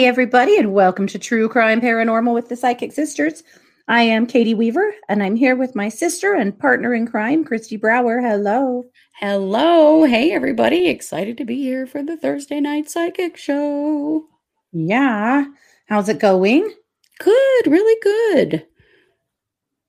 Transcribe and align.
Hey, 0.00 0.06
everybody, 0.06 0.56
and 0.56 0.72
welcome 0.72 1.06
to 1.08 1.18
True 1.18 1.46
Crime 1.46 1.78
Paranormal 1.78 2.32
with 2.32 2.48
the 2.48 2.56
Psychic 2.56 2.90
Sisters. 2.90 3.42
I 3.86 4.00
am 4.00 4.26
Katie 4.26 4.54
Weaver, 4.54 4.94
and 5.10 5.22
I'm 5.22 5.36
here 5.36 5.54
with 5.54 5.76
my 5.76 5.90
sister 5.90 6.32
and 6.32 6.58
partner 6.58 6.94
in 6.94 7.06
crime, 7.06 7.44
Kristi 7.44 7.78
Brower. 7.78 8.18
Hello. 8.18 8.84
Hello. 9.16 10.04
Hey, 10.04 10.32
everybody. 10.32 10.88
Excited 10.88 11.36
to 11.36 11.44
be 11.44 11.56
here 11.56 11.86
for 11.86 12.02
the 12.02 12.16
Thursday 12.16 12.60
night 12.60 12.88
psychic 12.88 13.36
show. 13.36 14.24
Yeah. 14.72 15.44
How's 15.86 16.08
it 16.08 16.18
going? 16.18 16.72
Good. 17.18 17.66
Really 17.66 18.00
good. 18.02 18.66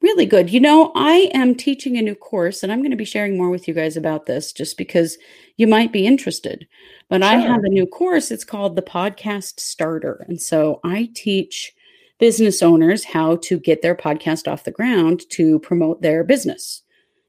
Really 0.01 0.25
good. 0.25 0.49
You 0.49 0.59
know, 0.59 0.91
I 0.95 1.29
am 1.33 1.53
teaching 1.53 1.95
a 1.95 2.01
new 2.01 2.15
course, 2.15 2.63
and 2.63 2.71
I'm 2.71 2.79
going 2.79 2.89
to 2.91 2.97
be 2.97 3.05
sharing 3.05 3.37
more 3.37 3.51
with 3.51 3.67
you 3.67 3.73
guys 3.73 3.95
about 3.95 4.25
this 4.25 4.51
just 4.51 4.75
because 4.75 5.15
you 5.57 5.67
might 5.67 5.91
be 5.93 6.07
interested. 6.07 6.67
But 7.07 7.21
I 7.21 7.35
have 7.35 7.63
a 7.63 7.69
new 7.69 7.85
course. 7.85 8.31
It's 8.31 8.43
called 8.43 8.75
the 8.75 8.81
Podcast 8.81 9.59
Starter. 9.59 10.25
And 10.27 10.41
so 10.41 10.79
I 10.83 11.09
teach 11.13 11.71
business 12.19 12.63
owners 12.63 13.03
how 13.03 13.35
to 13.43 13.59
get 13.59 13.83
their 13.83 13.95
podcast 13.95 14.51
off 14.51 14.63
the 14.63 14.71
ground 14.71 15.21
to 15.31 15.59
promote 15.59 16.01
their 16.01 16.23
business. 16.23 16.81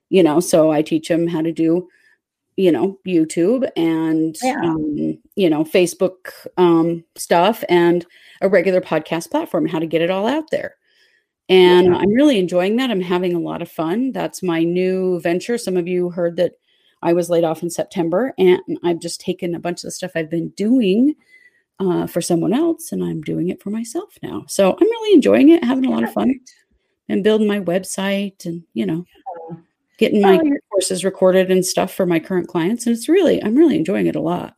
You 0.08 0.22
know, 0.22 0.40
so 0.40 0.70
I 0.70 0.80
teach 0.80 1.08
them 1.08 1.26
how 1.26 1.42
to 1.42 1.52
do, 1.52 1.88
you 2.56 2.72
know, 2.72 2.98
YouTube 3.06 3.68
and, 3.76 4.34
Yeah. 4.42 4.60
um, 4.62 5.18
you 5.36 5.50
know, 5.50 5.64
Facebook 5.64 6.30
um, 6.56 7.04
stuff 7.16 7.64
and 7.68 8.06
a 8.40 8.48
regular 8.48 8.80
podcast 8.80 9.30
platform, 9.30 9.66
how 9.66 9.78
to 9.78 9.86
get 9.86 10.00
it 10.02 10.10
all 10.10 10.26
out 10.26 10.50
there. 10.50 10.76
And 11.48 11.88
Yeah. 11.88 11.96
I'm 11.96 12.12
really 12.12 12.38
enjoying 12.38 12.76
that. 12.76 12.90
I'm 12.90 13.00
having 13.00 13.34
a 13.34 13.40
lot 13.40 13.62
of 13.62 13.70
fun. 13.70 14.12
That's 14.12 14.42
my 14.42 14.62
new 14.62 15.20
venture. 15.20 15.58
Some 15.58 15.76
of 15.76 15.86
you 15.88 16.10
heard 16.10 16.36
that 16.36 16.52
I 17.02 17.12
was 17.12 17.28
laid 17.28 17.44
off 17.44 17.62
in 17.62 17.70
September, 17.70 18.32
and 18.38 18.60
I've 18.84 19.00
just 19.00 19.20
taken 19.20 19.54
a 19.54 19.58
bunch 19.60 19.80
of 19.80 19.88
the 19.88 19.90
stuff 19.90 20.12
I've 20.14 20.30
been 20.30 20.50
doing 20.50 21.14
uh, 21.80 22.06
for 22.06 22.20
someone 22.20 22.52
else, 22.52 22.92
and 22.92 23.02
I'm 23.02 23.20
doing 23.22 23.48
it 23.48 23.60
for 23.60 23.70
myself 23.70 24.16
now. 24.22 24.44
So 24.46 24.70
I'm 24.70 24.86
really 24.88 25.14
enjoying 25.14 25.48
it, 25.48 25.64
having 25.64 25.86
a 25.86 25.90
lot 25.90 26.04
of 26.04 26.12
fun, 26.12 26.38
and 27.08 27.24
building 27.24 27.48
my 27.48 27.58
website, 27.58 28.46
and 28.46 28.62
you 28.74 28.86
know, 28.86 29.04
getting 29.98 30.22
my 30.22 30.38
Oh, 30.38 30.50
courses 30.70 31.04
recorded 31.04 31.50
and 31.50 31.66
stuff 31.66 31.92
for 31.92 32.06
my 32.06 32.20
current 32.20 32.46
clients. 32.46 32.86
And 32.86 32.94
it's 32.96 33.08
really, 33.08 33.42
I'm 33.42 33.56
really 33.56 33.76
enjoying 33.76 34.06
it 34.06 34.16
a 34.16 34.20
lot. 34.20 34.54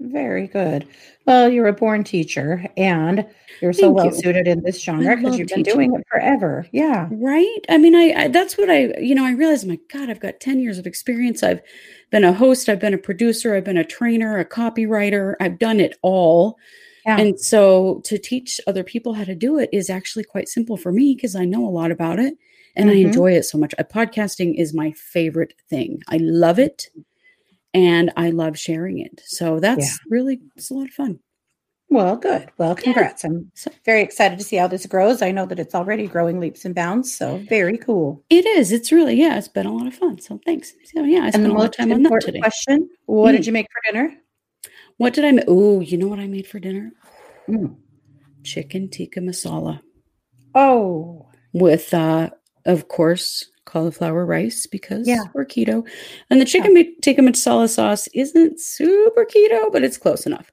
Very 0.00 0.46
good. 0.46 0.86
Well, 1.26 1.48
you're 1.48 1.66
a 1.66 1.72
born 1.72 2.04
teacher, 2.04 2.64
and 2.76 3.26
you're 3.60 3.72
so 3.72 3.82
Thank 3.86 3.96
well 3.96 4.06
you. 4.06 4.12
suited 4.14 4.46
in 4.46 4.62
this 4.62 4.80
genre 4.80 5.16
because 5.16 5.36
you've 5.36 5.48
been 5.48 5.64
teaching. 5.64 5.74
doing 5.90 5.94
it 5.94 6.06
forever. 6.08 6.66
Yeah. 6.70 7.08
Right? 7.10 7.58
I 7.68 7.78
mean, 7.78 7.96
I, 7.96 8.12
I 8.16 8.28
that's 8.28 8.56
what 8.56 8.70
I, 8.70 8.94
you 9.00 9.14
know, 9.16 9.24
I 9.24 9.32
realized, 9.32 9.66
my 9.66 9.78
God, 9.92 10.08
I've 10.08 10.20
got 10.20 10.38
10 10.38 10.60
years 10.60 10.78
of 10.78 10.86
experience. 10.86 11.42
I've 11.42 11.60
been 12.10 12.22
a 12.22 12.32
host, 12.32 12.68
I've 12.68 12.78
been 12.78 12.94
a 12.94 12.98
producer, 12.98 13.56
I've 13.56 13.64
been 13.64 13.76
a 13.76 13.84
trainer, 13.84 14.38
a 14.38 14.44
copywriter, 14.44 15.34
I've 15.40 15.58
done 15.58 15.80
it 15.80 15.98
all. 16.02 16.58
Yeah. 17.04 17.18
And 17.18 17.40
so 17.40 18.00
to 18.04 18.18
teach 18.18 18.60
other 18.68 18.84
people 18.84 19.14
how 19.14 19.24
to 19.24 19.34
do 19.34 19.58
it 19.58 19.68
is 19.72 19.90
actually 19.90 20.24
quite 20.24 20.48
simple 20.48 20.76
for 20.76 20.92
me 20.92 21.14
because 21.16 21.34
I 21.34 21.44
know 21.44 21.66
a 21.66 21.70
lot 21.70 21.90
about 21.90 22.20
it 22.20 22.34
and 22.76 22.88
I 22.88 22.94
Mhm. 22.94 23.06
enjoy 23.06 23.32
it 23.32 23.44
so 23.44 23.58
much. 23.58 23.74
Uh, 23.78 23.82
podcasting 23.82 24.54
is 24.56 24.72
my 24.74 24.92
favorite 24.92 25.54
thing. 25.68 26.00
I 26.08 26.18
love 26.18 26.60
it 26.60 26.88
and 27.74 28.12
I 28.16 28.30
love 28.30 28.58
sharing 28.58 28.98
it. 28.98 29.20
So 29.26 29.60
that's 29.60 29.98
really 30.08 30.40
it's 30.56 30.70
a 30.70 30.74
lot 30.74 30.88
of 30.88 30.94
fun. 30.94 31.20
Well, 31.90 32.16
good. 32.16 32.50
Well, 32.58 32.74
congrats. 32.74 33.24
I'm 33.24 33.50
very 33.86 34.02
excited 34.02 34.38
to 34.38 34.44
see 34.44 34.56
how 34.56 34.66
this 34.68 34.84
grows. 34.84 35.22
I 35.22 35.30
know 35.30 35.46
that 35.46 35.58
it's 35.58 35.74
already 35.74 36.06
growing 36.06 36.38
leaps 36.38 36.66
and 36.66 36.74
bounds. 36.74 37.14
So 37.16 37.38
very 37.48 37.78
cool. 37.78 38.22
It 38.28 38.44
is. 38.44 38.72
It's 38.72 38.92
really 38.92 39.14
yeah. 39.14 39.38
It's 39.38 39.48
been 39.48 39.64
a 39.66 39.72
lot 39.72 39.86
of 39.86 39.94
fun. 39.94 40.20
So 40.20 40.38
thanks. 40.44 40.74
So 40.92 41.04
yeah, 41.04 41.20
I 41.20 41.24
And 41.26 41.34
spent 41.34 41.44
the 41.44 41.50
a 41.50 41.52
lot 41.54 41.60
of 41.60 41.64
most 41.70 41.76
time 41.78 41.92
on 41.92 42.02
that 42.02 42.06
important 42.08 42.26
today. 42.26 42.40
question: 42.40 42.90
What 43.06 43.32
Mm. 43.32 43.36
did 43.38 43.46
you 43.46 43.52
make 43.52 43.66
for 43.72 43.92
dinner? 43.92 44.14
What 44.98 45.14
did 45.14 45.24
I 45.24 45.32
make? 45.32 45.44
Oh, 45.48 45.80
you 45.80 45.96
know 45.96 46.08
what 46.08 46.18
I 46.18 46.26
made 46.26 46.46
for 46.46 46.58
dinner? 46.58 46.92
Mm. 47.48 47.76
Chicken 48.44 48.88
tikka 48.90 49.20
masala 49.20 49.80
Oh, 50.54 51.28
with, 51.52 51.94
uh, 51.94 52.30
of 52.66 52.88
course, 52.88 53.46
cauliflower 53.68 54.24
rice 54.26 54.66
because 54.66 55.06
Yeah. 55.06 55.24
we're 55.34 55.44
keto. 55.44 55.86
And 56.30 56.40
the 56.40 56.44
chicken 56.44 56.74
ma- 56.74 56.82
tikka 57.02 57.22
masala 57.22 57.68
sauce 57.68 58.08
isn't 58.14 58.60
super 58.60 59.24
keto, 59.24 59.70
but 59.70 59.84
it's 59.84 59.98
close 59.98 60.26
enough. 60.26 60.50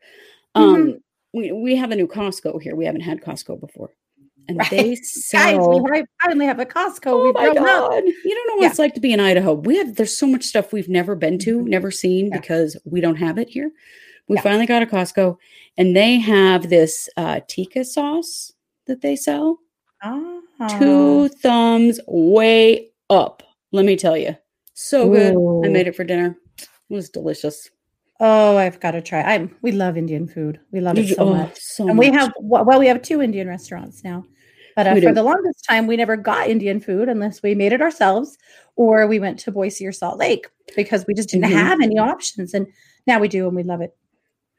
Um, 0.53 0.75
Mm-hmm. 0.75 0.91
we, 1.33 1.51
we 1.51 1.75
have 1.75 1.91
a 1.91 1.95
new 1.95 2.07
Costco 2.07 2.61
here. 2.61 2.75
We 2.75 2.85
haven't 2.85 3.01
had 3.01 3.21
Costco 3.21 3.59
before. 3.59 3.89
And 4.47 4.57
Right. 4.59 4.69
they 4.69 4.95
guys, 5.31 5.57
we 5.59 6.03
finally 6.21 6.45
have 6.45 6.59
a 6.59 6.65
Costco. 6.65 7.07
Oh 7.07 7.23
We've 7.23 7.33
my 7.33 7.51
grown 7.51 7.67
up. 7.67 7.91
You 8.03 8.35
don't 8.35 8.47
know 8.47 8.55
what 8.55 8.61
Yeah. 8.61 8.69
it's 8.69 8.79
like 8.79 8.93
to 8.93 8.99
be 9.01 9.11
in 9.13 9.19
Idaho. 9.19 9.53
We 9.53 9.77
have 9.77 9.95
there's 9.95 10.15
so 10.15 10.27
much 10.27 10.43
stuff 10.43 10.71
we've 10.71 10.89
never 10.89 11.15
been 11.15 11.39
to, 11.39 11.59
Mhm. 11.59 11.67
never 11.67 11.89
seen 11.89 12.27
Yeah. 12.27 12.39
because 12.39 12.77
we 12.85 13.01
don't 13.01 13.15
have 13.15 13.37
it 13.39 13.49
here. 13.49 13.71
We 14.27 14.35
Yeah. 14.35 14.41
finally 14.43 14.65
got 14.67 14.83
a 14.83 14.85
Costco, 14.85 15.37
and 15.77 15.95
they 15.95 16.17
have 16.19 16.69
this 16.69 17.09
uh, 17.17 17.39
tikka 17.47 17.85
sauce 17.85 18.51
that 18.87 19.01
they 19.01 19.15
sell. 19.15 19.59
Ah. 20.03 20.41
Two 20.79 21.27
thumbs 21.29 21.99
way 22.07 22.91
up. 23.09 23.43
Let 23.71 23.85
me 23.85 23.95
tell 23.95 24.15
you, 24.17 24.35
so 24.73 25.09
good. 25.09 25.35
I 25.65 25.69
made 25.71 25.87
it 25.87 25.95
for 25.95 26.03
dinner. 26.03 26.37
It 26.59 26.67
was 26.93 27.09
delicious. 27.09 27.69
Oh, 28.19 28.55
I've 28.57 28.79
got 28.79 28.91
to 28.91 29.01
try. 29.01 29.21
I'm. 29.21 29.55
We 29.61 29.71
love 29.71 29.97
Indian 29.97 30.27
food. 30.27 30.59
We 30.71 30.79
love 30.79 30.97
it 30.97 31.15
so 31.15 31.23
oh, 31.23 31.33
much. 31.33 31.57
so 31.59 31.87
And 31.89 31.97
we 31.97 32.09
much. 32.11 32.19
have 32.21 32.33
well, 32.39 32.79
we 32.79 32.87
have 32.87 33.01
two 33.01 33.21
Indian 33.21 33.47
restaurants 33.47 34.03
now. 34.03 34.23
But 34.75 34.87
uh, 34.87 34.93
for 34.95 35.01
do. 35.01 35.13
the 35.13 35.23
longest 35.23 35.65
time, 35.67 35.87
we 35.87 35.97
never 35.97 36.15
got 36.17 36.49
Indian 36.49 36.79
food 36.79 37.09
unless 37.09 37.41
we 37.41 37.55
made 37.55 37.73
it 37.73 37.81
ourselves 37.81 38.37
or 38.75 39.07
we 39.07 39.19
went 39.19 39.39
to 39.39 39.51
Boise 39.51 39.85
or 39.87 39.91
Salt 39.93 40.17
Lake 40.17 40.47
because 40.75 41.05
we 41.07 41.13
just 41.13 41.29
didn't 41.29 41.49
Mhm. 41.49 41.53
have 41.53 41.79
any 41.81 41.97
options. 41.97 42.53
And 42.53 42.67
now 43.07 43.19
we 43.19 43.27
do, 43.29 43.47
and 43.47 43.55
we 43.55 43.63
love 43.63 43.81
it. 43.81 43.95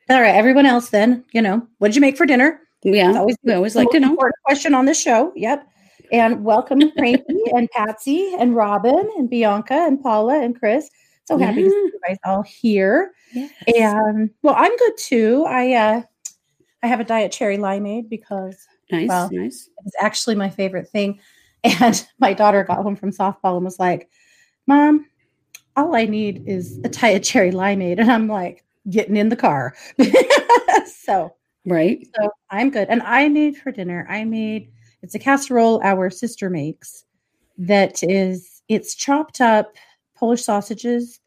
All 0.08 0.20
right, 0.20 0.34
everyone 0.34 0.66
else, 0.66 0.90
then 0.90 1.24
you 1.32 1.40
know, 1.42 1.66
what 1.78 1.88
did 1.88 1.96
you 1.96 2.00
make 2.00 2.16
for 2.16 2.26
dinner? 2.26 2.60
yeah. 2.82 3.08
It's 3.08 3.18
always 3.18 3.36
we 3.42 3.52
always 3.54 3.76
like 3.76 3.88
to 3.90 4.00
know. 4.00 4.10
important 4.10 4.36
question 4.44 4.74
on 4.74 4.84
the 4.84 4.94
show. 4.94 5.32
Yep. 5.34 5.66
And 6.12 6.44
welcome 6.44 6.80
Frankie 6.92 7.24
and 7.54 7.70
Patsy 7.70 8.34
and 8.38 8.54
Robin 8.54 9.10
and 9.16 9.28
Bianca 9.28 9.74
and 9.74 10.00
Paula 10.00 10.40
and 10.42 10.58
Chris. 10.58 10.88
So 11.24 11.36
happy 11.38 11.64
to 11.64 11.70
see 11.70 11.74
you 11.74 12.00
guys 12.06 12.18
all 12.24 12.42
here. 12.42 13.12
Yes. 13.32 13.52
And 13.76 14.30
well, 14.42 14.54
I'm 14.56 14.76
good 14.76 14.96
too. 14.96 15.44
I 15.48 15.72
uh 15.72 16.02
I 16.82 16.86
have 16.86 17.00
a 17.00 17.04
diet 17.04 17.32
cherry 17.32 17.58
limeade 17.58 18.08
because 18.08 18.66
nice, 18.92 19.08
well, 19.08 19.28
nice. 19.32 19.68
it's 19.84 19.96
actually 20.00 20.36
my 20.36 20.50
favorite 20.50 20.88
thing. 20.88 21.20
And 21.80 22.06
my 22.20 22.32
daughter 22.32 22.62
got 22.62 22.84
home 22.84 22.94
from 22.94 23.10
softball 23.10 23.56
and 23.56 23.64
was 23.64 23.80
like, 23.80 24.08
Mom, 24.68 25.06
all 25.74 25.96
I 25.96 26.04
need 26.04 26.44
is 26.46 26.78
a 26.84 26.88
diet 26.88 27.24
cherry 27.24 27.50
limeade. 27.50 27.98
And 27.98 28.12
I'm 28.12 28.28
like, 28.28 28.62
getting 28.88 29.16
in 29.16 29.30
the 29.30 29.36
car. 29.36 29.74
so 30.86 31.34
Right. 31.64 32.06
so 32.14 32.30
I'm 32.50 32.70
good. 32.70 32.86
And 32.88 33.02
I 33.02 33.28
made 33.28 33.56
for 33.56 33.72
dinner, 33.72 34.06
I 34.08 34.24
made 34.24 34.70
it's 35.06 35.14
a 35.14 35.20
casserole 35.20 35.80
our 35.84 36.10
sister 36.10 36.50
makes 36.50 37.04
that 37.58 38.02
is 38.02 38.60
it's 38.68 38.92
chopped 38.96 39.40
up 39.40 39.76
Polish 40.16 40.42
sausages 40.42 41.20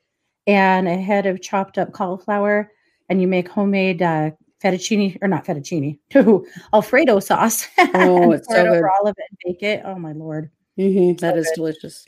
and 0.48 0.86
a 0.90 0.98
head 0.98 1.26
of 1.26 1.42
chopped 1.42 1.78
up 1.78 1.94
cauliflower, 1.94 2.70
and 3.08 3.22
you 3.22 3.28
make 3.28 3.48
homemade 3.48 4.02
uh, 4.02 4.32
fettuccine 4.62 5.18
or 5.22 5.30
not 5.30 5.46
fettuccine, 5.46 5.98
Alfredo 6.74 7.22
sauce. 7.22 7.68
Oh, 7.94 8.34
it's 8.34 8.48
so 8.50 8.66
it 8.66 8.68
over 8.68 8.92
all 8.92 9.08
of 9.08 9.16
it 9.18 9.26
and 9.30 9.38
bake 9.46 9.64
it. 9.64 9.82
Oh 9.86 9.96
my 9.96 10.12
lord! 10.12 10.52
hmm 10.76 11.14
So 11.18 11.30
is 11.36 11.48
good. 11.48 11.56
delicious. 11.56 12.06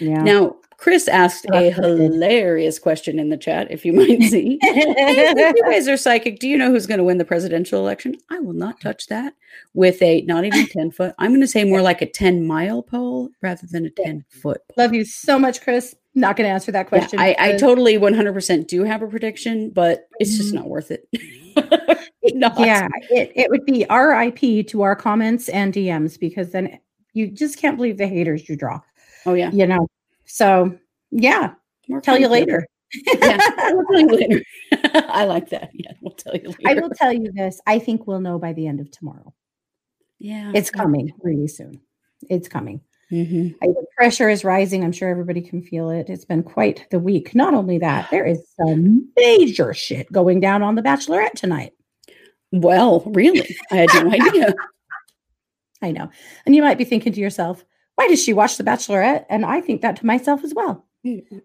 Yeah. 0.00 0.24
Now, 0.24 0.56
Chris 0.82 1.06
asked 1.06 1.44
a 1.52 1.70
That's 1.70 1.78
what 1.78 1.84
I 1.86 1.88
did. 1.90 1.98
hilarious 2.12 2.80
question 2.80 3.20
in 3.20 3.28
the 3.28 3.36
chat, 3.36 3.70
if 3.70 3.84
you 3.84 3.92
might 3.92 4.20
see. 4.24 4.58
If 4.64 5.56
you 5.56 5.62
guys 5.70 5.86
are 5.86 5.96
psychic, 5.96 6.40
do 6.40 6.48
you 6.48 6.58
know 6.58 6.70
who's 6.72 6.88
going 6.88 6.98
to 6.98 7.04
win 7.04 7.18
the 7.18 7.24
presidential 7.24 7.78
election? 7.78 8.16
I 8.30 8.40
will 8.40 8.52
not 8.52 8.80
touch 8.80 9.06
that 9.06 9.34
with 9.74 10.02
a 10.02 10.22
not 10.22 10.44
even 10.44 10.66
10 10.66 10.90
foot. 10.90 11.14
I'm 11.20 11.30
going 11.30 11.40
to 11.40 11.46
say 11.46 11.62
more 11.62 11.82
like 11.82 12.02
a 12.02 12.06
10 12.06 12.44
mile 12.48 12.82
pole 12.82 13.30
rather 13.42 13.64
than 13.70 13.86
a 13.86 13.90
10 13.90 14.24
foot. 14.42 14.60
Love 14.76 14.92
you 14.92 15.04
so 15.04 15.38
much, 15.38 15.60
Chris. 15.62 15.94
Not 16.16 16.36
going 16.36 16.48
to 16.48 16.52
answer 16.52 16.72
that 16.72 16.86
Yeah, 16.86 16.98
question. 16.98 17.20
I, 17.20 17.36
I 17.38 17.56
totally 17.58 17.94
100% 17.96 18.66
do 18.66 18.82
have 18.82 19.02
a 19.02 19.06
prediction, 19.06 19.70
but 19.70 20.08
it's 20.18 20.36
just 20.36 20.50
Mhm. 20.50 20.54
not 20.56 20.68
worth 20.68 20.90
it. 20.90 21.06
not. 22.34 22.58
Yeah, 22.58 22.88
it, 23.08 23.30
it 23.36 23.50
would 23.50 23.64
be 23.66 23.86
RIP 23.88 24.66
to 24.68 24.82
our 24.82 24.96
comments 24.96 25.48
and 25.48 25.72
DMs 25.72 26.18
because 26.18 26.50
then 26.50 26.80
you 27.12 27.28
just 27.28 27.56
can't 27.56 27.76
believe 27.76 27.98
the 27.98 28.08
haters 28.08 28.48
you 28.48 28.56
draw. 28.56 28.80
Oh 29.26 29.34
yeah. 29.34 29.52
You 29.52 29.68
know. 29.68 29.86
So 30.32 30.78
yeah, 31.10 31.52
tell 32.02 32.18
you 32.18 32.26
later. 32.28 32.66
Yeah, 33.04 33.38
we'll 33.70 33.84
tell 33.84 34.00
you 34.00 34.16
later. 34.16 34.42
I 35.10 35.26
like 35.26 35.50
that. 35.50 35.68
Yeah, 35.74 35.92
we'll 36.00 36.14
tell 36.14 36.34
you 36.34 36.48
later. 36.48 36.62
I 36.68 36.74
will 36.74 36.88
tell 36.88 37.12
you 37.12 37.30
this. 37.32 37.60
I 37.66 37.78
think 37.78 38.06
we'll 38.06 38.20
know 38.20 38.38
by 38.38 38.54
the 38.54 38.66
end 38.66 38.80
of 38.80 38.90
tomorrow. 38.90 39.34
Yeah, 40.18 40.52
It's 40.54 40.70
coming 40.70 41.12
really 41.22 41.48
soon. 41.48 41.82
It's 42.30 42.48
coming. 42.48 42.80
hmm 43.10 43.48
I, 43.62 43.66
the 43.66 43.84
pressure 43.94 44.30
is 44.30 44.42
rising. 44.42 44.82
I'm 44.82 44.92
sure 44.92 45.10
everybody 45.10 45.42
can 45.42 45.60
feel 45.62 45.90
it. 45.90 46.08
It's 46.08 46.24
been 46.24 46.42
quite 46.42 46.86
the 46.90 46.98
week. 46.98 47.34
Not 47.34 47.52
only 47.52 47.76
that, 47.80 48.10
there 48.10 48.24
is 48.24 48.42
some 48.58 49.10
major 49.18 49.74
shit 49.74 50.10
going 50.10 50.40
down 50.40 50.62
on 50.62 50.76
The 50.76 50.82
Bachelorette 50.82 51.32
tonight. 51.34 51.72
Well, 52.52 53.00
really, 53.08 53.54
I 53.70 53.76
had 53.76 53.88
no 53.94 54.10
idea. 54.12 54.54
I 55.82 55.90
know. 55.92 56.08
And 56.46 56.54
you 56.54 56.62
might 56.62 56.78
be 56.78 56.84
thinking 56.84 57.12
to 57.12 57.20
yourself, 57.20 57.64
why 57.96 58.08
does 58.08 58.22
she 58.22 58.32
watch 58.32 58.56
The 58.56 58.64
Bachelorette? 58.64 59.26
And 59.28 59.44
I 59.44 59.60
think 59.60 59.82
that 59.82 59.96
to 59.96 60.06
myself 60.06 60.44
as 60.44 60.54
well. 60.54 60.86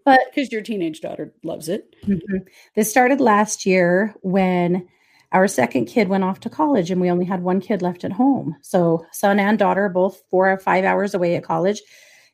But 0.04 0.20
Because 0.30 0.52
your 0.52 0.62
teenage 0.62 1.00
daughter 1.00 1.32
loves 1.42 1.68
it. 1.68 1.94
Mhm. 2.06 2.46
This 2.76 2.90
started 2.90 3.20
last 3.20 3.66
year 3.66 4.14
when 4.22 4.86
our 5.32 5.48
second 5.48 5.86
kid 5.86 6.08
went 6.08 6.24
off 6.24 6.40
to 6.40 6.48
college 6.50 6.90
and 6.90 7.00
we 7.00 7.10
only 7.10 7.24
had 7.26 7.42
one 7.42 7.60
kid 7.60 7.82
left 7.82 8.04
at 8.04 8.12
home. 8.12 8.56
So, 8.62 9.04
son 9.12 9.38
and 9.40 9.58
daughter, 9.58 9.88
both 9.88 10.22
four 10.30 10.50
or 10.50 10.58
five 10.58 10.84
hours 10.84 11.12
away 11.12 11.34
at 11.36 11.42
college, 11.44 11.82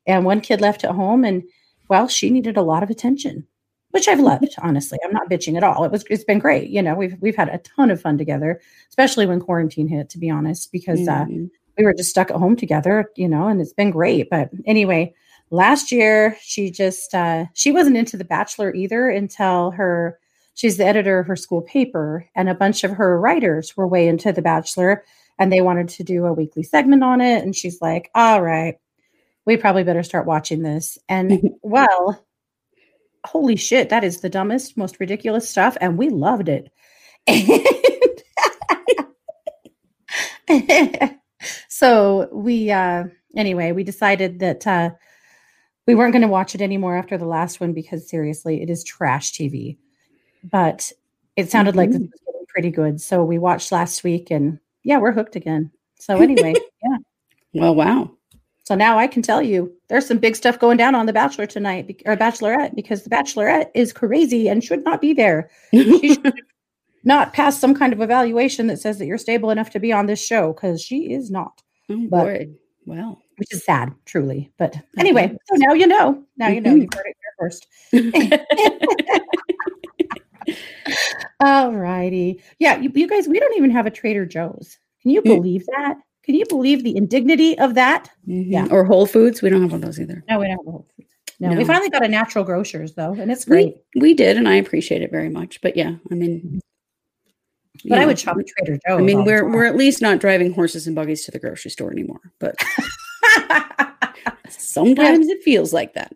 and 0.07 0.25
one 0.25 0.41
kid 0.43 0.61
left 0.61 0.85
at 0.85 0.91
home. 0.93 1.25
And 1.25 1.43
well, 1.89 2.09
she 2.09 2.31
needed 2.31 2.57
a 2.57 2.63
lot 2.63 2.83
of 2.83 2.91
attention, 2.91 3.47
which 3.91 4.07
I've 4.07 4.21
loved, 4.21 4.55
honestly. 4.63 4.99
I'm 5.05 5.13
not 5.13 5.29
bitching 5.31 5.57
at 5.57 5.65
all. 5.65 5.85
It 5.85 5.91
was, 5.93 6.05
it's 6.11 6.25
been 6.25 6.39
great. 6.39 6.69
You 6.71 6.83
know, 6.83 6.95
we've, 6.95 7.17
we've 7.21 7.37
had 7.37 7.49
a 7.49 7.59
ton 7.59 7.91
of 7.91 8.01
fun 8.01 8.17
together, 8.19 8.61
especially 8.91 9.27
when 9.27 9.41
quarantine 9.41 9.89
hit, 9.89 10.09
to 10.11 10.19
be 10.19 10.29
honest, 10.31 10.71
because 10.73 11.09
uh, 11.09 11.25
Mhm. 11.25 11.51
We 11.77 11.85
were 11.85 11.95
just 11.95 12.11
stuck 12.11 12.31
at 12.31 12.37
home 12.37 12.57
together, 12.57 13.11
you 13.17 13.29
know, 13.29 13.49
and 13.49 13.61
it's 13.61 13.73
been 13.73 13.91
great. 13.91 14.29
But 14.31 14.51
anyway, 14.67 15.15
last 15.51 15.93
year 15.93 16.37
she 16.41 16.71
just 16.71 17.15
uh 17.15 17.47
she 17.55 17.71
wasn't 17.71 17.97
into 17.97 18.17
the 18.17 18.25
bachelor 18.25 18.75
either 18.75 19.09
until 19.09 19.71
her 19.71 20.19
she's 20.55 20.77
the 20.77 20.87
editor 20.87 21.19
of 21.19 21.27
her 21.27 21.37
school 21.37 21.63
paper 21.63 22.27
and 22.35 22.49
a 22.49 22.55
bunch 22.55 22.85
of 22.85 22.91
her 22.93 23.21
writers 23.21 23.77
were 23.77 23.87
way 23.87 24.09
into 24.09 24.33
the 24.33 24.43
bachelor 24.43 25.05
and 25.39 25.53
they 25.53 25.61
wanted 25.61 25.89
to 25.89 26.03
do 26.03 26.25
a 26.25 26.33
weekly 26.33 26.63
segment 26.63 27.05
on 27.05 27.21
it 27.21 27.43
and 27.45 27.55
she's 27.55 27.81
like 27.81 28.11
all 28.15 28.43
right 28.43 28.79
we 29.45 29.57
probably 29.57 29.85
better 29.85 30.03
start 30.03 30.27
watching 30.27 30.63
this 30.63 30.99
and 31.09 31.51
well 31.63 32.25
holy 33.27 33.57
shit 33.57 33.91
that 33.91 34.05
is 34.05 34.21
the 34.21 34.31
dumbest 34.31 34.77
most 34.77 34.99
ridiculous 34.99 35.49
stuff 35.49 35.77
and 35.81 35.99
we 35.99 36.09
loved 36.09 36.49
it 36.49 36.71
so 41.69 42.29
we 42.33 42.71
uh 42.71 43.05
anyway 43.37 43.73
we 43.73 43.85
decided 43.85 44.39
that 44.39 44.67
uh 44.67 44.91
we 45.87 45.95
weren't 45.95 46.13
going 46.13 46.23
to 46.23 46.29
watch 46.29 46.55
it 46.55 46.63
anymore 46.63 46.97
after 46.97 47.19
the 47.19 47.27
last 47.27 47.61
one 47.61 47.73
because 47.73 48.09
seriously 48.09 48.63
it 48.63 48.71
is 48.71 48.85
trash 48.85 49.33
tv 49.33 49.77
but 50.51 50.93
it 51.37 51.51
sounded 51.51 51.77
like 51.77 51.91
this 51.91 52.01
was 52.01 52.21
getting 52.27 52.47
pretty 52.49 52.71
good 52.71 53.01
so 53.01 53.25
we 53.25 53.39
watched 53.39 53.73
last 53.73 54.05
week 54.05 54.31
and 54.31 54.59
yeah 54.83 54.99
we're 54.99 55.13
hooked 55.13 55.37
again. 55.37 55.71
So 55.99 56.17
anyway 56.21 56.55
yeah. 56.83 56.97
Well, 57.55 57.75
wow. 57.75 58.11
so 58.65 58.75
now 58.75 58.99
i 58.99 59.07
can 59.07 59.23
tell 59.23 59.41
you 59.41 59.73
there's 59.89 60.07
some 60.07 60.19
big 60.19 60.35
stuff 60.35 60.59
going 60.59 60.77
down 60.77 60.95
on 60.95 61.07
the 61.07 61.13
bachelor 61.13 61.47
tonight 61.47 62.03
or 62.07 62.17
bachelorette 62.17 62.75
because 62.75 63.03
the 63.03 63.11
bachelorette 63.11 63.71
is 63.75 63.93
crazy 63.93 64.49
and 64.49 64.65
should 64.65 64.85
not 64.85 65.01
be 65.01 65.13
there. 65.13 65.51
She 65.71 66.15
should 66.15 66.35
not 67.05 67.33
pass 67.33 67.59
some 67.59 67.75
kind 67.75 67.93
of 67.93 68.01
evaluation 68.01 68.67
that 68.69 68.79
says 68.81 68.99
that 68.99 69.07
you're 69.07 69.19
stable 69.19 69.51
enough 69.51 69.71
to 69.71 69.81
be 69.81 69.93
on 69.93 70.07
this 70.07 70.25
show 70.25 70.53
because 70.53 70.81
she 70.83 71.13
is 71.13 71.31
not 71.31 71.63
oh, 71.91 72.07
but- 72.11 72.25
boy. 72.25 72.49
Well. 72.87 73.23
which 73.39 73.51
is 73.53 73.65
sad, 73.65 73.93
truly. 74.05 74.53
But 74.59 74.77
anyway, 74.99 75.35
so 75.47 75.55
now 75.57 75.73
you 75.73 75.87
know. 75.87 76.23
Now 76.37 76.49
you 76.49 76.61
know. 76.61 76.75
Mhm. 76.75 76.83
You've 76.83 76.93
heard 76.95 77.07
it 77.07 77.17
here 77.23 77.33
first. 77.39 77.67
All 81.41 81.73
righty. 81.73 82.43
Yeah, 82.59 82.77
you, 82.79 82.91
you 82.95 83.09
guys, 83.09 83.27
we 83.27 83.41
don't 83.41 83.57
even 83.57 83.71
have 83.71 83.87
a 83.87 83.91
Trader 83.91 84.27
Joe's. 84.27 84.77
Can 85.03 85.11
you 85.13 85.21
Mm. 85.23 85.37
believe 85.37 85.65
that? 85.67 85.97
Can 86.25 86.35
you 86.35 86.45
believe 86.49 86.85
the 86.85 86.97
indignity 86.97 87.59
of 87.59 87.75
that? 87.75 88.11
Mhm. 88.29 88.71
Or 88.71 88.85
Whole 88.85 89.07
Foods. 89.07 89.41
We 89.43 89.51
don't 89.51 89.63
have 89.63 89.73
one 89.73 89.81
of 89.83 89.87
those 89.87 90.01
either. 90.01 90.23
No, 90.29 90.39
we 90.39 90.47
don't 90.47 90.57
have 90.59 90.65
Whole 90.67 90.87
Foods. 90.97 91.09
No, 91.41 91.53
we 91.57 91.65
finally 91.65 91.91
got 91.91 92.05
a 92.05 92.09
natural 92.09 92.45
grocers 92.45 92.95
though, 92.95 93.13
and 93.15 93.31
it's 93.31 93.45
great. 93.45 93.77
We, 93.95 94.01
we 94.01 94.15
did, 94.15 94.37
and 94.37 94.49
I 94.49 94.55
appreciate 94.57 95.03
it 95.03 95.11
very 95.11 95.29
much. 95.29 95.61
But 95.61 95.77
yeah, 95.77 95.97
I 96.11 96.15
mean, 96.15 96.61
but 97.89 97.99
I 97.99 98.07
would 98.07 98.19
shop 98.19 98.37
at 98.39 98.47
Trader 98.47 98.79
Joe's. 98.87 98.99
I 99.01 99.03
mean, 99.03 99.25
we're 99.25 99.49
we're 99.51 99.65
at 99.65 99.77
least 99.77 100.01
not 100.01 100.19
driving 100.21 100.53
horses 100.53 100.87
and 100.87 100.95
buggies 100.95 101.25
to 101.25 101.31
the 101.31 101.39
grocery 101.39 101.71
store 101.71 101.91
anymore. 101.91 102.21
But 102.39 102.57
sometimes 104.49 105.29
it 105.29 105.43
feels 105.43 105.73
like 105.73 105.95
that. 105.95 106.15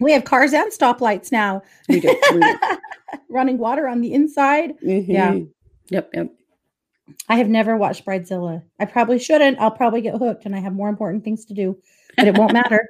we 0.00 0.12
have 0.12 0.24
cars 0.24 0.52
and 0.52 0.72
stoplights 0.72 1.30
now. 1.32 1.62
We 1.88 2.00
do. 2.00 2.08
We 2.32 2.40
do. 2.40 2.54
Running 3.28 3.58
water 3.58 3.86
on 3.88 4.00
the 4.00 4.12
inside. 4.12 4.74
Yeah. 4.82 5.32
Mhm. 5.32 5.48
Yep. 5.90 6.10
Yep. 6.14 6.32
I 7.28 7.36
have 7.36 7.48
never 7.48 7.76
watched 7.76 8.04
Bridezilla. 8.06 8.62
I 8.80 8.86
probably 8.86 9.18
shouldn't. 9.18 9.58
I'll 9.58 9.70
probably 9.70 10.00
get 10.00 10.14
hooked 10.16 10.46
and 10.46 10.56
I 10.56 10.60
have 10.60 10.72
more 10.72 10.88
important 10.88 11.22
things 11.22 11.44
to 11.46 11.54
do, 11.54 11.78
but 12.16 12.26
it 12.26 12.38
won't 12.38 12.52
matter. 12.62 12.88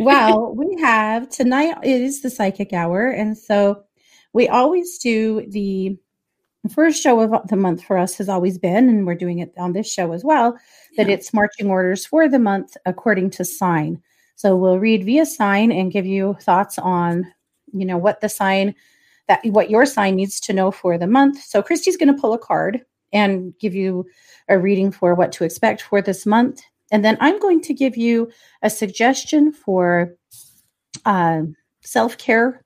well, 0.00 0.54
we 0.54 0.76
have 0.80 1.28
tonight 1.28 1.76
is 1.82 2.22
the 2.22 2.30
psychic 2.30 2.72
hour. 2.72 3.08
And 3.08 3.36
so 3.36 3.82
we 4.32 4.48
always 4.48 4.98
do 4.98 5.44
the 5.48 5.96
first 6.68 7.02
show 7.02 7.20
of 7.20 7.48
the 7.48 7.56
month 7.56 7.84
for 7.84 7.98
us 7.98 8.16
has 8.16 8.28
always 8.28 8.58
been, 8.58 8.88
and 8.88 9.06
we're 9.06 9.14
doing 9.14 9.38
it 9.40 9.52
on 9.58 9.72
this 9.72 9.92
show 9.92 10.12
as 10.12 10.24
well, 10.24 10.56
that 10.96 11.08
Yeah. 11.08 11.14
it's 11.14 11.34
marching 11.34 11.68
orders 11.68 12.06
for 12.06 12.28
the 12.28 12.38
month 12.38 12.76
according 12.86 13.30
to 13.30 13.44
sign. 13.44 14.00
So 14.36 14.56
we'll 14.56 14.78
read 14.78 15.04
via 15.04 15.26
sign 15.26 15.70
and 15.70 15.92
give 15.92 16.06
you 16.06 16.36
thoughts 16.40 16.78
on, 16.78 17.26
you 17.72 17.84
know, 17.84 17.98
what 17.98 18.20
the 18.20 18.28
sign 18.28 18.74
that 19.26 19.40
what 19.46 19.70
your 19.70 19.86
sign 19.86 20.16
needs 20.16 20.38
to 20.38 20.52
know 20.52 20.70
for 20.70 20.98
the 20.98 21.06
month. 21.06 21.42
So 21.42 21.62
Kristi's 21.62 21.96
going 21.96 22.14
to 22.14 22.20
pull 22.20 22.34
a 22.34 22.38
card 22.38 22.84
and 23.12 23.54
give 23.58 23.74
you 23.74 24.04
a 24.48 24.58
reading 24.58 24.90
for 24.92 25.14
what 25.14 25.32
to 25.32 25.44
expect 25.44 25.80
for 25.80 26.02
this 26.02 26.26
month. 26.26 26.60
And 26.92 27.04
then 27.04 27.16
I'm 27.20 27.38
going 27.38 27.62
to 27.62 27.72
give 27.72 27.96
you 27.96 28.30
a 28.62 28.68
suggestion 28.68 29.52
for 29.52 30.14
uh, 31.06 31.42
self 31.82 32.18
care 32.18 32.63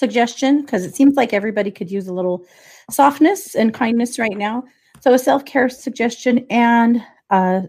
suggestion 0.00 0.62
because 0.62 0.84
it 0.84 0.96
seems 0.96 1.14
like 1.14 1.32
everybody 1.32 1.70
could 1.70 1.90
use 1.90 2.08
a 2.08 2.12
little 2.14 2.44
softness 2.90 3.54
and 3.54 3.72
kindness 3.72 4.18
right 4.18 4.36
now. 4.36 4.64
So, 5.00 5.14
a 5.14 5.18
self 5.18 5.44
care 5.44 5.68
suggestion 5.68 6.46
and, 6.50 7.02
uh, 7.30 7.62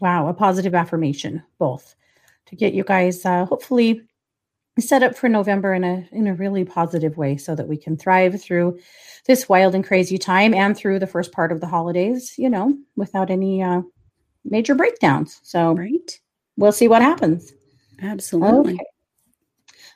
wow, 0.00 0.28
a 0.28 0.34
positive 0.34 0.74
affirmation, 0.74 1.42
both 1.58 1.94
to 2.46 2.56
get 2.56 2.72
you 2.72 2.84
guys 2.84 3.26
uh, 3.26 3.44
hopefully 3.44 4.00
set 4.80 5.02
up 5.02 5.16
for 5.16 5.28
November 5.28 5.74
in 5.74 5.84
a 5.84 6.08
in 6.12 6.26
a 6.26 6.34
really 6.34 6.64
positive 6.64 7.16
way 7.16 7.36
so 7.36 7.54
that 7.54 7.68
we 7.68 7.76
can 7.76 7.96
thrive 7.96 8.40
through 8.40 8.78
this 9.26 9.48
wild 9.48 9.74
and 9.74 9.86
crazy 9.86 10.18
time 10.18 10.54
and 10.54 10.76
through 10.76 10.98
the 10.98 11.06
first 11.06 11.32
part 11.32 11.52
of 11.52 11.60
the 11.60 11.66
holidays, 11.66 12.34
you 12.38 12.48
know, 12.48 12.74
without 12.96 13.30
any 13.30 13.62
uh, 13.62 13.82
major 14.44 14.74
breakdowns. 14.74 15.40
So 15.42 15.74
Right. 15.74 16.20
we'll 16.56 16.72
see 16.72 16.88
what 16.88 17.02
happens. 17.02 17.52
Absolutely. 18.00 18.74
Okay. 18.74 18.86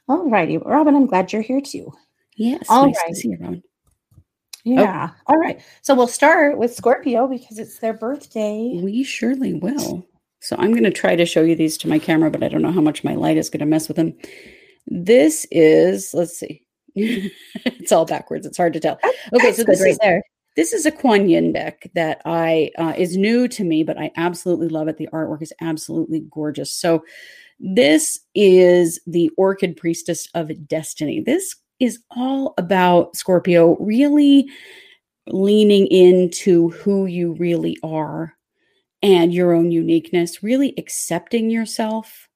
All 0.09 0.29
righty. 0.29 0.59
Robin, 0.59 0.95
I'm 0.95 1.07
glad 1.07 1.33
you're 1.33 1.43
here 1.43 1.61
too. 1.61 1.93
Yes. 2.37 2.67
All 2.69 2.87
nice 2.87 2.97
right. 2.97 3.09
to 3.09 3.15
see 3.15 3.29
you, 3.29 3.39
Robin. 3.41 3.63
Yeah. 4.65 5.11
All 5.27 5.39
right. 5.39 5.61
So 5.83 5.95
we'll 5.95 6.07
start 6.07 6.57
with 6.59 6.75
Scorpio 6.75 7.27
because 7.27 7.59
it's 7.59 7.79
their 7.79 7.93
birthday. 7.93 8.81
We 8.83 9.03
surely 9.03 9.55
will. 9.55 10.07
So 10.41 10.57
I'm 10.59 10.73
going 10.73 10.85
to 10.85 10.91
try 10.91 11.17
to 11.17 11.27
show 11.27 11.43
you 11.43 11.55
these 11.55 11.79
to 11.79 11.89
my 11.89 11.99
camera, 11.99 12.31
but 12.31 12.43
I 12.43 12.49
don't 12.49 12.63
know 12.63 12.73
how 12.73 12.81
much 12.81 13.05
my 13.05 13.15
light 13.15 13.37
is 13.37 13.51
going 13.51 13.61
to 13.61 13.67
mess 13.67 13.89
with 13.89 13.97
them. 13.97 14.15
This 14.87 15.47
is, 15.51 16.13
let's 16.15 16.39
see. 16.39 16.63
it's 16.95 17.93
all 17.93 18.05
backwards. 18.05 18.45
It's 18.45 18.57
hard 18.57 18.73
to 18.75 18.81
tell. 18.81 18.99
Okay, 19.33 19.47
That's 19.47 19.57
so 19.57 19.65
this 19.65 19.81
right 19.81 19.91
is 19.91 19.99
there. 19.99 20.23
this 20.57 20.73
is 20.73 20.85
a 20.85 20.91
Kuan 20.91 21.29
Yin 21.29 21.53
deck 21.53 21.89
that 21.95 22.21
I 22.25 22.71
uh, 22.77 22.93
is 22.97 23.17
new 23.17 23.49
to 23.49 23.65
me, 23.65 23.83
but 23.83 23.99
I 23.99 24.11
absolutely 24.17 24.69
love 24.69 24.89
it. 24.89 24.97
The 24.97 25.09
artwork 25.13 25.43
is 25.43 25.53
absolutely 25.61 26.25
gorgeous. 26.31 26.73
So 26.73 27.05
this 27.63 28.19
is 28.35 29.01
the 29.07 29.31
Orchid 29.37 29.77
Priestess 29.77 30.29
of 30.35 30.51
Destiny. 30.67 31.21
This 31.21 31.55
is 31.79 32.01
all 32.11 32.55
about 32.59 33.15
Scorpio 33.17 33.77
really 33.79 34.51
leaning 35.29 35.87
into 35.87 36.71
who 36.71 37.07
you 37.07 37.35
really 37.35 37.79
are 37.85 38.35
and 39.01 39.33
your 39.33 39.53
own 39.53 39.71
uniqueness, 39.71 40.43
really 40.43 40.75
accepting 40.77 41.51
yourself. 41.51 42.29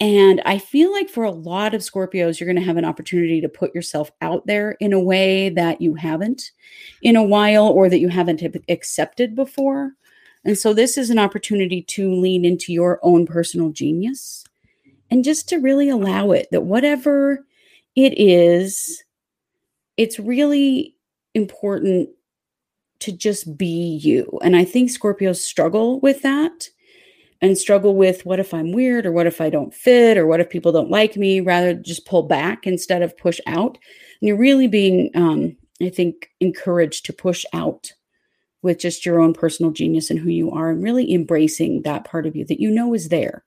And 0.00 0.40
I 0.46 0.58
feel 0.58 0.90
like 0.90 1.10
for 1.10 1.24
a 1.24 1.30
lot 1.30 1.74
of 1.74 1.82
Scorpios, 1.82 2.40
you're 2.40 2.46
going 2.46 2.56
to 2.56 2.62
have 2.62 2.78
an 2.78 2.86
opportunity 2.86 3.42
to 3.42 3.48
put 3.50 3.74
yourself 3.74 4.10
out 4.22 4.46
there 4.46 4.72
in 4.80 4.94
a 4.94 5.00
way 5.00 5.50
that 5.50 5.82
you 5.82 5.94
haven't 5.94 6.52
in 7.02 7.16
a 7.16 7.22
while 7.22 7.66
or 7.66 7.90
that 7.90 8.00
you 8.00 8.08
haven't 8.08 8.42
accepted 8.70 9.36
before. 9.36 9.92
And 10.42 10.58
so 10.58 10.72
this 10.72 10.96
is 10.96 11.10
an 11.10 11.18
opportunity 11.18 11.82
to 11.82 12.14
lean 12.14 12.46
into 12.46 12.72
your 12.72 12.98
own 13.02 13.26
personal 13.26 13.70
genius 13.70 14.44
and 15.14 15.22
just 15.22 15.48
to 15.48 15.58
really 15.58 15.88
allow 15.88 16.32
it 16.32 16.48
that 16.50 16.64
whatever 16.64 17.46
it 17.94 18.18
is, 18.18 19.04
it's 19.96 20.18
really 20.18 20.96
important 21.34 22.08
to 22.98 23.12
just 23.12 23.56
be 23.56 24.00
you. 24.02 24.40
And 24.42 24.56
I 24.56 24.64
think 24.64 24.90
Scorpios 24.90 25.36
struggle 25.36 26.00
with 26.00 26.22
that 26.22 26.68
and 27.40 27.56
struggle 27.56 27.94
with 27.94 28.26
what 28.26 28.40
if 28.40 28.52
I'm 28.52 28.72
weird 28.72 29.06
or 29.06 29.12
what 29.12 29.28
if 29.28 29.40
I 29.40 29.50
don't 29.50 29.72
fit 29.72 30.18
or 30.18 30.26
what 30.26 30.40
if 30.40 30.50
people 30.50 30.72
don't 30.72 30.90
like 30.90 31.16
me, 31.16 31.38
rather 31.38 31.74
just 31.74 32.06
pull 32.06 32.24
back 32.24 32.66
instead 32.66 33.00
of 33.00 33.16
push 33.16 33.38
out. 33.46 33.78
And 34.20 34.26
you're 34.26 34.36
really 34.36 34.66
being, 34.66 35.12
um, 35.14 35.56
I 35.80 35.90
think, 35.90 36.30
encouraged 36.40 37.06
to 37.06 37.12
push 37.12 37.44
out 37.52 37.92
with 38.62 38.80
just 38.80 39.06
your 39.06 39.20
own 39.20 39.32
personal 39.32 39.70
genius 39.70 40.10
and 40.10 40.18
who 40.18 40.30
you 40.30 40.50
are 40.50 40.70
and 40.70 40.82
really 40.82 41.14
embracing 41.14 41.82
that 41.82 42.02
part 42.02 42.26
of 42.26 42.34
you 42.34 42.44
that 42.46 42.58
you 42.58 42.68
know 42.68 42.94
is 42.94 43.10
there. 43.10 43.44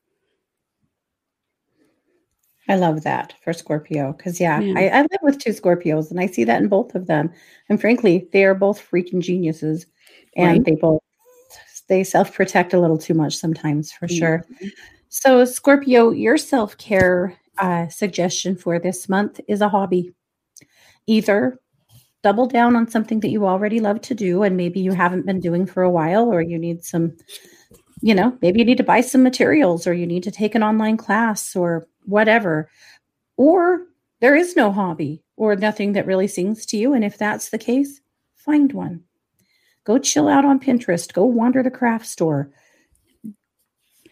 I 2.69 2.75
love 2.75 3.03
that 3.03 3.33
for 3.43 3.53
Scorpio 3.53 4.13
because, 4.13 4.39
yeah, 4.39 4.59
yeah. 4.59 4.73
I, 4.77 4.99
I, 4.99 5.01
live 5.01 5.21
with 5.21 5.39
two 5.39 5.51
Scorpios 5.51 6.11
and 6.11 6.19
I 6.19 6.27
see 6.27 6.43
that 6.43 6.61
in 6.61 6.67
both 6.67 6.95
of 6.95 7.07
them. 7.07 7.31
And 7.69 7.79
frankly, 7.79 8.27
they 8.33 8.43
are 8.43 8.53
both 8.53 8.81
freaking 8.91 9.21
geniuses 9.21 9.85
and 10.35 10.47
right. 10.47 10.65
they 10.65 10.75
both 10.75 11.01
they 11.87 12.03
self 12.03 12.33
protect 12.33 12.73
a 12.73 12.79
little 12.79 12.97
too 12.97 13.13
much 13.13 13.37
sometimes 13.37 13.91
for 13.91 14.07
mm-hmm. 14.07 14.17
sure. 14.17 14.45
So, 15.09 15.45
Scorpio, 15.45 16.11
your 16.11 16.37
self 16.37 16.77
care 16.77 17.37
uh, 17.57 17.87
suggestion 17.87 18.55
for 18.55 18.79
this 18.79 19.09
month 19.09 19.39
is 19.47 19.61
a 19.61 19.69
hobby. 19.69 20.13
Either 21.07 21.59
double 22.23 22.47
down 22.47 22.75
on 22.75 22.89
something 22.89 23.21
that 23.21 23.29
you 23.29 23.47
already 23.47 23.79
love 23.79 24.01
to 24.01 24.13
do 24.13 24.43
and 24.43 24.57
maybe 24.57 24.79
you 24.79 24.91
haven't 24.91 25.25
been 25.25 25.39
doing 25.39 25.65
for 25.65 25.83
a 25.83 25.89
while, 25.89 26.31
or 26.31 26.41
you 26.41 26.59
need 26.59 26.83
some, 26.83 27.15
you 28.01 28.13
know, 28.13 28.37
maybe 28.41 28.59
you 28.59 28.65
need 28.65 28.77
to 28.77 28.83
buy 28.83 29.01
some 29.01 29.23
materials 29.23 29.87
or 29.87 29.93
you 29.93 30.05
need 30.05 30.23
to 30.23 30.31
take 30.31 30.55
an 30.55 30.63
online 30.63 30.97
class 30.97 31.55
or 31.55 31.87
whatever. 32.07 32.69
Or 33.35 33.85
there 34.19 34.35
is 34.35 34.55
no 34.55 34.71
hobby 34.71 35.23
or 35.35 35.55
nothing 35.55 35.93
that 35.93 36.07
really 36.07 36.27
sings 36.27 36.65
to 36.67 36.77
you. 36.77 36.93
And 36.93 37.03
if 37.03 37.17
that's 37.17 37.49
the 37.49 37.57
case, 37.57 38.01
find 38.35 38.73
one. 38.73 39.03
Go 39.83 39.99
chill 39.99 40.27
out 40.27 40.45
on 40.45 40.59
Pinterest, 40.59 41.13
go 41.13 41.23
wander 41.23 41.63
the 41.63 41.71
craft 41.71 42.07
store. 42.07 42.51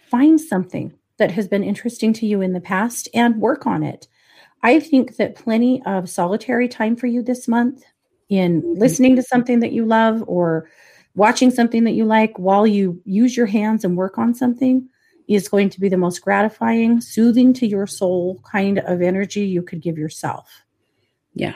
Find 0.10 0.40
something 0.40 0.94
that 1.18 1.32
has 1.32 1.48
been 1.48 1.64
interesting 1.64 2.14
to 2.14 2.26
you 2.26 2.42
in 2.42 2.54
the 2.54 2.62
past 2.62 3.10
and 3.14 3.42
work 3.42 3.66
on 3.66 3.84
it. 3.84 4.08
I 4.64 4.80
think 4.80 5.18
that 5.18 5.36
plenty 5.36 5.82
of 5.86 6.10
solitary 6.10 6.68
time 6.68 6.96
for 6.96 7.08
you 7.08 7.22
this 7.22 7.48
month 7.48 7.84
in 8.30 8.62
mm-hmm. 8.62 8.80
listening 8.80 9.16
to 9.16 9.24
something 9.24 9.60
that 9.60 9.72
you 9.72 9.86
love 9.86 10.24
or 10.28 10.70
watching 11.16 11.52
something 11.52 11.84
that 11.86 11.92
you 11.92 12.06
like 12.06 12.38
while 12.38 12.68
you 12.68 13.02
use 13.06 13.36
your 13.36 13.46
hands 13.46 13.84
and 13.84 13.98
work 13.98 14.18
on 14.18 14.34
something 14.34 14.88
is 15.28 15.50
going 15.50 15.70
to 15.70 15.80
be 15.80 15.90
the 15.90 15.98
most 15.98 16.20
gratifying, 16.20 17.02
soothing 17.02 17.54
to 17.54 17.68
your 17.68 17.88
soul 17.88 18.42
kind 18.50 18.80
of 18.80 19.02
energy 19.02 19.42
you 19.42 19.62
could 19.62 19.82
give 19.82 19.98
yourself. 19.98 20.64
Yeah. 21.34 21.56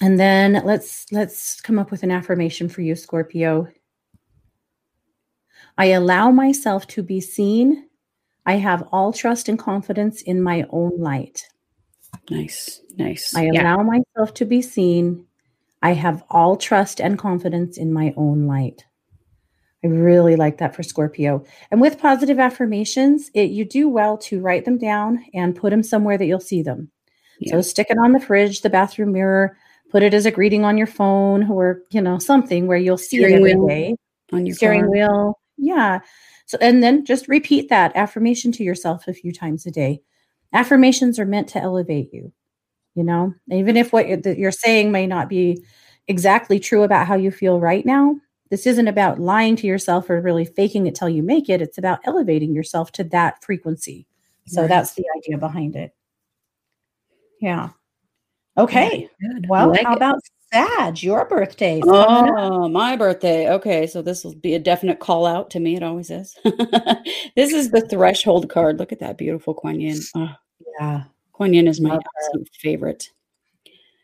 And 0.00 0.18
then 0.18 0.62
let's 0.64 1.10
let's 1.12 1.60
come 1.60 1.78
up 1.78 1.90
with 1.90 2.02
an 2.02 2.10
affirmation 2.10 2.68
for 2.68 2.80
you 2.80 2.96
Scorpio. 2.96 3.68
I 5.76 5.86
allow 5.86 6.30
myself 6.30 6.86
to 6.88 7.02
be 7.02 7.20
seen. 7.20 7.88
I 8.46 8.54
have 8.54 8.88
all 8.92 9.12
trust 9.12 9.48
and 9.48 9.58
confidence 9.58 10.22
in 10.22 10.42
my 10.42 10.66
own 10.70 10.98
light. 10.98 11.46
Nice. 12.30 12.80
Nice. 12.96 13.34
I 13.34 13.44
allow 13.44 13.78
yeah. 13.78 14.00
myself 14.16 14.34
to 14.34 14.44
be 14.44 14.62
seen. 14.62 15.26
I 15.82 15.92
have 15.92 16.24
all 16.30 16.56
trust 16.56 17.00
and 17.00 17.18
confidence 17.18 17.78
in 17.78 17.92
my 17.92 18.12
own 18.16 18.46
light. 18.46 18.84
I 19.82 19.86
really 19.86 20.36
like 20.36 20.58
that 20.58 20.76
for 20.76 20.82
Scorpio. 20.82 21.44
And 21.70 21.80
with 21.80 21.98
positive 21.98 22.38
affirmations, 22.38 23.30
it, 23.34 23.50
you 23.50 23.64
do 23.64 23.88
well 23.88 24.18
to 24.18 24.40
write 24.40 24.66
them 24.66 24.76
down 24.76 25.24
and 25.32 25.56
put 25.56 25.70
them 25.70 25.82
somewhere 25.82 26.18
that 26.18 26.26
you'll 26.26 26.40
see 26.40 26.62
them. 26.62 26.90
Yeah. 27.38 27.52
So 27.52 27.62
stick 27.62 27.86
it 27.88 27.96
on 27.96 28.12
the 28.12 28.20
fridge, 28.20 28.60
the 28.60 28.68
bathroom 28.68 29.12
mirror, 29.12 29.56
put 29.90 30.02
it 30.02 30.12
as 30.12 30.26
a 30.26 30.30
greeting 30.30 30.64
on 30.64 30.76
your 30.76 30.86
phone 30.86 31.50
or, 31.50 31.80
you 31.90 32.02
know, 32.02 32.18
something 32.18 32.66
where 32.66 32.76
you'll 32.76 32.98
see 32.98 33.18
steering 33.18 33.46
it 33.46 33.52
every 33.52 33.68
day. 33.68 33.96
On 34.32 34.44
your 34.44 34.54
steering 34.54 34.82
car. 34.82 34.90
wheel. 34.90 35.40
Yeah. 35.56 36.00
So, 36.46 36.58
and 36.60 36.82
then 36.82 37.04
just 37.04 37.28
repeat 37.28 37.68
that 37.70 37.92
affirmation 37.94 38.52
to 38.52 38.64
yourself 38.64 39.08
a 39.08 39.14
few 39.14 39.32
times 39.32 39.66
a 39.66 39.70
day. 39.70 40.02
Affirmations 40.52 41.18
are 41.18 41.26
meant 41.26 41.48
to 41.50 41.60
elevate 41.60 42.12
you, 42.12 42.32
you 42.94 43.04
know, 43.04 43.32
even 43.50 43.76
if 43.76 43.92
what 43.92 44.26
you're 44.26 44.50
saying 44.50 44.90
may 44.90 45.06
not 45.06 45.28
be 45.28 45.64
exactly 46.08 46.58
true 46.58 46.82
about 46.82 47.06
how 47.06 47.14
you 47.14 47.30
feel 47.30 47.60
right 47.60 47.86
now, 47.86 48.16
this 48.50 48.66
isn't 48.66 48.88
about 48.88 49.20
lying 49.20 49.56
to 49.56 49.66
yourself 49.66 50.10
or 50.10 50.20
really 50.20 50.44
faking 50.44 50.86
it 50.86 50.94
till 50.94 51.08
you 51.08 51.22
make 51.22 51.48
it. 51.48 51.62
It's 51.62 51.78
about 51.78 52.00
elevating 52.04 52.54
yourself 52.54 52.92
to 52.92 53.04
that 53.04 53.42
frequency. 53.44 54.06
So 54.46 54.62
right. 54.62 54.68
that's 54.68 54.94
the 54.94 55.04
idea 55.16 55.38
behind 55.38 55.76
it. 55.76 55.94
Yeah. 57.40 57.70
Okay. 58.58 59.08
well, 59.48 59.68
like 59.68 59.84
how 59.84 59.92
it. 59.92 59.96
about 59.96 60.20
Sag, 60.52 61.00
your 61.00 61.26
birthday? 61.26 61.80
Oh, 61.84 62.68
my 62.68 62.96
birthday. 62.96 63.50
Okay. 63.52 63.86
So 63.86 64.02
this 64.02 64.24
will 64.24 64.34
be 64.34 64.54
a 64.54 64.58
definite 64.58 64.98
call 64.98 65.24
out 65.24 65.50
to 65.50 65.60
me. 65.60 65.76
It 65.76 65.84
always 65.84 66.10
is. 66.10 66.36
this 66.44 67.52
is 67.52 67.70
the 67.70 67.86
threshold 67.88 68.50
card. 68.50 68.78
Look 68.78 68.90
at 68.90 68.98
that 68.98 69.16
beautiful 69.16 69.54
Kuan 69.54 69.80
Yin. 69.80 70.00
Oh, 70.16 70.34
yeah. 70.80 71.04
Kuan 71.32 71.54
Yin 71.54 71.68
is 71.68 71.80
my 71.80 71.96
absolute 71.96 72.48
favorite. 72.52 73.10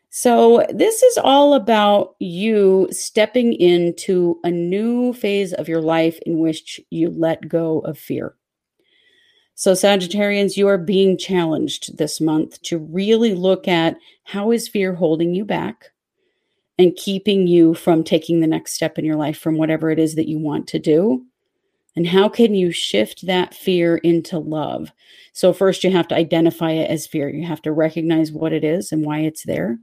So, 0.09 0.65
this 0.69 1.03
is 1.03 1.17
all 1.17 1.53
about 1.53 2.15
you 2.19 2.87
stepping 2.91 3.53
into 3.53 4.39
a 4.43 4.49
new 4.49 5.13
phase 5.13 5.53
of 5.53 5.67
your 5.67 5.81
life 5.81 6.17
in 6.25 6.39
which 6.39 6.79
you 6.89 7.09
let 7.09 7.49
go 7.49 7.79
of 7.79 7.99
fear. 7.99 8.35
So, 9.55 9.73
Sagittarians, 9.73 10.55
you 10.55 10.67
are 10.69 10.77
being 10.77 11.17
challenged 11.17 11.97
this 11.97 12.21
month 12.21 12.61
to 12.63 12.77
really 12.77 13.33
look 13.35 13.67
at 13.67 13.97
how 14.23 14.51
is 14.51 14.69
fear 14.69 14.95
holding 14.95 15.35
you 15.35 15.43
back 15.43 15.91
and 16.79 16.95
keeping 16.95 17.47
you 17.47 17.73
from 17.73 18.03
taking 18.03 18.39
the 18.39 18.47
next 18.47 18.73
step 18.73 18.97
in 18.97 19.03
your 19.03 19.15
life 19.17 19.37
from 19.37 19.57
whatever 19.57 19.89
it 19.89 19.99
is 19.99 20.15
that 20.15 20.29
you 20.29 20.39
want 20.39 20.67
to 20.67 20.79
do. 20.79 21.25
And 21.95 22.07
how 22.07 22.29
can 22.29 22.53
you 22.53 22.71
shift 22.71 23.25
that 23.25 23.55
fear 23.55 23.97
into 23.97 24.37
love? 24.37 24.91
So, 25.33 25.51
first, 25.51 25.83
you 25.83 25.91
have 25.91 26.07
to 26.09 26.15
identify 26.15 26.71
it 26.71 26.89
as 26.89 27.07
fear. 27.07 27.27
You 27.27 27.45
have 27.45 27.61
to 27.63 27.73
recognize 27.73 28.31
what 28.31 28.53
it 28.53 28.63
is 28.63 28.93
and 28.93 29.03
why 29.05 29.19
it's 29.19 29.43
there 29.43 29.79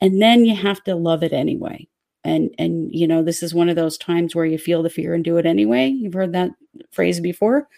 and 0.00 0.20
then 0.20 0.44
you 0.44 0.54
have 0.54 0.82
to 0.84 0.94
love 0.94 1.22
it 1.22 1.32
anyway. 1.32 1.88
And 2.24 2.54
and 2.58 2.94
you 2.94 3.06
know 3.06 3.22
this 3.22 3.42
is 3.42 3.54
one 3.54 3.68
of 3.68 3.76
those 3.76 3.98
times 3.98 4.34
where 4.34 4.46
you 4.46 4.58
feel 4.58 4.82
the 4.82 4.90
fear 4.90 5.14
and 5.14 5.22
do 5.22 5.36
it 5.36 5.46
anyway. 5.46 5.88
You've 5.88 6.14
heard 6.14 6.32
that 6.32 6.50
phrase 6.90 7.20
before. 7.20 7.68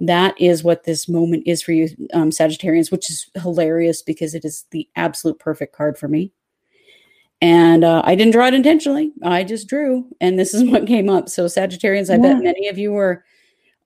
That 0.00 0.40
is 0.40 0.62
what 0.62 0.84
this 0.84 1.08
moment 1.08 1.42
is 1.46 1.62
for 1.62 1.72
you 1.72 1.88
um, 2.14 2.30
sagittarians 2.30 2.92
which 2.92 3.10
is 3.10 3.28
hilarious 3.42 4.02
because 4.02 4.34
it 4.34 4.44
is 4.44 4.66
the 4.70 4.88
absolute 4.94 5.40
perfect 5.40 5.74
card 5.74 5.98
for 5.98 6.06
me. 6.06 6.32
And 7.40 7.84
uh, 7.84 8.02
i 8.04 8.14
didn't 8.14 8.32
draw 8.32 8.46
it 8.46 8.54
intentionally. 8.54 9.12
I 9.22 9.42
just 9.42 9.68
drew 9.68 10.06
and 10.20 10.38
this 10.38 10.54
is 10.54 10.62
what 10.70 10.86
came 10.86 11.08
up. 11.08 11.28
So 11.28 11.46
sagittarians 11.46 12.08
i 12.10 12.14
yeah. 12.14 12.34
bet 12.34 12.42
many 12.42 12.68
of 12.68 12.78
you 12.78 12.94
are 12.96 13.24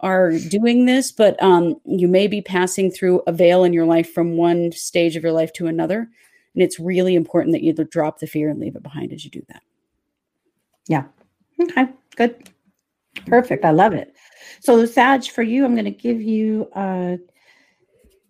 are 0.00 0.32
doing 0.32 0.84
this 0.84 1.12
but 1.12 1.40
um, 1.42 1.76
you 1.86 2.08
may 2.08 2.26
be 2.26 2.42
passing 2.42 2.90
through 2.90 3.22
a 3.26 3.32
veil 3.32 3.64
in 3.64 3.72
your 3.72 3.86
life 3.86 4.12
from 4.12 4.36
one 4.36 4.72
stage 4.72 5.16
of 5.16 5.22
your 5.22 5.32
life 5.32 5.52
to 5.52 5.68
another 5.68 6.10
and 6.54 6.62
it's 6.62 6.78
really 6.78 7.14
important 7.14 7.52
that 7.52 7.62
you 7.62 7.70
either 7.70 7.84
drop 7.84 8.18
the 8.18 8.26
fear 8.26 8.48
and 8.48 8.60
leave 8.60 8.76
it 8.76 8.82
behind 8.82 9.12
as 9.12 9.24
you 9.24 9.30
do 9.30 9.42
that. 9.48 9.62
Yeah. 10.88 11.04
Okay. 11.60 11.88
Good. 12.16 12.50
Perfect. 13.26 13.64
I 13.64 13.70
love 13.70 13.92
it. 13.92 14.14
So, 14.60 14.84
Sag, 14.86 15.24
for 15.24 15.42
you, 15.42 15.64
I'm 15.64 15.74
going 15.74 15.84
to 15.84 15.90
give 15.90 16.20
you 16.20 16.68
a, 16.74 17.18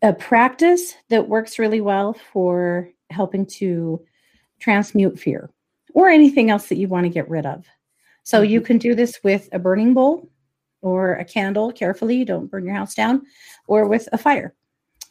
a 0.03 0.13
practice 0.13 0.95
that 1.09 1.29
works 1.29 1.59
really 1.59 1.81
well 1.81 2.15
for 2.33 2.89
helping 3.11 3.47
to 3.47 4.03
transmute 4.61 5.19
fear 5.19 5.51
or 5.95 6.09
anything 6.09 6.51
else 6.51 6.69
that 6.69 6.79
you 6.79 6.89
want 6.89 7.05
to 7.05 7.11
get 7.11 7.29
rid 7.29 7.47
of. 7.47 7.65
So, 8.23 8.41
mm-hmm. 8.41 8.53
you 8.53 8.61
can 8.61 8.79
do 8.79 8.95
this 8.95 9.21
with 9.25 9.49
a 9.53 9.59
burning 9.59 9.95
bowl 9.95 10.29
or 10.83 11.15
a 11.15 11.25
candle 11.25 11.73
carefully, 11.73 12.25
don't 12.25 12.51
burn 12.51 12.65
your 12.65 12.75
house 12.75 12.95
down, 12.95 13.23
or 13.69 13.87
with 13.87 14.09
a 14.13 14.19
fire. 14.19 14.53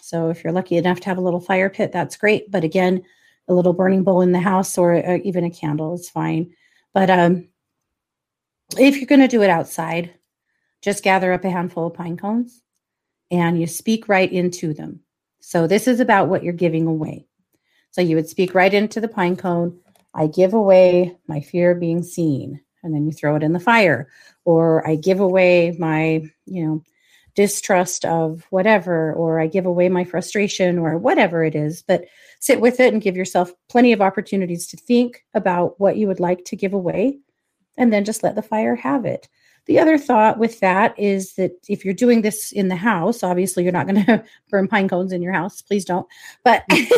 So 0.01 0.29
if 0.29 0.43
you're 0.43 0.53
lucky 0.53 0.77
enough 0.77 0.99
to 1.01 1.05
have 1.07 1.17
a 1.17 1.21
little 1.21 1.39
fire 1.39 1.69
pit, 1.69 1.91
that's 1.91 2.17
great. 2.17 2.49
But 2.51 2.63
again, 2.63 3.03
a 3.47 3.53
little 3.53 3.73
burning 3.73 4.03
bowl 4.03 4.21
in 4.21 4.31
the 4.31 4.39
house 4.39 4.77
or 4.77 4.95
uh, 4.95 5.19
even 5.23 5.43
a 5.43 5.49
candle 5.49 5.93
is 5.93 6.09
fine. 6.09 6.51
But 6.93 7.09
um, 7.09 7.47
if 8.77 8.97
you're 8.97 9.05
going 9.05 9.21
to 9.21 9.27
do 9.27 9.43
it 9.43 9.49
outside, 9.49 10.13
just 10.81 11.03
gather 11.03 11.31
up 11.33 11.45
a 11.45 11.49
handful 11.49 11.87
of 11.87 11.93
pine 11.93 12.17
cones 12.17 12.61
and 13.29 13.59
you 13.59 13.67
speak 13.67 14.07
right 14.07 14.31
into 14.31 14.73
them. 14.73 15.01
So 15.39 15.67
this 15.67 15.87
is 15.87 15.99
about 15.99 16.27
what 16.27 16.43
you're 16.43 16.53
giving 16.53 16.87
away. 16.87 17.25
So 17.91 18.01
you 18.01 18.15
would 18.15 18.29
speak 18.29 18.55
right 18.55 18.73
into 18.73 19.01
the 19.01 19.07
pine 19.07 19.35
cone. 19.35 19.79
I 20.13 20.27
give 20.27 20.53
away 20.53 21.17
my 21.27 21.41
fear 21.41 21.71
of 21.71 21.79
being 21.79 22.03
seen. 22.03 22.61
And 22.83 22.93
then 22.93 23.05
you 23.05 23.11
throw 23.11 23.35
it 23.35 23.43
in 23.43 23.53
the 23.53 23.59
fire. 23.59 24.09
Or 24.43 24.87
I 24.87 24.95
give 24.95 25.19
away 25.19 25.75
my, 25.77 26.23
you 26.45 26.65
know, 26.65 26.83
distrust 27.35 28.05
of 28.05 28.45
whatever, 28.49 29.13
or 29.13 29.39
I 29.39 29.47
give 29.47 29.65
away 29.65 29.89
my 29.89 30.03
frustration, 30.03 30.79
or 30.79 30.97
whatever 30.97 31.43
it 31.43 31.55
is. 31.55 31.81
But 31.81 32.05
sit 32.39 32.61
with 32.61 32.79
it 32.79 32.93
and 32.93 33.01
give 33.01 33.15
yourself 33.15 33.51
plenty 33.69 33.93
of 33.93 34.01
opportunities 34.01 34.67
to 34.67 34.77
think 34.77 35.25
about 35.33 35.79
what 35.79 35.97
you 35.97 36.07
would 36.07 36.19
like 36.19 36.45
to 36.45 36.55
give 36.55 36.73
away, 36.73 37.19
and 37.77 37.91
then 37.91 38.05
just 38.05 38.23
let 38.23 38.35
the 38.35 38.41
fire 38.41 38.75
have 38.75 39.05
it. 39.05 39.29
The 39.67 39.79
other 39.79 39.97
thought 39.97 40.39
with 40.39 40.59
that 40.61 40.97
is 40.97 41.35
that 41.35 41.51
if 41.69 41.85
you're 41.85 41.93
doing 41.93 42.21
this 42.23 42.51
in 42.51 42.67
the 42.67 42.75
house, 42.75 43.21
obviously 43.23 43.63
you're 43.63 43.71
not 43.71 43.87
going 43.87 44.05
to 44.05 44.23
burn 44.49 44.67
pine 44.67 44.89
cones 44.89 45.13
in 45.13 45.21
your 45.21 45.33
house. 45.33 45.61
Please 45.61 45.85
don't. 45.85 46.07
But 46.43 46.63
mm. 46.71 46.89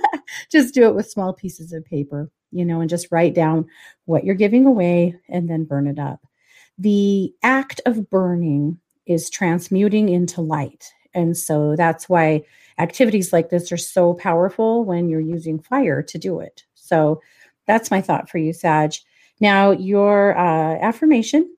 just 0.50 0.72
do 0.74 0.88
it 0.88 0.94
with 0.94 1.10
small 1.10 1.34
pieces 1.34 1.72
of 1.72 1.84
paper 1.84 2.30
you 2.56 2.64
know, 2.64 2.80
and 2.80 2.90
just 2.90 3.08
write 3.10 3.34
down 3.34 3.66
what 4.04 4.24
you're 4.24 4.34
giving 4.34 4.66
away 4.66 5.14
and 5.28 5.48
then 5.48 5.64
burn 5.64 5.86
it 5.86 5.98
up. 5.98 6.20
The 6.78 7.34
act 7.42 7.80
of 7.86 8.08
burning 8.10 8.78
is 9.06 9.30
transmuting 9.30 10.08
into 10.08 10.40
light. 10.40 10.92
And 11.14 11.36
so 11.36 11.76
that's 11.76 12.08
why 12.08 12.42
activities 12.78 13.32
like 13.32 13.50
this 13.50 13.72
are 13.72 13.76
so 13.76 14.14
powerful 14.14 14.84
when 14.84 15.08
you're 15.08 15.20
using 15.20 15.58
fire 15.58 16.02
to 16.02 16.18
do 16.18 16.40
it. 16.40 16.64
So 16.74 17.22
that's 17.66 17.90
my 17.90 18.00
thought 18.00 18.28
for 18.28 18.38
you, 18.38 18.52
Sag. 18.52 18.92
Now, 19.40 19.70
your 19.70 20.36
uh, 20.36 20.78
affirmation 20.80 21.56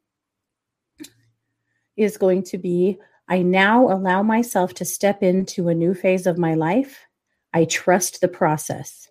is 1.96 2.16
going 2.16 2.44
to 2.44 2.58
be 2.58 2.98
I 3.30 3.42
now 3.42 3.92
allow 3.92 4.22
myself 4.22 4.72
to 4.74 4.86
step 4.86 5.22
into 5.22 5.68
a 5.68 5.74
new 5.74 5.92
phase 5.92 6.26
of 6.26 6.38
my 6.38 6.54
life. 6.54 7.06
I 7.52 7.66
trust 7.66 8.22
the 8.22 8.28
process. 8.28 9.08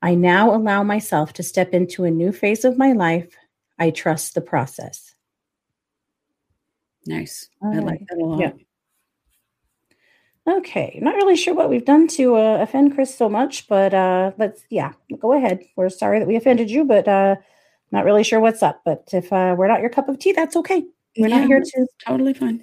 I 0.00 0.14
now 0.14 0.54
allow 0.54 0.84
myself 0.84 1.32
to 1.34 1.42
step 1.42 1.72
into 1.72 2.04
a 2.04 2.10
new 2.10 2.30
phase 2.30 2.64
of 2.64 2.78
my 2.78 2.92
life. 2.92 3.34
I 3.78 3.90
trust 3.90 4.34
the 4.34 4.40
process. 4.40 5.13
Nice. 7.06 7.48
I 7.62 7.78
like 7.78 8.06
that 8.08 8.18
a 8.18 8.24
lot. 8.24 8.40
Yeah. 8.40 8.52
Okay, 10.46 10.98
not 11.00 11.14
really 11.14 11.36
sure 11.36 11.54
what 11.54 11.70
we've 11.70 11.86
done 11.86 12.06
to 12.08 12.36
uh, 12.36 12.58
offend 12.60 12.94
Chris 12.94 13.16
so 13.16 13.30
much, 13.30 13.66
but 13.66 13.94
uh, 13.94 14.32
let's 14.36 14.62
yeah, 14.68 14.92
go 15.18 15.32
ahead. 15.32 15.64
We're 15.74 15.88
sorry 15.88 16.18
that 16.18 16.28
we 16.28 16.36
offended 16.36 16.70
you, 16.70 16.84
but 16.84 17.08
uh, 17.08 17.36
not 17.92 18.04
really 18.04 18.24
sure 18.24 18.40
what's 18.40 18.62
up. 18.62 18.82
But 18.84 19.08
if 19.12 19.32
uh, 19.32 19.54
we're 19.56 19.68
not 19.68 19.80
your 19.80 19.88
cup 19.88 20.08
of 20.10 20.18
tea, 20.18 20.32
that's 20.32 20.54
okay. 20.56 20.84
We're 21.16 21.28
yeah, 21.28 21.38
not 21.38 21.46
here 21.46 21.60
to 21.60 21.86
totally 22.06 22.34
fine. 22.34 22.60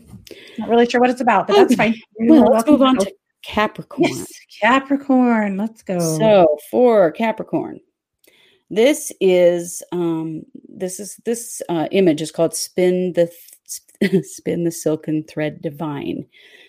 Not 0.60 0.70
really 0.70 0.88
sure 0.88 1.02
what 1.02 1.10
it's 1.10 1.22
about, 1.22 1.48
but 1.48 1.54
okay. 1.54 1.64
that's 1.64 1.76
fine. 1.76 1.96
well, 2.20 2.52
let's 2.52 2.70
move 2.70 2.84
on 2.84 2.98
to 3.00 3.12
Capricorn. 3.44 4.10
Yes, 4.10 4.28
Capricorn. 4.62 5.58
Let's 5.58 5.82
go. 5.82 6.00
So 6.00 6.58
for 6.70 7.12
Capricorn, 7.12 7.80
this 8.70 9.12
is 9.20 9.82
um, 9.92 10.44
this 10.70 11.00
is 11.00 11.16
this 11.26 11.64
uh, 11.68 11.88
image 11.92 12.22
is 12.22 12.32
called 12.32 12.54
"Spin 12.54 13.14
the 13.14 13.26
th- 13.26 13.38
Spin 14.24 14.64
the 14.64 14.72
Silken 14.72 15.24
Thread 15.24 15.62
Divine." 15.62 16.26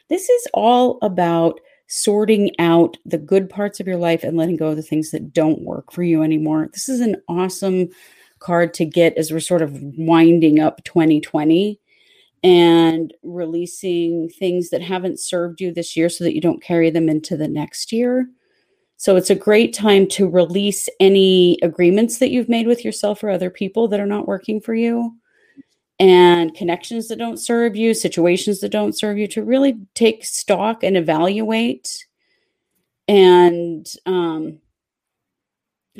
This 0.09 0.29
is 0.29 0.47
all 0.55 0.99
about 1.03 1.61
sorting 1.89 2.51
out 2.59 2.97
the 3.05 3.19
good 3.19 3.51
parts 3.51 3.79
of 3.79 3.87
your 3.87 3.97
life 3.97 4.25
and 4.25 4.37
letting 4.37 4.57
go 4.57 4.69
of 4.69 4.77
the 4.77 4.83
things 4.83 5.11
that 5.11 5.33
don't 5.33 5.63
work 5.63 5.93
for 5.93 6.03
you 6.03 6.23
anymore. 6.23 6.69
This 6.73 6.89
is 6.89 7.01
an 7.01 7.17
awesome 7.29 7.91
card 8.39 8.73
to 8.75 8.85
get 8.85 9.17
as 9.19 9.31
we're 9.31 9.41
sort 9.41 9.63
of 9.63 9.79
winding 9.99 10.59
up 10.59 10.83
2020 10.85 11.79
and 12.43 13.15
releasing 13.23 14.29
things 14.31 14.71
that 14.71 14.83
haven't 14.83 15.21
served 15.21 15.61
you 15.61 15.73
this 15.73 15.97
year 15.97 16.09
so 16.09 16.25
that 16.25 16.35
you 16.35 16.41
don't 16.41 16.63
carry 16.63 16.91
them 16.91 17.09
into 17.09 17.37
the 17.37 17.47
next 17.47 17.93
year. 17.93 18.27
So 18.97 19.17
it's 19.17 19.31
a 19.31 19.35
great 19.35 19.73
time 19.75 20.07
to 20.09 20.29
release 20.29 20.89
any 20.99 21.59
agreements 21.63 22.19
that 22.19 22.31
you've 22.31 22.49
made 22.49 22.67
with 22.67 22.85
yourself 22.85 23.23
or 23.23 23.31
other 23.31 23.51
people 23.51 23.87
that 23.89 24.01
are 24.01 24.07
not 24.07 24.27
working 24.27 24.61
for 24.61 24.75
you 24.75 25.15
and 26.03 26.53
connections 26.53 27.07
that 27.07 27.21
don't 27.21 27.37
serve 27.37 27.77
you, 27.77 27.95
situations 27.95 28.59
that 28.59 28.71
don't 28.71 28.99
serve 28.99 29.19
you, 29.19 29.29
to 29.29 29.45
really 29.45 29.79
take 29.95 30.25
stock 30.25 30.83
and 30.83 30.97
evaluate 30.97 32.09
and 33.07 33.87
um, 34.05 34.59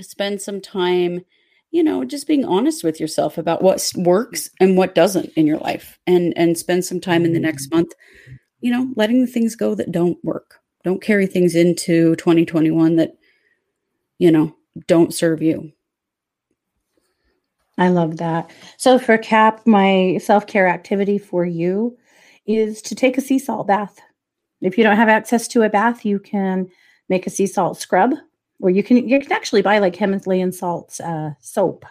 spend 0.01 0.43
some 0.43 0.61
time, 0.61 1.25
you 1.71 1.85
know, 1.85 2.05
just 2.05 2.27
being 2.27 2.45
honest 2.45 2.83
with 2.83 2.99
yourself 2.99 3.39
about 3.39 3.63
what 3.63 3.93
works 3.95 4.51
and 4.59 4.77
what 4.77 4.97
doesn't 4.97 5.31
in 5.37 5.47
your 5.47 5.59
life, 5.59 6.01
and 6.09 6.33
and 6.37 6.59
spend 6.59 6.85
some 6.85 7.01
time 7.01 7.25
in 7.25 7.33
the 7.33 7.39
next 7.39 7.69
mm. 7.69 7.77
month, 7.77 7.93
you 8.61 8.73
know, 8.73 8.93
letting 8.97 9.21
the 9.21 9.31
things 9.31 9.55
go 9.55 9.73
that 9.77 9.93
don't 9.93 10.19
work. 10.25 10.59
Don't 10.83 11.01
carry 11.01 11.29
things 11.29 11.55
into 11.55 12.17
2021 12.17 12.97
that, 12.97 13.13
you 14.19 14.33
know, 14.33 14.53
don't 14.89 15.15
serve 15.15 15.43
you. 15.43 15.71
I 17.79 17.89
love 17.89 18.19
that. 18.19 18.51
So 18.77 18.99
for 18.99 19.17
Cap, 19.19 19.67
my 19.67 20.19
self 20.23 20.47
care 20.47 20.69
activity 20.69 21.19
for 21.19 21.45
you 21.45 21.97
is 22.47 22.83
to 22.83 22.95
take 22.95 23.17
a 23.17 23.21
sea 23.21 23.39
salt 23.39 23.67
bath. 23.67 23.99
If 24.61 24.77
you 24.77 24.85
don't 24.85 24.97
have 24.97 25.09
access 25.09 25.49
to 25.49 25.63
a 25.63 25.69
bath, 25.69 26.05
you 26.05 26.19
can 26.19 26.69
make 27.09 27.27
a 27.27 27.31
sea 27.31 27.47
salt 27.47 27.79
scrub, 27.79 28.15
or 28.61 28.71
you 28.71 28.83
can 28.83 29.09
you 29.09 29.21
can 29.21 29.33
actually 29.33 29.63
buy 29.63 29.79
like 29.79 29.97
Himalayan 29.97 30.53
salt 30.53 31.01
uh, 31.03 31.31
soap 31.41 31.85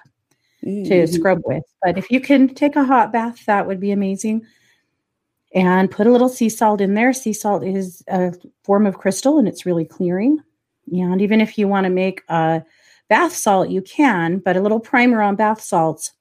mm-hmm. 0.64 0.84
to 0.90 1.08
scrub 1.08 1.42
with. 1.46 1.64
But 1.82 1.98
if 1.98 2.12
you 2.12 2.22
can 2.22 2.54
take 2.54 2.76
a 2.76 2.84
hot 2.84 3.12
bath, 3.12 3.46
that 3.46 3.68
would 3.68 3.80
be 3.80 3.92
amazing. 3.92 4.46
And 5.54 5.92
put 5.92 6.08
a 6.08 6.12
little 6.12 6.30
sea 6.30 6.48
salt 6.48 6.80
in 6.80 6.94
there. 6.94 7.12
Sea 7.12 7.34
salt 7.34 7.66
is 7.66 8.04
a 8.08 8.34
form 8.64 8.86
of 8.86 8.98
crystal, 8.98 9.38
and 9.38 9.48
it's 9.48 9.66
really 9.66 9.84
clearing. 9.84 10.40
And 10.92 11.22
even 11.22 11.42
if 11.42 11.58
you 11.58 11.68
want 11.68 11.84
to 11.86 11.90
make 11.90 12.22
a 12.30 12.64
Bath 13.12 13.36
salt, 13.36 13.70
you 13.70 13.82
can, 13.82 14.38
but 14.38 14.56
a 14.56 14.62
little 14.62 14.80
primer 14.80 15.22
on 15.22 15.36
bath 15.36 15.60
salts. 15.60 16.14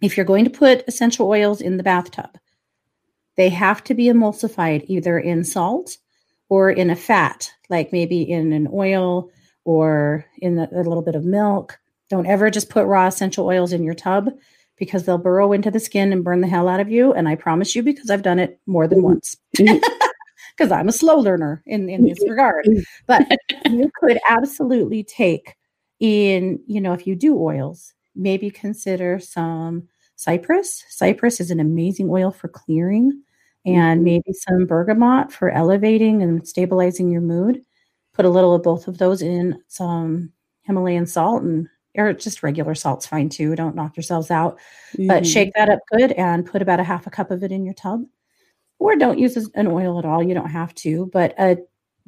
If 0.00 0.16
you're 0.16 0.24
going 0.24 0.44
to 0.44 0.50
put 0.50 0.84
essential 0.86 1.26
oils 1.26 1.60
in 1.60 1.76
the 1.76 1.82
bathtub, 1.82 2.38
they 3.36 3.48
have 3.48 3.82
to 3.82 3.94
be 3.94 4.04
emulsified 4.04 4.84
either 4.86 5.18
in 5.18 5.42
salt 5.42 5.96
or 6.48 6.70
in 6.70 6.88
a 6.88 6.94
fat, 6.94 7.50
like 7.68 7.90
maybe 7.90 8.22
in 8.22 8.52
an 8.52 8.68
oil 8.72 9.28
or 9.64 10.24
in 10.38 10.56
a, 10.56 10.68
little 10.70 11.02
bit 11.02 11.16
of 11.16 11.24
milk. 11.24 11.80
Don't 12.10 12.28
ever 12.28 12.48
just 12.48 12.70
put 12.70 12.86
raw 12.86 13.08
essential 13.08 13.46
oils 13.46 13.72
in 13.72 13.82
your 13.82 13.94
tub 13.94 14.30
because 14.76 15.06
they'll 15.06 15.18
burrow 15.18 15.52
into 15.52 15.72
the 15.72 15.80
skin 15.80 16.12
and 16.12 16.22
burn 16.22 16.42
the 16.42 16.46
hell 16.46 16.68
out 16.68 16.78
of 16.78 16.92
you. 16.92 17.12
And 17.12 17.28
I 17.28 17.34
promise 17.34 17.74
you, 17.74 17.82
because 17.82 18.08
I've 18.08 18.22
done 18.22 18.38
it 18.38 18.60
more 18.66 18.86
than 18.86 18.98
mm-hmm. 19.00 19.06
once. 19.06 19.36
Because 20.56 20.70
I'm 20.70 20.86
a 20.86 20.92
slow 20.92 21.16
learner 21.18 21.64
in, 21.66 21.88
in 21.88 22.04
this 22.08 22.22
regard. 22.28 22.68
But 23.08 23.26
you 23.68 23.90
could 23.98 24.20
absolutely 24.28 25.02
take 25.02 25.56
in 26.04 26.60
you 26.66 26.80
know 26.80 26.92
if 26.92 27.06
you 27.06 27.14
do 27.14 27.38
oils 27.38 27.94
maybe 28.14 28.50
consider 28.50 29.18
some 29.18 29.88
cypress. 30.16 30.84
Cypress 30.88 31.40
is 31.40 31.50
an 31.50 31.60
amazing 31.60 32.08
oil 32.10 32.30
for 32.30 32.48
clearing 32.48 33.22
and 33.66 33.98
mm-hmm. 33.98 34.04
maybe 34.04 34.32
some 34.32 34.66
bergamot 34.66 35.32
for 35.32 35.50
elevating 35.50 36.22
and 36.22 36.46
stabilizing 36.46 37.10
your 37.10 37.20
mood. 37.20 37.62
Put 38.12 38.24
a 38.24 38.30
little 38.30 38.54
of 38.54 38.62
both 38.62 38.86
of 38.86 38.98
those 38.98 39.22
in 39.22 39.60
some 39.68 40.32
himalayan 40.62 41.06
salt 41.06 41.42
and 41.42 41.68
or 41.96 42.12
just 42.12 42.42
regular 42.42 42.74
salt's 42.74 43.06
fine 43.06 43.28
too 43.28 43.54
don't 43.54 43.76
knock 43.76 43.96
yourselves 43.96 44.30
out. 44.30 44.58
Mm-hmm. 44.94 45.06
but 45.06 45.26
shake 45.26 45.52
that 45.54 45.68
up 45.68 45.80
good 45.92 46.12
and 46.12 46.46
put 46.46 46.62
about 46.62 46.80
a 46.80 46.84
half 46.84 47.06
a 47.06 47.10
cup 47.10 47.30
of 47.30 47.42
it 47.42 47.52
in 47.52 47.64
your 47.64 47.74
tub. 47.74 48.02
Or 48.78 48.96
don't 48.96 49.18
use 49.18 49.36
an 49.54 49.66
oil 49.66 49.98
at 49.98 50.04
all 50.04 50.22
you 50.22 50.34
don't 50.34 50.50
have 50.50 50.74
to 50.76 51.06
but 51.12 51.34
a, 51.38 51.58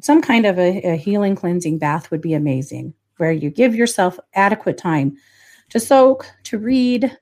some 0.01 0.21
kind 0.21 0.47
of 0.47 0.59
a, 0.59 0.81
a 0.83 0.97
healing 0.97 1.35
cleansing 1.35 1.79
bath 1.79 2.11
would 2.11 2.21
be 2.21 2.35
amazing 2.35 2.95
where 3.19 3.33
you 3.33 3.51
give 3.51 3.75
yourself 3.75 4.19
adequate 4.35 4.79
time 4.79 5.17
to 5.71 5.81
soak, 5.81 6.27
to 6.45 6.59
read, 6.59 7.17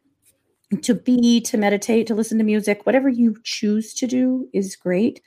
to 0.82 0.94
be, 0.94 1.40
to 1.40 1.56
meditate, 1.56 2.06
to 2.06 2.14
listen 2.14 2.38
to 2.38 2.44
music, 2.44 2.84
whatever 2.84 3.08
you 3.08 3.36
choose 3.44 3.94
to 3.94 4.06
do 4.06 4.48
is 4.52 4.76
great. 4.76 5.20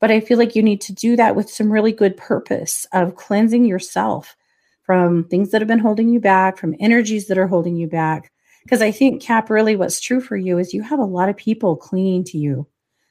But 0.00 0.10
I 0.10 0.20
feel 0.20 0.38
like 0.38 0.54
you 0.54 0.62
need 0.62 0.80
to 0.82 0.92
do 0.92 1.16
that 1.16 1.34
with 1.34 1.50
some 1.50 1.72
really 1.72 1.92
good 1.92 2.16
purpose 2.16 2.86
of 2.92 3.16
cleansing 3.16 3.64
yourself 3.64 4.36
from 4.82 5.24
things 5.24 5.50
that 5.50 5.60
have 5.60 5.68
been 5.68 5.78
holding 5.78 6.08
you 6.08 6.20
back, 6.20 6.56
from 6.56 6.74
energies 6.80 7.26
that 7.26 7.38
are 7.38 7.46
holding 7.46 7.76
you 7.76 7.86
back. 7.86 8.32
Because 8.62 8.80
I 8.82 8.90
think, 8.90 9.22
Cap, 9.22 9.50
really 9.50 9.76
what's 9.76 10.00
true 10.00 10.20
for 10.20 10.36
you 10.36 10.58
is 10.58 10.74
you 10.74 10.82
have 10.82 10.98
a 10.98 11.04
lot 11.04 11.28
of 11.28 11.36
people 11.36 11.76
clinging 11.76 12.24
to 12.24 12.38
you, 12.38 12.66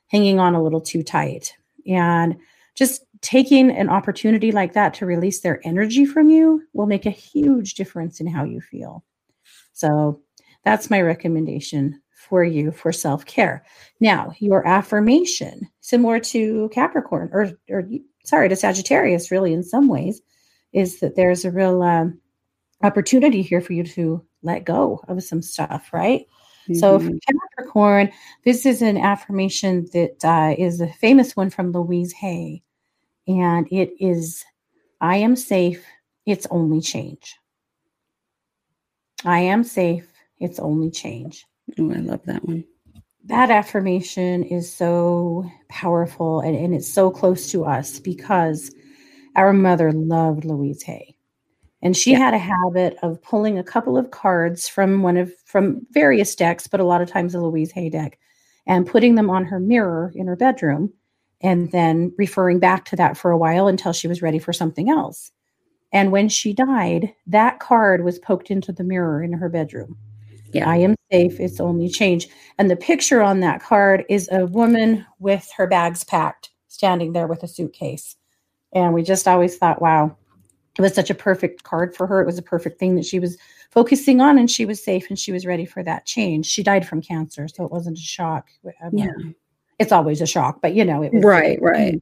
hanging 0.07 0.39
on 0.39 0.55
a 0.55 0.63
little 0.63 0.81
too 0.81 1.03
tight. 1.03 1.55
And 1.85 2.37
just 2.75 3.03
taking 3.21 3.71
an 3.71 3.89
opportunity 3.89 4.51
like 4.51 4.73
that 4.73 4.93
to 4.95 5.05
release 5.05 5.41
their 5.41 5.59
energy 5.63 6.05
from 6.05 6.29
you 6.29 6.63
will 6.73 6.85
make 6.85 7.05
a 7.05 7.11
huge 7.11 7.75
difference 7.75 8.19
in 8.19 8.27
how 8.27 8.43
you 8.43 8.61
feel. 8.61 9.03
So 9.73 10.21
that's 10.63 10.89
my 10.89 11.01
recommendation 11.01 12.01
for 12.11 12.43
you 12.43 12.71
for 12.71 12.91
self 12.91 13.25
care. 13.25 13.63
Now, 13.99 14.33
your 14.39 14.67
affirmation, 14.67 15.69
similar 15.79 16.19
to 16.19 16.69
Capricorn 16.73 17.29
or, 17.31 17.51
or 17.69 17.87
sorry, 18.25 18.49
to 18.49 18.55
Sagittarius, 18.55 19.31
really, 19.31 19.53
in 19.53 19.63
some 19.63 19.87
ways, 19.87 20.21
is 20.73 20.99
that 20.99 21.15
there's 21.15 21.45
a 21.45 21.51
real 21.51 21.81
um, 21.81 22.19
opportunity 22.83 23.41
here 23.41 23.61
for 23.61 23.73
you 23.73 23.83
to 23.83 24.23
let 24.43 24.65
go 24.65 25.01
of 25.07 25.23
some 25.23 25.41
stuff, 25.41 25.89
right? 25.93 26.25
Mm-hmm. 26.63 26.75
So, 26.75 26.99
for 26.99 27.11
Capricorn, 27.57 28.11
this 28.43 28.65
is 28.65 28.81
an 28.81 28.97
affirmation 28.97 29.87
that 29.93 30.25
uh, 30.25 30.55
is 30.57 30.81
a 30.81 30.91
famous 30.93 31.35
one 31.35 31.49
from 31.49 31.71
Louise 31.71 32.11
Hay 32.13 32.61
and 33.27 33.67
it 33.71 33.91
is 33.99 34.43
I 35.01 35.17
am 35.17 35.35
safe, 35.35 35.85
it's 36.25 36.47
only 36.49 36.81
change. 36.81 37.35
I 39.25 39.39
am 39.39 39.63
safe, 39.63 40.07
it's 40.39 40.59
only 40.59 40.89
change. 40.89 41.45
Oh, 41.79 41.91
I 41.91 41.97
love 41.97 42.21
that 42.25 42.43
one. 42.45 42.63
That 43.25 43.51
affirmation 43.51 44.43
is 44.43 44.71
so 44.71 45.45
powerful 45.69 46.39
and, 46.39 46.55
and 46.55 46.73
it's 46.73 46.91
so 46.91 47.11
close 47.11 47.51
to 47.51 47.65
us 47.65 47.99
because 47.99 48.71
our 49.35 49.53
mother 49.53 49.91
loved 49.91 50.45
Louise 50.45 50.81
Hay. 50.83 51.15
And 51.81 51.95
she 51.95 52.11
yeah. 52.11 52.19
had 52.19 52.33
a 52.33 52.39
habit 52.39 52.97
of 53.03 53.21
pulling 53.21 53.59
a 53.59 53.63
couple 53.63 53.97
of 53.97 54.11
cards 54.11 54.67
from 54.67 55.03
one 55.03 55.17
of 55.17 55.31
from 55.45 55.85
various 55.91 56.35
decks, 56.35 56.67
but 56.67 56.79
a 56.79 56.85
lot 56.85 57.01
of 57.01 57.09
times 57.09 57.35
a 57.35 57.39
Louise 57.41 57.71
Hay 57.71 57.89
deck, 57.89 58.17
and 58.65 58.87
putting 58.87 59.13
them 59.13 59.29
on 59.29 59.45
her 59.45 59.59
mirror 59.59 60.11
in 60.15 60.25
her 60.25 60.35
bedroom 60.35 60.91
and 61.41 61.71
then 61.71 62.13
referring 62.17 62.59
back 62.59 62.85
to 62.85 62.95
that 62.95 63.17
for 63.17 63.31
a 63.31 63.37
while 63.37 63.67
until 63.67 63.93
she 63.93 64.07
was 64.07 64.21
ready 64.21 64.39
for 64.39 64.53
something 64.53 64.89
else. 64.89 65.31
And 65.93 66.11
when 66.11 66.29
she 66.29 66.53
died, 66.53 67.13
that 67.27 67.59
card 67.59 68.03
was 68.03 68.19
poked 68.19 68.51
into 68.51 68.71
the 68.71 68.83
mirror 68.83 69.23
in 69.23 69.33
her 69.33 69.49
bedroom. 69.49 69.97
Yeah. 70.53 70.69
I 70.69 70.77
am 70.77 70.95
safe. 71.11 71.39
It's 71.39 71.59
only 71.59 71.89
change. 71.89 72.27
And 72.57 72.69
the 72.69 72.75
picture 72.75 73.21
on 73.21 73.41
that 73.41 73.61
card 73.61 74.05
is 74.09 74.29
a 74.31 74.45
woman 74.45 75.05
with 75.19 75.49
her 75.55 75.67
bags 75.67 76.03
packed, 76.03 76.49
standing 76.67 77.13
there 77.13 77.27
with 77.27 77.43
a 77.43 77.47
suitcase. 77.47 78.15
And 78.73 78.93
we 78.93 79.03
just 79.03 79.27
always 79.27 79.57
thought, 79.57 79.81
wow, 79.81 80.15
it 80.77 80.81
was 80.81 80.93
such 80.93 81.09
a 81.09 81.15
perfect 81.15 81.63
card 81.63 81.95
for 81.95 82.07
her. 82.07 82.21
It 82.21 82.25
was 82.25 82.37
a 82.37 82.43
perfect 82.43 82.79
thing 82.79 82.95
that 82.95 83.05
she 83.05 83.19
was 83.19 83.37
focusing 83.71 84.21
on, 84.21 84.37
and 84.37 84.49
she 84.49 84.65
was 84.65 84.83
safe 84.83 85.09
and 85.09 85.17
she 85.17 85.31
was 85.31 85.45
ready 85.45 85.65
for 85.65 85.83
that 85.83 86.05
change. 86.05 86.45
She 86.45 86.63
died 86.63 86.87
from 86.87 87.01
cancer, 87.01 87.47
so 87.47 87.65
it 87.65 87.71
wasn't 87.71 87.97
a 87.97 88.01
shock. 88.01 88.49
Uh, 88.65 88.89
yeah. 88.93 89.11
It's 89.79 89.91
always 89.91 90.21
a 90.21 90.25
shock, 90.27 90.61
but 90.61 90.73
you 90.73 90.83
know, 90.85 91.03
it 91.03 91.13
was 91.13 91.23
Right, 91.23 91.61
right. 91.61 91.99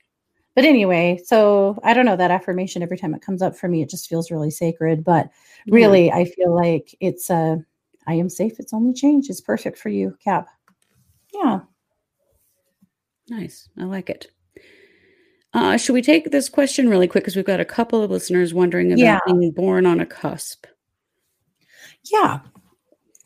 but 0.55 0.63
anyway, 0.65 1.19
so 1.25 1.77
I 1.83 1.93
don't 1.93 2.05
know 2.05 2.15
that 2.15 2.31
affirmation 2.31 2.81
every 2.81 2.97
time 2.97 3.13
it 3.13 3.21
comes 3.21 3.41
up 3.41 3.55
for 3.55 3.67
me, 3.67 3.81
it 3.81 3.89
just 3.89 4.07
feels 4.07 4.31
really 4.31 4.51
sacred. 4.51 5.03
But 5.03 5.29
really, 5.67 6.11
I 6.11 6.25
feel 6.25 6.53
like 6.55 6.95
it's 6.99 7.29
a 7.29 7.63
I 8.07 8.13
am 8.13 8.29
safe. 8.29 8.59
It's 8.59 8.73
only 8.73 8.93
change. 8.93 9.29
It's 9.29 9.41
perfect 9.41 9.77
for 9.79 9.89
you, 9.89 10.15
Cap. 10.23 10.47
Yeah. 11.33 11.61
Nice. 13.29 13.67
I 13.77 13.83
like 13.85 14.09
it. 14.09 14.27
Uh, 15.53 15.77
should 15.77 15.93
we 15.93 16.01
take 16.01 16.31
this 16.31 16.49
question 16.49 16.89
really 16.89 17.07
quick? 17.07 17.23
Because 17.23 17.35
we've 17.35 17.45
got 17.45 17.59
a 17.59 17.65
couple 17.65 18.03
of 18.03 18.11
listeners 18.11 18.53
wondering 18.53 18.91
about 18.91 18.99
Yeah. 18.99 19.19
being 19.25 19.51
born 19.51 19.85
on 19.85 19.99
a 19.99 20.05
cusp. 20.05 20.65
Yeah. 22.11 22.41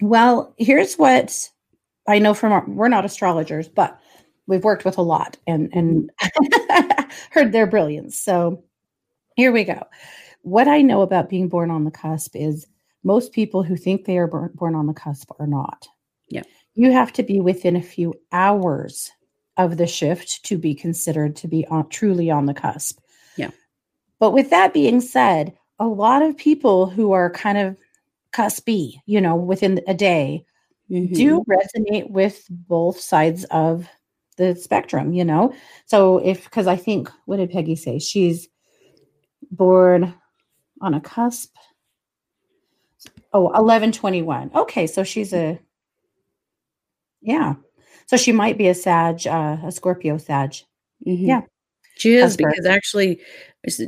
Well, 0.01 0.53
here's 0.57 0.95
what 0.95 1.49
I 2.07 2.19
know 2.19 2.33
from 2.33 2.53
our, 2.53 2.63
we're 2.67 2.87
not 2.87 3.03
astrologers, 3.03 3.67
but 3.67 3.99
we've 4.49 4.63
worked 4.63 4.83
with 4.83 4.97
a 4.97 5.01
lot 5.01 5.37
and 5.47 5.69
and 5.73 6.11
heard 7.31 7.51
their 7.51 7.67
brilliance. 7.67 8.17
So 8.17 8.63
here 9.35 9.51
we 9.51 9.63
go. 9.63 9.81
What 10.41 10.67
I 10.67 10.81
know 10.81 11.01
about 11.01 11.29
being 11.29 11.47
born 11.47 11.71
on 11.71 11.85
the 11.85 11.91
cusp 11.91 12.35
is 12.35 12.67
most 13.03 13.31
people 13.31 13.63
who 13.63 13.77
think 13.77 14.03
they 14.03 14.17
are 14.17 14.27
born, 14.27 14.75
on 14.75 14.87
the 14.87 14.93
cusp 14.93 15.31
are 15.39 15.47
not. 15.47 15.87
Yeah. 16.27 16.43
You 16.75 16.91
have 16.91 17.13
to 17.13 17.23
be 17.23 17.39
within 17.39 17.75
a 17.75 17.81
few 17.81 18.13
hours 18.31 19.11
of 19.57 19.77
the 19.77 19.87
shift 19.87 20.43
to 20.45 20.57
be 20.57 20.73
considered 20.73 21.35
to 21.37 21.47
be 21.47 21.65
on, 21.67 21.87
truly 21.89 22.29
on 22.29 22.45
the 22.45 22.53
cusp. 22.53 22.99
Yeah. 23.37 23.51
But 24.19 24.31
with 24.31 24.49
that 24.49 24.73
being 24.73 24.99
said, 24.99 25.53
a 25.79 25.87
lot 25.87 26.21
of 26.21 26.35
people 26.37 26.87
who 26.87 27.11
are 27.11 27.29
kind 27.29 27.57
of 27.57 27.77
cuspy, 28.33 28.95
you 29.05 29.21
know, 29.21 29.35
within 29.35 29.81
a 29.87 29.93
day 29.93 30.45
Mhm. 30.89 31.13
do 31.13 31.43
resonate 31.43 32.09
with 32.09 32.45
both 32.49 32.99
sides 32.99 33.43
of 33.45 33.87
the 34.39 34.55
spectrum, 34.55 35.13
you 35.13 35.23
know? 35.23 35.53
So 35.85 36.17
if, 36.17 36.45
because 36.45 36.65
I 36.65 36.75
think, 36.75 37.11
what 37.25 37.37
did 37.37 37.51
Peggy 37.51 37.75
say? 37.75 37.99
She's 37.99 38.47
born 39.51 40.15
on 40.81 40.95
a 40.95 41.01
cusp. 41.01 41.55
Oh, 43.31 43.43
1121. 43.43 44.51
Okay. 44.55 44.87
So 44.87 45.03
she's 45.03 45.33
a, 45.33 45.59
yeah. 47.21 47.53
So 48.07 48.17
she 48.17 48.31
might 48.31 48.57
be 48.57 48.67
a 48.67 48.73
Sag, 48.73 49.27
uh, 49.27 49.57
a 49.63 49.71
Scorpio 49.71 50.17
Sag. 50.17 50.55
Mhm. 51.05 51.27
Yeah. 51.27 51.41
She 51.95 52.15
is 52.15 52.37
because 52.37 52.65
actually 52.65 53.19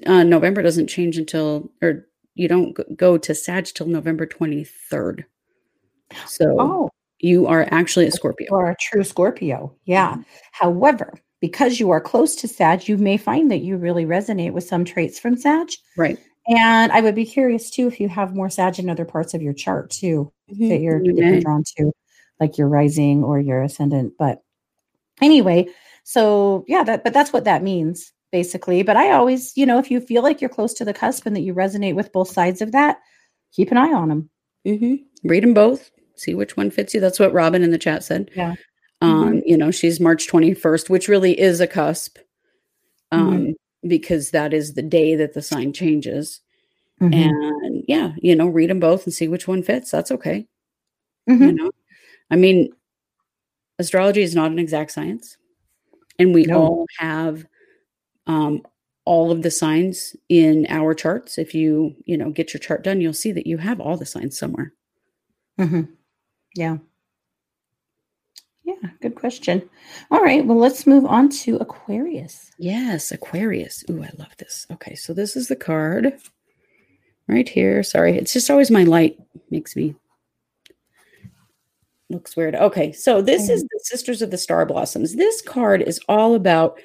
uh, 0.05 0.23
November 0.23 0.61
doesn't 0.61 0.87
change 0.87 1.17
until, 1.17 1.71
or 1.81 2.05
you 2.35 2.47
don't 2.47 2.77
go 2.95 3.17
to 3.17 3.33
Sag 3.33 3.65
till 3.65 3.87
November 3.87 4.27
23rd. 4.27 5.25
So 6.27 6.57
Oh, 6.59 6.89
you 7.21 7.47
are 7.47 7.67
actually 7.71 8.07
a 8.07 8.11
Scorpio. 8.11 8.47
or 8.51 8.69
a 8.71 8.75
true 8.79 9.03
Scorpio. 9.03 9.75
Yeah. 9.85 10.15
Mhm. 10.15 10.25
However, 10.51 11.13
because 11.39 11.79
you 11.79 11.89
are 11.91 12.01
close 12.01 12.35
to 12.37 12.47
Sag, 12.47 12.87
you 12.87 12.97
may 12.97 13.17
find 13.17 13.49
that 13.51 13.59
you 13.61 13.77
really 13.77 14.05
resonate 14.05 14.53
with 14.53 14.63
some 14.63 14.85
traits 14.85 15.19
from 15.19 15.37
Sag. 15.37 15.69
Right. 15.97 16.17
And 16.47 16.91
I 16.91 17.01
would 17.01 17.15
be 17.15 17.25
curious 17.25 17.69
too 17.69 17.87
if 17.87 17.99
you 17.99 18.09
have 18.09 18.35
more 18.35 18.49
Sag 18.49 18.79
in 18.79 18.89
other 18.89 19.05
parts 19.05 19.33
of 19.33 19.41
your 19.41 19.53
chart 19.53 19.89
too 19.91 20.31
that 20.49 20.79
you're, 20.81 20.99
that 21.03 21.15
you're 21.15 21.39
drawn 21.41 21.63
to, 21.77 21.91
like 22.39 22.57
your 22.57 22.67
rising 22.67 23.23
or 23.23 23.39
your 23.39 23.61
ascendant. 23.61 24.13
But 24.19 24.41
anyway, 25.21 25.67
so 26.03 26.65
yeah, 26.67 26.83
that 26.83 27.03
but 27.03 27.13
that's 27.13 27.31
what 27.33 27.43
that 27.45 27.63
means 27.63 28.11
basically. 28.31 28.81
But 28.81 28.97
I 28.97 29.11
always, 29.11 29.51
you 29.55 29.65
know, 29.65 29.77
if 29.77 29.91
you 29.91 29.99
feel 30.01 30.23
like 30.23 30.41
you're 30.41 30.49
close 30.49 30.73
to 30.75 30.85
the 30.85 30.93
cusp 30.93 31.25
and 31.25 31.35
that 31.35 31.41
you 31.41 31.53
resonate 31.53 31.95
with 31.95 32.11
both 32.13 32.29
sides 32.31 32.61
of 32.61 32.71
that, 32.71 32.97
keep 33.53 33.71
an 33.71 33.77
eye 33.77 33.93
on 33.93 34.09
them. 34.09 34.29
Mhm. 34.65 35.03
Read 35.23 35.43
them 35.43 35.53
both. 35.53 35.91
See 36.21 36.33
which 36.33 36.55
one 36.55 36.69
fits 36.71 36.93
you. 36.93 36.99
That's 36.99 37.19
what 37.19 37.33
Robin 37.33 37.63
in 37.63 37.71
the 37.71 37.77
chat 37.77 38.03
said. 38.03 38.29
Yeah. 38.35 38.55
Um, 39.01 39.41
you 39.45 39.57
know, 39.57 39.71
she's 39.71 39.99
March 39.99 40.27
21st, 40.27 40.89
which 40.89 41.07
really 41.07 41.39
is 41.39 41.59
a 41.59 41.67
cusp. 41.67 42.17
Um, 43.11 43.55
because 43.87 44.29
that 44.31 44.53
is 44.53 44.75
the 44.75 44.83
day 44.83 45.15
that 45.15 45.33
the 45.33 45.41
sign 45.41 45.73
changes. 45.73 46.39
Mhm. 47.01 47.13
And 47.13 47.83
yeah, 47.87 48.13
you 48.21 48.35
know, 48.35 48.47
read 48.47 48.69
them 48.69 48.79
both 48.79 49.05
and 49.05 49.13
see 49.13 49.27
which 49.27 49.47
one 49.47 49.63
fits. 49.63 49.89
That's 49.89 50.11
okay. 50.11 50.47
You 51.27 51.53
know, 51.53 51.71
I 52.29 52.35
mean, 52.35 52.69
astrology 53.79 54.21
is 54.21 54.35
not 54.35 54.51
an 54.51 54.59
exact 54.59 54.91
science, 54.91 55.37
and 56.19 56.33
we 56.33 56.43
No. 56.43 56.57
all 56.61 56.85
have 56.99 57.45
um, 58.27 58.61
all 59.05 59.31
of 59.31 59.41
the 59.41 59.49
signs 59.51 60.15
in 60.29 60.67
our 60.69 60.93
charts. 60.93 61.37
If 61.39 61.55
you, 61.55 61.95
you 62.05 62.17
know, 62.17 62.29
get 62.29 62.53
your 62.53 62.59
chart 62.59 62.83
done, 62.83 63.01
you'll 63.01 63.13
see 63.13 63.31
that 63.31 63.47
you 63.47 63.57
have 63.57 63.79
all 63.81 63.97
the 63.97 64.05
signs 64.05 64.37
somewhere. 64.37 64.73
hmm 65.57 65.81
Yeah. 66.55 66.77
Yeah, 68.63 68.89
good 69.01 69.15
question. 69.15 69.69
All 70.11 70.21
right, 70.21 70.45
well, 70.45 70.57
let's 70.57 70.85
move 70.85 71.05
on 71.05 71.29
to 71.29 71.57
Aquarius. 71.57 72.51
Yes, 72.57 73.11
Aquarius. 73.11 73.83
Ooh, 73.89 74.03
I 74.03 74.11
love 74.17 74.35
this. 74.37 74.67
Okay, 74.71 74.95
so 74.95 75.13
this 75.13 75.35
is 75.35 75.47
the 75.47 75.55
card 75.55 76.13
right 77.27 77.49
here. 77.49 77.81
Sorry, 77.83 78.17
it's 78.17 78.33
just 78.33 78.51
always 78.51 78.69
my 78.69 78.83
light 78.83 79.17
makes 79.49 79.75
me 79.75 79.95
looks 82.09 82.35
weird. 82.35 82.55
Okay, 82.55 82.91
so 82.91 83.21
this 83.21 83.49
is 83.49 83.63
the 83.63 83.79
Sisters 83.83 84.21
of 84.21 84.31
the 84.31 84.37
Star 84.37 84.65
Blossoms. 84.65 85.15
This 85.15 85.41
card 85.41 85.81
is 85.81 85.99
all 86.07 86.35
about 86.35 86.79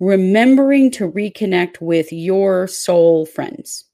remembering 0.00 0.90
to 0.92 1.10
reconnect 1.10 1.80
with 1.80 2.12
your 2.12 2.66
soul 2.66 3.26
friends. 3.26 3.84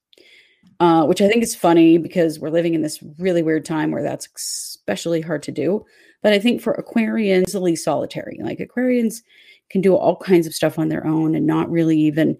Uh, 0.79 1.07
which 1.07 1.23
I 1.23 1.29
think 1.29 1.43
is 1.43 1.55
funny 1.55 1.97
because 1.97 2.39
we're 2.39 2.51
living 2.51 2.75
in 2.75 2.83
this 2.83 3.03
really 3.19 3.43
weird 3.43 3.65
time 3.65 3.91
where 3.91 4.03
that's 4.03 4.29
especially 4.37 5.23
hard 5.23 5.43
to 5.45 5.53
do. 5.53 5.87
But 6.23 6.35
I 6.35 6.39
think 6.39 6.61
for 6.61 6.75
Aquarians, 6.75 7.55
at 7.55 7.63
least 7.63 7.85
solitary. 7.85 8.39
Like 8.43 8.59
Aquarians 8.59 9.23
can 9.71 9.81
do 9.81 9.97
all 9.97 10.17
kinds 10.17 10.47
of 10.47 10.55
stuff 10.55 10.79
on 10.79 10.89
their 10.89 11.07
own 11.07 11.35
and 11.35 11.47
not 11.47 11.71
really 11.71 11.99
even 11.99 12.37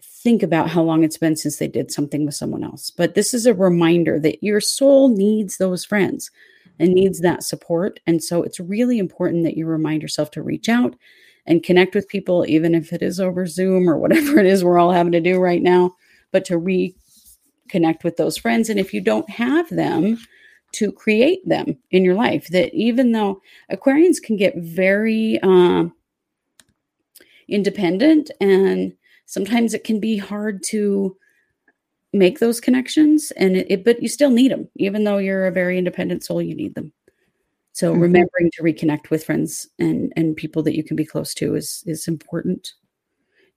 think 0.00 0.42
about 0.42 0.70
how 0.70 0.82
long 0.82 1.02
it's 1.02 1.18
been 1.18 1.34
since 1.34 1.56
they 1.56 1.66
did 1.66 1.90
something 1.90 2.24
with 2.24 2.34
someone 2.34 2.62
else. 2.62 2.90
But 2.90 3.14
this 3.14 3.34
is 3.34 3.46
a 3.46 3.54
reminder 3.54 4.20
that 4.20 4.42
your 4.42 4.60
soul 4.60 5.08
needs 5.08 5.56
those 5.56 5.84
friends 5.84 6.30
and 6.78 6.92
needs 6.92 7.20
that 7.20 7.42
support. 7.42 7.98
And 8.06 8.22
so 8.22 8.42
it's 8.42 8.60
really 8.60 8.98
important 8.98 9.42
that 9.44 9.56
you 9.56 9.66
remind 9.66 10.02
yourself 10.02 10.30
to 10.32 10.42
reach 10.42 10.68
out 10.68 10.94
and 11.46 11.64
connect 11.64 11.94
with 11.94 12.08
people, 12.08 12.46
even 12.46 12.74
if 12.74 12.92
it 12.92 13.02
is 13.02 13.18
over 13.18 13.46
Zoom 13.46 13.90
or 13.90 13.98
whatever 13.98 14.38
it 14.40 14.46
is 14.46 14.62
we're 14.62 14.78
all 14.78 14.92
having 14.92 15.12
to 15.12 15.20
do 15.20 15.40
right 15.40 15.62
now, 15.62 15.96
but 16.30 16.44
to 16.46 16.56
reconnect 17.72 18.04
with 18.04 18.16
those 18.16 18.36
friends. 18.36 18.68
And 18.68 18.78
if 18.78 18.92
you 18.94 19.00
don't 19.00 19.28
have 19.30 19.68
them, 19.70 20.18
to 20.72 20.90
create 20.90 21.46
them 21.46 21.76
in 21.90 22.04
your 22.04 22.14
life. 22.14 22.48
That 22.48 22.72
even 22.74 23.12
though 23.12 23.42
Aquarians 23.70 24.22
can 24.22 24.36
get 24.36 24.56
very 24.56 25.38
uh, 25.42 25.84
independent 27.48 28.30
and 28.40 28.94
sometimes 29.26 29.74
it 29.74 29.84
can 29.84 30.00
be 30.00 30.16
hard 30.16 30.62
to 30.64 31.16
make 32.14 32.38
those 32.38 32.60
connections 32.60 33.30
and 33.32 33.56
it, 33.56 33.66
it- 33.70 33.84
but 33.84 34.02
you 34.02 34.08
still 34.08 34.30
need 34.30 34.50
them 34.50 34.68
even 34.76 35.04
though 35.04 35.18
you're 35.18 35.46
a 35.46 35.50
very 35.52 35.78
independent 35.78 36.22
soul 36.22 36.42
you 36.42 36.54
need 36.54 36.74
them 36.74 36.92
so 37.72 37.94
Mhm. 37.94 38.00
remembering 38.02 38.50
to 38.52 38.62
reconnect 38.62 39.08
with 39.10 39.24
friends 39.24 39.66
and 39.78 40.12
and 40.16 40.36
people 40.36 40.62
that 40.62 40.76
you 40.76 40.84
can 40.84 40.94
be 40.96 41.06
close 41.06 41.32
to 41.34 41.54
is 41.54 41.82
is 41.86 42.06
important 42.08 42.74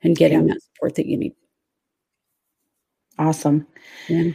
and 0.03 0.15
getting 0.17 0.47
that 0.47 0.61
support 0.61 0.95
that 0.95 1.05
you 1.05 1.17
need 1.17 1.33
Awesome. 3.17 3.67
yeah 4.07 4.31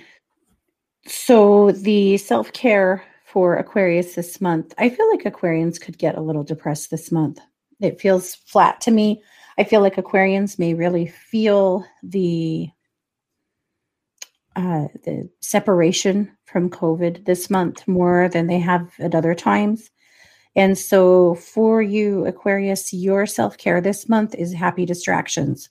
So, 1.06 1.72
the 1.72 2.16
self 2.18 2.52
care 2.52 3.04
for 3.24 3.56
Aquarius 3.56 4.14
this 4.14 4.40
month, 4.40 4.74
I 4.78 4.88
feel 4.88 5.08
like 5.10 5.22
Aquarians 5.22 5.80
could 5.80 5.98
get 5.98 6.16
a 6.16 6.20
little 6.20 6.42
depressed 6.44 6.90
this 6.90 7.12
month. 7.12 7.38
It 7.80 8.00
feels 8.00 8.34
flat 8.34 8.80
to 8.82 8.90
me. 8.90 9.22
I 9.58 9.64
feel 9.64 9.80
like 9.80 9.96
Aquarians 9.96 10.58
may 10.58 10.74
really 10.74 11.06
feel 11.06 11.84
the 12.02 12.70
uh, 14.56 14.88
the 15.04 15.30
separation 15.40 16.30
from 16.44 16.68
COVID 16.68 17.24
this 17.24 17.48
month 17.48 17.86
more 17.86 18.28
than 18.28 18.46
they 18.48 18.58
have 18.58 18.90
at 18.98 19.14
other 19.14 19.34
times. 19.34 19.90
And 20.56 20.76
so, 20.76 21.36
for 21.36 21.80
you, 21.80 22.26
Aquarius, 22.26 22.92
your 22.92 23.26
self 23.26 23.56
care 23.56 23.80
this 23.80 24.08
month 24.08 24.34
is 24.34 24.52
happy 24.52 24.84
distractions. 24.84 25.70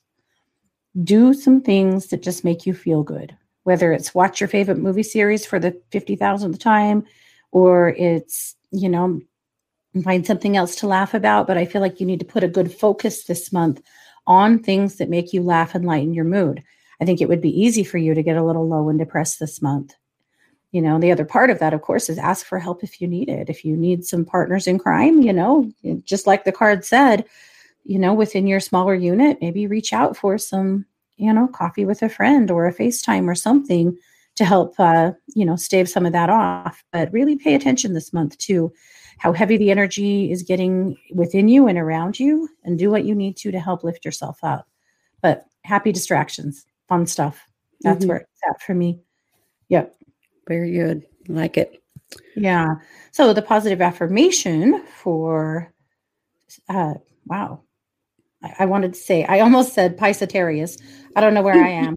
Do 1.04 1.34
some 1.34 1.60
things 1.60 2.08
that 2.08 2.22
just 2.22 2.44
make 2.44 2.66
you 2.66 2.74
feel 2.74 3.02
good, 3.02 3.36
whether 3.64 3.92
it's 3.92 4.14
watch 4.14 4.40
your 4.40 4.48
favorite 4.48 4.78
movie 4.78 5.02
series 5.02 5.46
for 5.46 5.58
the 5.58 5.80
50,000th 5.92 6.58
time 6.58 7.04
or 7.52 7.90
it's, 7.90 8.56
you 8.70 8.88
know, 8.88 9.20
find 10.02 10.26
something 10.26 10.56
else 10.56 10.76
to 10.76 10.86
laugh 10.86 11.14
about. 11.14 11.46
But 11.46 11.56
I 11.56 11.64
feel 11.64 11.80
like 11.80 12.00
you 12.00 12.06
need 12.06 12.20
to 12.20 12.26
put 12.26 12.44
a 12.44 12.48
good 12.48 12.72
focus 12.72 13.24
this 13.24 13.52
month 13.52 13.82
on 14.26 14.58
things 14.58 14.96
that 14.96 15.08
make 15.08 15.32
you 15.32 15.42
laugh 15.42 15.74
and 15.74 15.84
lighten 15.84 16.14
your 16.14 16.24
mood. 16.24 16.62
I 17.00 17.04
think 17.04 17.20
it 17.20 17.28
would 17.28 17.40
be 17.40 17.60
easy 17.60 17.82
for 17.82 17.98
you 17.98 18.14
to 18.14 18.22
get 18.22 18.36
a 18.36 18.44
little 18.44 18.68
low 18.68 18.88
and 18.88 18.98
depressed 18.98 19.40
this 19.40 19.62
month. 19.62 19.94
You 20.72 20.82
know, 20.82 21.00
the 21.00 21.10
other 21.10 21.24
part 21.24 21.50
of 21.50 21.58
that, 21.58 21.74
of 21.74 21.82
course, 21.82 22.08
is 22.08 22.18
ask 22.18 22.46
for 22.46 22.58
help 22.58 22.84
if 22.84 23.00
you 23.00 23.08
need 23.08 23.28
it. 23.28 23.48
If 23.48 23.64
you 23.64 23.76
need 23.76 24.04
some 24.04 24.24
partners 24.24 24.66
in 24.66 24.78
crime, 24.78 25.20
you 25.22 25.32
know, 25.32 25.72
just 26.04 26.26
like 26.26 26.44
the 26.44 26.52
card 26.52 26.84
said, 26.84 27.24
you 27.84 27.98
know, 27.98 28.14
within 28.14 28.46
your 28.46 28.60
smaller 28.60 28.94
unit, 28.94 29.38
maybe 29.40 29.66
reach 29.66 29.92
out 29.92 30.16
for 30.16 30.38
some, 30.38 30.86
you 31.16 31.32
know, 31.32 31.48
coffee 31.48 31.84
with 31.84 32.02
a 32.02 32.08
friend 32.08 32.50
or 32.50 32.66
a 32.66 32.74
FaceTime 32.74 33.26
or 33.28 33.34
something 33.34 33.96
to 34.36 34.44
help, 34.44 34.78
uh, 34.78 35.12
you 35.34 35.44
know, 35.44 35.56
stave 35.56 35.88
some 35.88 36.06
of 36.06 36.12
that 36.12 36.30
off. 36.30 36.84
But 36.92 37.12
really 37.12 37.36
pay 37.36 37.54
attention 37.54 37.94
this 37.94 38.12
month 38.12 38.38
to 38.38 38.72
how 39.18 39.32
heavy 39.32 39.56
the 39.56 39.70
energy 39.70 40.30
is 40.32 40.42
getting 40.42 40.96
within 41.14 41.48
you 41.48 41.66
and 41.66 41.76
around 41.76 42.18
you, 42.18 42.48
and 42.64 42.78
do 42.78 42.90
what 42.90 43.04
you 43.04 43.14
need 43.14 43.36
to 43.38 43.50
to 43.50 43.60
help 43.60 43.84
lift 43.84 44.04
yourself 44.04 44.38
up. 44.42 44.66
But 45.20 45.44
happy 45.64 45.92
distractions, 45.92 46.64
fun 46.88 47.06
stuff. 47.06 47.44
That's 47.82 48.00
mm-hmm. 48.00 48.08
where 48.08 48.18
it's 48.18 48.40
at 48.48 48.62
for 48.62 48.74
me. 48.74 49.00
Yep. 49.68 49.94
Very 50.48 50.72
good. 50.72 51.06
Like 51.28 51.58
it. 51.58 51.82
Yeah. 52.34 52.76
So 53.12 53.32
the 53.32 53.42
positive 53.42 53.82
affirmation 53.82 54.84
for, 54.86 55.72
uh, 56.68 56.94
wow, 57.26 57.62
I, 58.42 58.64
wanted 58.64 58.94
to 58.94 58.98
say, 59.00 59.24
I 59.24 59.40
almost 59.40 59.74
said 59.74 59.98
Pisatarius. 59.98 60.80
I 61.16 61.20
don't 61.20 61.34
know 61.34 61.42
where 61.42 61.62
I 61.62 61.68
am. 61.68 61.96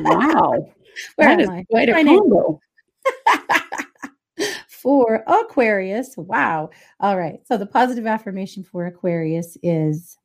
wow. 0.00 0.72
Where 1.16 1.28
that 1.28 1.40
is 1.40 1.48
I? 1.48 1.64
quite 1.70 1.88
a 1.88 2.04
combo. 2.04 2.60
for 4.68 5.22
Aquarius, 5.28 6.16
wow. 6.16 6.70
All 6.98 7.16
right. 7.16 7.38
So 7.46 7.56
the 7.56 7.66
positive 7.66 8.06
affirmation 8.06 8.64
for 8.64 8.86
Aquarius 8.86 9.56
is 9.62 10.18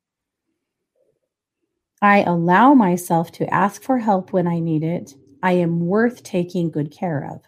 I 2.01 2.23
allow 2.23 2.73
myself 2.73 3.31
to 3.33 3.53
ask 3.53 3.83
for 3.83 3.99
help 3.99 4.33
when 4.33 4.47
I 4.47 4.59
need 4.59 4.83
it. 4.83 5.15
I 5.41 5.53
am 5.53 5.85
worth 5.85 6.23
taking 6.23 6.71
good 6.71 6.91
care 6.91 7.29
of. 7.31 7.41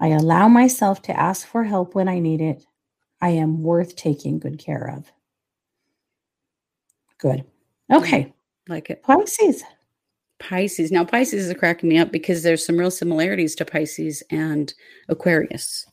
I 0.00 0.08
allow 0.08 0.48
myself 0.48 1.02
to 1.02 1.18
ask 1.18 1.46
for 1.46 1.64
help 1.64 1.94
when 1.94 2.08
I 2.08 2.18
need 2.18 2.40
it. 2.40 2.64
I 3.20 3.30
am 3.30 3.62
worth 3.62 3.96
taking 3.96 4.38
good 4.38 4.58
care 4.58 4.94
of. 4.96 5.10
Good. 7.18 7.44
Okay. 7.92 8.32
Like 8.68 8.90
it. 8.90 9.02
Pisces. 9.02 9.62
Pisces. 10.38 10.92
Now, 10.92 11.04
Pisces 11.04 11.48
is 11.48 11.54
cracking 11.54 11.88
me 11.88 11.98
up 11.98 12.12
because 12.12 12.42
there's 12.42 12.64
some 12.64 12.76
real 12.76 12.90
similarities 12.90 13.54
to 13.56 13.64
Pisces 13.64 14.22
and 14.30 14.72
Aquarius. 15.08 15.86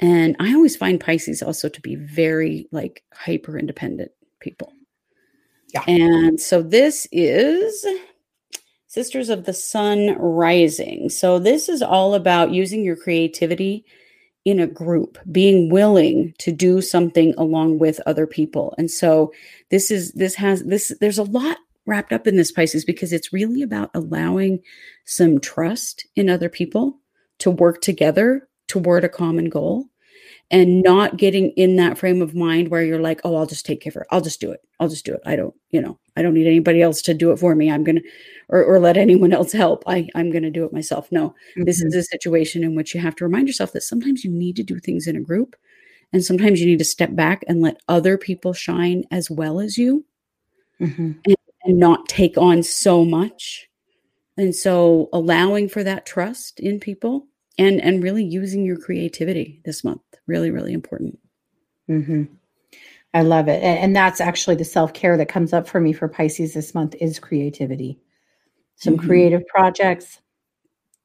And 0.00 0.36
I 0.38 0.54
always 0.54 0.76
find 0.76 1.00
Pisces 1.00 1.42
also 1.42 1.68
to 1.68 1.80
be 1.80 1.96
very 1.96 2.68
like 2.72 3.02
hyper 3.12 3.58
independent 3.58 4.10
people. 4.40 4.72
Yeah. 5.72 5.82
And 5.88 6.40
so 6.40 6.62
this 6.62 7.08
is 7.10 7.84
Sisters 8.86 9.28
of 9.28 9.44
the 9.44 9.52
Sun 9.52 10.16
Rising. 10.18 11.08
So 11.08 11.38
this 11.38 11.68
is 11.68 11.82
all 11.82 12.14
about 12.14 12.52
using 12.52 12.84
your 12.84 12.96
creativity 12.96 13.84
in 14.44 14.60
a 14.60 14.66
group, 14.66 15.18
being 15.32 15.70
willing 15.70 16.34
to 16.38 16.52
do 16.52 16.82
something 16.82 17.34
along 17.38 17.78
with 17.78 18.00
other 18.06 18.26
people. 18.26 18.74
And 18.76 18.90
so 18.90 19.32
this 19.70 19.90
is 19.90 20.12
this 20.12 20.34
has 20.34 20.64
this 20.64 20.92
there's 21.00 21.18
a 21.18 21.24
lot 21.24 21.56
wrapped 21.86 22.12
up 22.12 22.26
in 22.26 22.36
this 22.36 22.52
Pisces 22.52 22.84
because 22.84 23.12
it's 23.12 23.32
really 23.32 23.62
about 23.62 23.90
allowing 23.94 24.60
some 25.04 25.38
trust 25.40 26.06
in 26.16 26.30
other 26.30 26.48
people 26.48 26.98
to 27.38 27.50
work 27.50 27.80
together 27.80 28.48
toward 28.68 29.04
a 29.04 29.08
common 29.08 29.48
goal 29.48 29.86
and 30.50 30.82
not 30.82 31.16
getting 31.16 31.50
in 31.50 31.76
that 31.76 31.98
frame 31.98 32.22
of 32.22 32.34
mind 32.34 32.68
where 32.68 32.82
you're 32.82 33.00
like, 33.00 33.20
oh, 33.24 33.36
I'll 33.36 33.46
just 33.46 33.66
take 33.66 33.80
care 33.80 33.90
of 33.90 33.96
it. 33.96 34.06
I'll 34.10 34.20
just 34.20 34.40
do 34.40 34.50
it. 34.50 34.60
I'll 34.78 34.88
just 34.88 35.04
do 35.04 35.14
it. 35.14 35.20
I 35.24 35.36
don't, 35.36 35.54
you 35.70 35.80
know, 35.80 35.98
I 36.16 36.22
don't 36.22 36.34
need 36.34 36.46
anybody 36.46 36.82
else 36.82 37.02
to 37.02 37.14
do 37.14 37.32
it 37.32 37.38
for 37.38 37.54
me. 37.54 37.70
I'm 37.70 37.84
going 37.84 37.96
to, 37.96 38.02
or, 38.48 38.64
or 38.64 38.78
let 38.80 38.96
anyone 38.96 39.32
else 39.32 39.52
help. 39.52 39.84
I, 39.86 40.08
I'm 40.14 40.30
going 40.30 40.42
to 40.42 40.50
do 40.50 40.64
it 40.64 40.72
myself. 40.72 41.10
No, 41.10 41.30
mm-hmm. 41.30 41.64
this 41.64 41.82
is 41.82 41.94
a 41.94 42.02
situation 42.02 42.64
in 42.64 42.74
which 42.74 42.94
you 42.94 43.00
have 43.00 43.16
to 43.16 43.24
remind 43.24 43.46
yourself 43.46 43.72
that 43.72 43.82
sometimes 43.82 44.24
you 44.24 44.30
need 44.30 44.56
to 44.56 44.62
do 44.62 44.78
things 44.78 45.06
in 45.06 45.16
a 45.16 45.20
group 45.20 45.56
and 46.12 46.24
sometimes 46.24 46.60
you 46.60 46.66
need 46.66 46.78
to 46.78 46.84
step 46.84 47.14
back 47.14 47.44
and 47.48 47.60
let 47.60 47.80
other 47.88 48.16
people 48.16 48.52
shine 48.52 49.04
as 49.10 49.30
well 49.30 49.60
as 49.60 49.76
you 49.76 50.04
mm-hmm. 50.80 51.12
and, 51.24 51.36
and 51.64 51.78
not 51.78 52.08
take 52.08 52.38
on 52.38 52.62
so 52.62 53.04
much. 53.04 53.68
And 54.36 54.54
so 54.54 55.08
allowing 55.12 55.68
for 55.68 55.84
that 55.84 56.06
trust 56.06 56.60
in 56.60 56.80
people 56.80 57.28
and 57.58 57.80
and 57.80 58.02
really 58.02 58.24
using 58.24 58.64
your 58.64 58.76
creativity 58.76 59.60
this 59.64 59.84
month 59.84 60.02
really 60.26 60.50
really 60.50 60.72
important 60.72 61.18
mm-hmm. 61.88 62.24
i 63.12 63.22
love 63.22 63.48
it 63.48 63.62
and, 63.62 63.78
and, 63.78 63.96
that's 63.96 64.20
actually 64.20 64.56
the 64.56 64.64
self-care 64.64 65.16
that 65.16 65.28
comes 65.28 65.52
up 65.52 65.68
for 65.68 65.80
me 65.80 65.92
for 65.92 66.08
pisces 66.08 66.54
this 66.54 66.74
month 66.74 66.94
is 67.00 67.18
creativity 67.18 67.98
some 68.76 68.96
mm-hmm. 68.96 69.06
creative 69.06 69.46
projects 69.46 70.20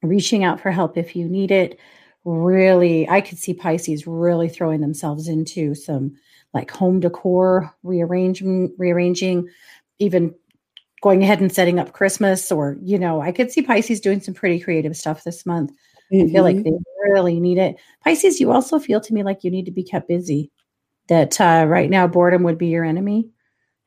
reaching 0.02 0.44
out 0.44 0.60
for 0.60 0.70
help 0.70 0.96
if 0.96 1.14
you 1.14 1.28
need 1.28 1.50
it 1.50 1.78
really 2.24 3.08
i 3.08 3.20
could 3.20 3.38
see 3.38 3.54
pisces 3.54 4.06
really 4.06 4.48
throwing 4.48 4.80
themselves 4.80 5.28
into 5.28 5.74
some 5.74 6.14
like 6.52 6.70
home 6.70 7.00
decor 7.00 7.74
rearranging 7.82 8.74
rearranging 8.78 9.48
even 9.98 10.34
going 11.02 11.22
ahead 11.22 11.40
and 11.40 11.52
setting 11.52 11.78
up 11.78 11.92
christmas 11.92 12.50
or 12.52 12.76
you 12.82 12.98
know 12.98 13.20
i 13.20 13.32
could 13.32 13.50
see 13.50 13.62
pisces 13.62 14.00
doing 14.00 14.20
some 14.20 14.34
pretty 14.34 14.60
creative 14.60 14.96
stuff 14.96 15.24
this 15.24 15.44
month 15.46 15.70
Mm-hmm. 16.12 16.28
I 16.28 16.32
feel 16.32 16.42
like 16.42 16.56
mm-hmm. 16.56 16.64
they 16.64 17.10
really 17.10 17.40
need 17.40 17.58
it. 17.58 17.76
Pisces, 18.02 18.40
you 18.40 18.52
also 18.52 18.78
feel 18.78 19.00
to 19.00 19.14
me 19.14 19.22
like 19.22 19.44
you 19.44 19.50
need 19.50 19.66
to 19.66 19.70
be 19.70 19.82
kept 19.82 20.08
busy. 20.08 20.50
That 21.08 21.40
uh, 21.40 21.64
right 21.66 21.90
now 21.90 22.06
boredom 22.06 22.44
would 22.44 22.58
be 22.58 22.68
your 22.68 22.84
enemy. 22.84 23.28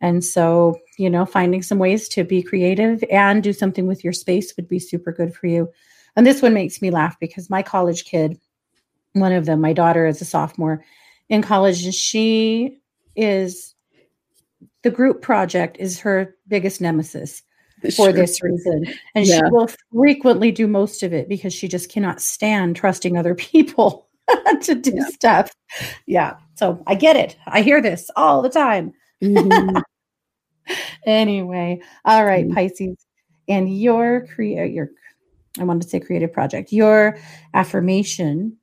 And 0.03 0.21
so, 0.21 0.77
you 0.97 1.09
know, 1.09 1.25
finding 1.25 1.63
some 1.63 1.79
ways 1.79 2.09
to 2.09 2.25
be 2.25 2.43
creative 2.43 3.05
and 3.09 3.41
do 3.41 3.53
something 3.53 3.87
with 3.87 4.03
your 4.03 4.11
space 4.11 4.53
would 4.57 4.67
be 4.67 4.77
super 4.77 5.13
good 5.13 5.33
for 5.33 5.47
you. 5.47 5.69
And 6.17 6.27
this 6.27 6.41
one 6.41 6.53
makes 6.53 6.81
me 6.81 6.91
laugh 6.91 7.17
because 7.21 7.49
my 7.49 7.63
college 7.63 8.03
kid, 8.03 8.37
one 9.13 9.31
of 9.31 9.45
them, 9.45 9.61
my 9.61 9.71
daughter 9.71 10.05
is 10.05 10.21
a 10.21 10.25
sophomore 10.25 10.83
in 11.29 11.41
college, 11.41 11.85
and 11.85 11.93
she 11.93 12.81
is 13.15 13.75
the 14.81 14.91
group 14.91 15.21
project 15.21 15.77
is 15.79 16.01
her 16.01 16.35
biggest 16.49 16.81
nemesis 16.81 17.41
for 17.81 17.91
sure. 17.91 18.11
this 18.11 18.43
reason. 18.43 18.85
And 19.15 19.25
yeah. 19.25 19.37
she 19.37 19.51
will 19.51 19.69
frequently 19.93 20.51
do 20.51 20.67
most 20.67 21.01
of 21.01 21.13
it 21.13 21.29
because 21.29 21.53
she 21.53 21.69
just 21.69 21.89
cannot 21.89 22.21
stand 22.21 22.75
trusting 22.75 23.15
other 23.15 23.35
people 23.35 24.09
to 24.63 24.75
do 24.75 24.91
yeah. 24.95 25.07
stuff. 25.07 25.51
Yeah. 26.05 26.35
So 26.55 26.83
I 26.87 26.95
get 26.95 27.15
it. 27.15 27.37
I 27.47 27.61
hear 27.61 27.81
this 27.81 28.09
all 28.17 28.41
the 28.41 28.49
time. 28.49 28.93
Mm-hmm. 29.23 29.77
anyway, 31.05 31.81
all 32.05 32.25
right, 32.25 32.45
mm-hmm. 32.45 32.55
Pisces. 32.55 33.05
And 33.47 33.77
your 33.77 34.25
create 34.27 34.71
your 34.71 34.89
I 35.59 35.65
wanted 35.65 35.83
to 35.83 35.89
say 35.89 35.99
creative 35.99 36.31
project. 36.31 36.71
Your 36.71 37.17
affirmation 37.53 38.57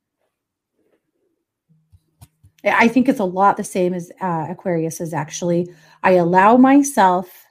I 2.65 2.89
think 2.89 3.09
it's 3.09 3.21
a 3.21 3.25
lot 3.25 3.57
the 3.57 3.65
same 3.65 3.95
as 3.95 4.11
uh, 4.21 4.47
Aquarius 4.51 5.01
is 5.01 5.15
actually. 5.15 5.73
I 6.03 6.13
allow 6.13 6.57
myself 6.57 7.47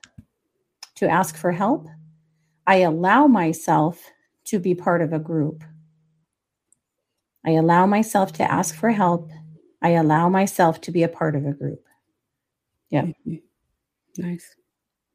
to 0.95 1.07
ask 1.07 1.35
for 1.35 1.51
help. 1.51 1.87
I 2.67 2.77
allow 2.77 3.27
myself 3.27 4.11
to 4.45 4.59
be 4.59 4.75
part 4.75 5.01
of 5.01 5.13
a 5.13 5.19
group. 5.19 5.63
I 7.45 7.51
allow 7.51 7.85
myself 7.85 8.33
to 8.33 8.51
ask 8.51 8.75
for 8.75 8.91
help. 8.91 9.31
I 9.81 9.91
allow 9.91 10.29
myself 10.29 10.81
to 10.81 10.91
be 10.91 11.03
a 11.03 11.07
part 11.07 11.35
of 11.35 11.45
a 11.45 11.53
group. 11.53 11.83
Yeah. 12.89 13.03
Mm-hmm. 13.03 13.35
Nice. 14.17 14.55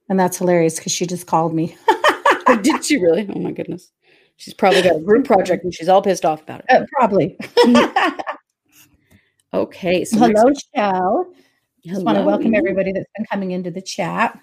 And 0.09 0.19
that's 0.21 0.39
hilarious 0.39 0.77
because 0.77 0.93
she 0.93 1.07
just 1.07 1.27
called 1.27 1.55
me. 1.55 1.77
Did 2.63 2.85
she 2.85 2.99
really? 2.99 3.29
Oh 3.35 3.39
my 3.39 3.53
goodness. 3.53 3.91
She's 4.37 4.55
probably 4.55 4.83
got 4.83 4.97
a 4.97 5.01
group 5.01 5.25
project 5.27 5.65
and 5.65 5.73
she's 5.73 5.89
all 5.89 6.03
pissed 6.03 6.25
off 6.25 6.43
about 6.43 6.61
it. 6.61 6.67
Uh, 6.69 6.85
probably. 6.93 7.39
okay. 9.55 10.05
So 10.05 10.19
hello, 10.19 10.53
Shell. 10.75 11.33
Just 11.87 12.03
want 12.05 12.19
to 12.19 12.25
welcome 12.25 12.55
everybody 12.55 12.93
that's 12.93 13.11
been 13.17 13.27
coming 13.27 13.53
into 13.53 13.71
the 13.71 13.83
chat. 13.83 14.39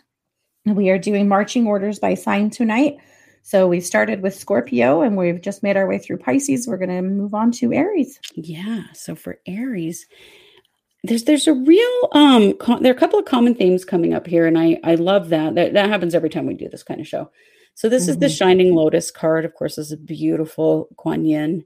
We 0.65 0.89
are 0.89 0.99
doing 0.99 1.27
marching 1.27 1.67
orders 1.67 1.99
by 1.99 2.13
sign 2.13 2.49
tonight. 2.51 2.97
So 3.43 3.67
we 3.67 3.79
started 3.81 4.21
with 4.21 4.35
Scorpio 4.35 5.01
and 5.01 5.17
we've 5.17 5.41
just 5.41 5.63
made 5.63 5.75
our 5.75 5.87
way 5.87 5.97
through 5.97 6.19
Pisces. 6.19 6.67
We're 6.67 6.77
going 6.77 6.89
to 6.89 7.01
move 7.01 7.33
on 7.33 7.51
to 7.53 7.73
Aries. 7.73 8.19
Yeah. 8.35 8.83
So 8.93 9.15
for 9.15 9.39
Aries, 9.47 10.05
there's 11.03 11.23
there's 11.23 11.47
a 11.47 11.53
real 11.53 12.09
um 12.13 12.53
com- 12.57 12.83
there 12.83 12.91
are 12.91 12.95
a 12.95 12.99
couple 12.99 13.19
of 13.19 13.25
common 13.25 13.55
themes 13.55 13.83
coming 13.83 14.13
up 14.13 14.27
here 14.27 14.45
and 14.45 14.57
I 14.57 14.79
I 14.83 14.95
love 14.95 15.29
that. 15.29 15.55
That 15.55 15.73
that 15.73 15.89
happens 15.89 16.13
every 16.13 16.29
time 16.29 16.45
we 16.45 16.53
do 16.53 16.69
this 16.69 16.83
kind 16.83 17.01
of 17.01 17.07
show. 17.07 17.29
So 17.73 17.89
this 17.89 18.03
mm-hmm. 18.03 18.11
is 18.11 18.17
the 18.19 18.25
mm-hmm. 18.27 18.35
Shining 18.35 18.75
Lotus 18.75 19.11
card. 19.11 19.45
Of 19.45 19.55
course, 19.55 19.77
is 19.77 19.91
a 19.91 19.97
beautiful 19.97 20.89
Kuan 20.97 21.25
Yin. 21.25 21.65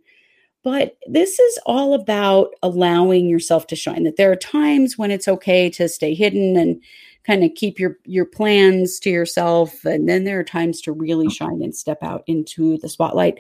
But 0.64 0.98
this 1.08 1.40
is 1.40 1.60
all 1.66 1.94
about 1.94 2.50
allowing 2.64 3.30
yourself 3.30 3.68
to 3.68 3.76
shine. 3.76 4.04
That 4.04 4.18
there 4.18 4.32
are 4.32 4.38
times 4.38 4.98
when 4.98 5.12
it's 5.12 5.28
okay 5.28 5.70
to 5.72 5.88
stay 5.90 6.16
hidden 6.16 6.58
and 6.58 6.82
kind 7.26 7.44
of 7.44 7.52
keep 7.56 7.80
your 7.80 7.98
your 8.06 8.26
plans 8.26 9.00
to 9.00 9.10
yourself 9.10 9.84
and 9.84 10.08
then 10.08 10.24
there 10.24 10.40
are 10.40 10.44
times 10.44 10.80
to 10.82 10.92
really 10.92 11.30
shine 11.30 11.62
and 11.62 11.76
step 11.76 11.98
out 12.04 12.24
into 12.28 12.78
the 12.78 12.90
spotlight 12.90 13.40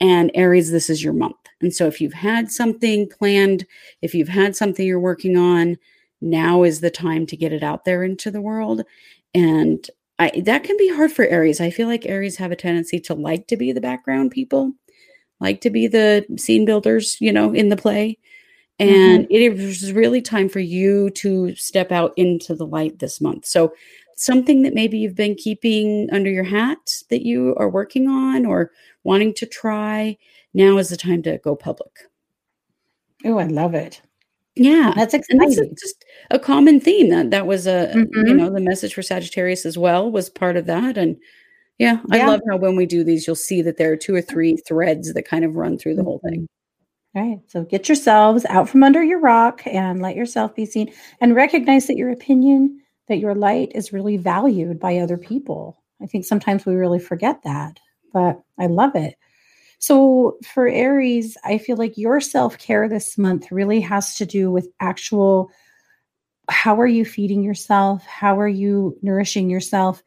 and 0.00 0.30
aries 0.34 0.70
this 0.70 0.90
is 0.90 1.02
your 1.02 1.12
month 1.12 1.36
and 1.60 1.74
so 1.74 1.86
if 1.86 2.00
you've 2.00 2.12
had 2.12 2.50
something 2.50 3.08
planned 3.08 3.66
if 4.02 4.14
you've 4.14 4.28
had 4.28 4.56
something 4.56 4.86
you're 4.86 5.00
working 5.00 5.36
on 5.36 5.76
now 6.20 6.62
is 6.62 6.80
the 6.80 6.90
time 6.90 7.26
to 7.26 7.36
get 7.36 7.52
it 7.52 7.62
out 7.62 7.84
there 7.84 8.02
into 8.02 8.30
the 8.30 8.40
world 8.40 8.82
and 9.34 9.90
I, 10.18 10.30
that 10.44 10.62
can 10.62 10.76
be 10.76 10.88
hard 10.94 11.10
for 11.12 11.26
Aries. 11.26 11.60
I 11.60 11.70
feel 11.70 11.88
like 11.88 12.06
Aries 12.06 12.36
have 12.36 12.52
a 12.52 12.56
tendency 12.56 13.00
to 13.00 13.14
like 13.14 13.48
to 13.48 13.56
be 13.56 13.72
the 13.72 13.80
background 13.80 14.30
people, 14.30 14.72
like 15.40 15.60
to 15.62 15.70
be 15.70 15.88
the 15.88 16.24
scene 16.36 16.64
builders, 16.64 17.16
you 17.20 17.32
know, 17.32 17.52
in 17.52 17.68
the 17.68 17.76
play. 17.76 18.18
And 18.78 19.24
mm-hmm. 19.24 19.32
it 19.32 19.58
is 19.60 19.92
really 19.92 20.22
time 20.22 20.48
for 20.48 20.60
you 20.60 21.10
to 21.10 21.54
step 21.54 21.92
out 21.92 22.12
into 22.16 22.54
the 22.54 22.66
light 22.66 22.98
this 22.98 23.20
month. 23.20 23.46
So, 23.46 23.72
something 24.16 24.62
that 24.62 24.74
maybe 24.74 24.98
you've 24.98 25.16
been 25.16 25.34
keeping 25.34 26.08
under 26.12 26.30
your 26.30 26.44
hat 26.44 27.02
that 27.10 27.26
you 27.26 27.54
are 27.56 27.68
working 27.68 28.06
on 28.06 28.46
or 28.46 28.70
wanting 29.04 29.34
to 29.34 29.46
try, 29.46 30.16
now 30.52 30.78
is 30.78 30.88
the 30.88 30.96
time 30.96 31.22
to 31.22 31.38
go 31.38 31.54
public. 31.54 31.92
Oh, 33.24 33.38
I 33.38 33.44
love 33.44 33.74
it. 33.74 34.02
Yeah, 34.56 34.92
that's 34.94 35.14
exciting. 35.14 35.42
And 35.42 35.52
that's 35.52 35.80
just 35.80 36.04
a 36.30 36.38
common 36.38 36.78
theme. 36.78 37.08
That 37.10 37.30
that 37.30 37.46
was 37.46 37.66
a 37.66 37.92
mm-hmm. 37.94 38.26
you 38.26 38.34
know 38.34 38.50
the 38.50 38.60
message 38.60 38.94
for 38.94 39.02
Sagittarius 39.02 39.66
as 39.66 39.76
well 39.76 40.10
was 40.10 40.30
part 40.30 40.56
of 40.56 40.66
that. 40.66 40.96
And 40.96 41.16
yeah, 41.78 42.00
I 42.12 42.18
yeah. 42.18 42.28
love 42.28 42.40
how 42.48 42.56
when 42.56 42.76
we 42.76 42.86
do 42.86 43.02
these, 43.02 43.26
you'll 43.26 43.36
see 43.36 43.62
that 43.62 43.78
there 43.78 43.92
are 43.92 43.96
two 43.96 44.14
or 44.14 44.22
three 44.22 44.56
threads 44.56 45.12
that 45.12 45.28
kind 45.28 45.44
of 45.44 45.56
run 45.56 45.76
through 45.76 45.96
the 45.96 46.04
whole 46.04 46.20
thing. 46.20 46.46
All 47.16 47.22
right. 47.22 47.40
So 47.48 47.64
get 47.64 47.88
yourselves 47.88 48.44
out 48.48 48.68
from 48.68 48.82
under 48.82 49.02
your 49.02 49.20
rock 49.20 49.62
and 49.66 50.00
let 50.00 50.16
yourself 50.16 50.54
be 50.54 50.66
seen 50.66 50.92
and 51.20 51.34
recognize 51.34 51.86
that 51.86 51.96
your 51.96 52.10
opinion, 52.10 52.80
that 53.08 53.18
your 53.18 53.34
light 53.34 53.72
is 53.74 53.92
really 53.92 54.16
valued 54.16 54.78
by 54.80 54.98
other 54.98 55.16
people. 55.16 55.82
I 56.02 56.06
think 56.06 56.24
sometimes 56.24 56.66
we 56.66 56.74
really 56.74 56.98
forget 56.98 57.42
that, 57.44 57.78
but 58.14 58.40
I 58.58 58.66
love 58.66 58.96
it. 58.96 59.16
So 59.78 60.38
for 60.42 60.66
Aries, 60.66 61.36
I 61.44 61.58
feel 61.58 61.76
like 61.76 61.98
your 61.98 62.20
self 62.20 62.56
care 62.56 62.88
this 62.88 63.18
month 63.18 63.52
really 63.52 63.82
has 63.82 64.14
to 64.14 64.24
do 64.24 64.50
with 64.50 64.68
actual 64.80 65.50
how 66.48 66.80
are 66.80 66.86
you 66.86 67.04
feeding 67.04 67.42
yourself? 67.42 68.04
How 68.06 68.38
are 68.38 68.48
you 68.48 68.96
nourishing 69.02 69.50
yourself? 69.50 70.02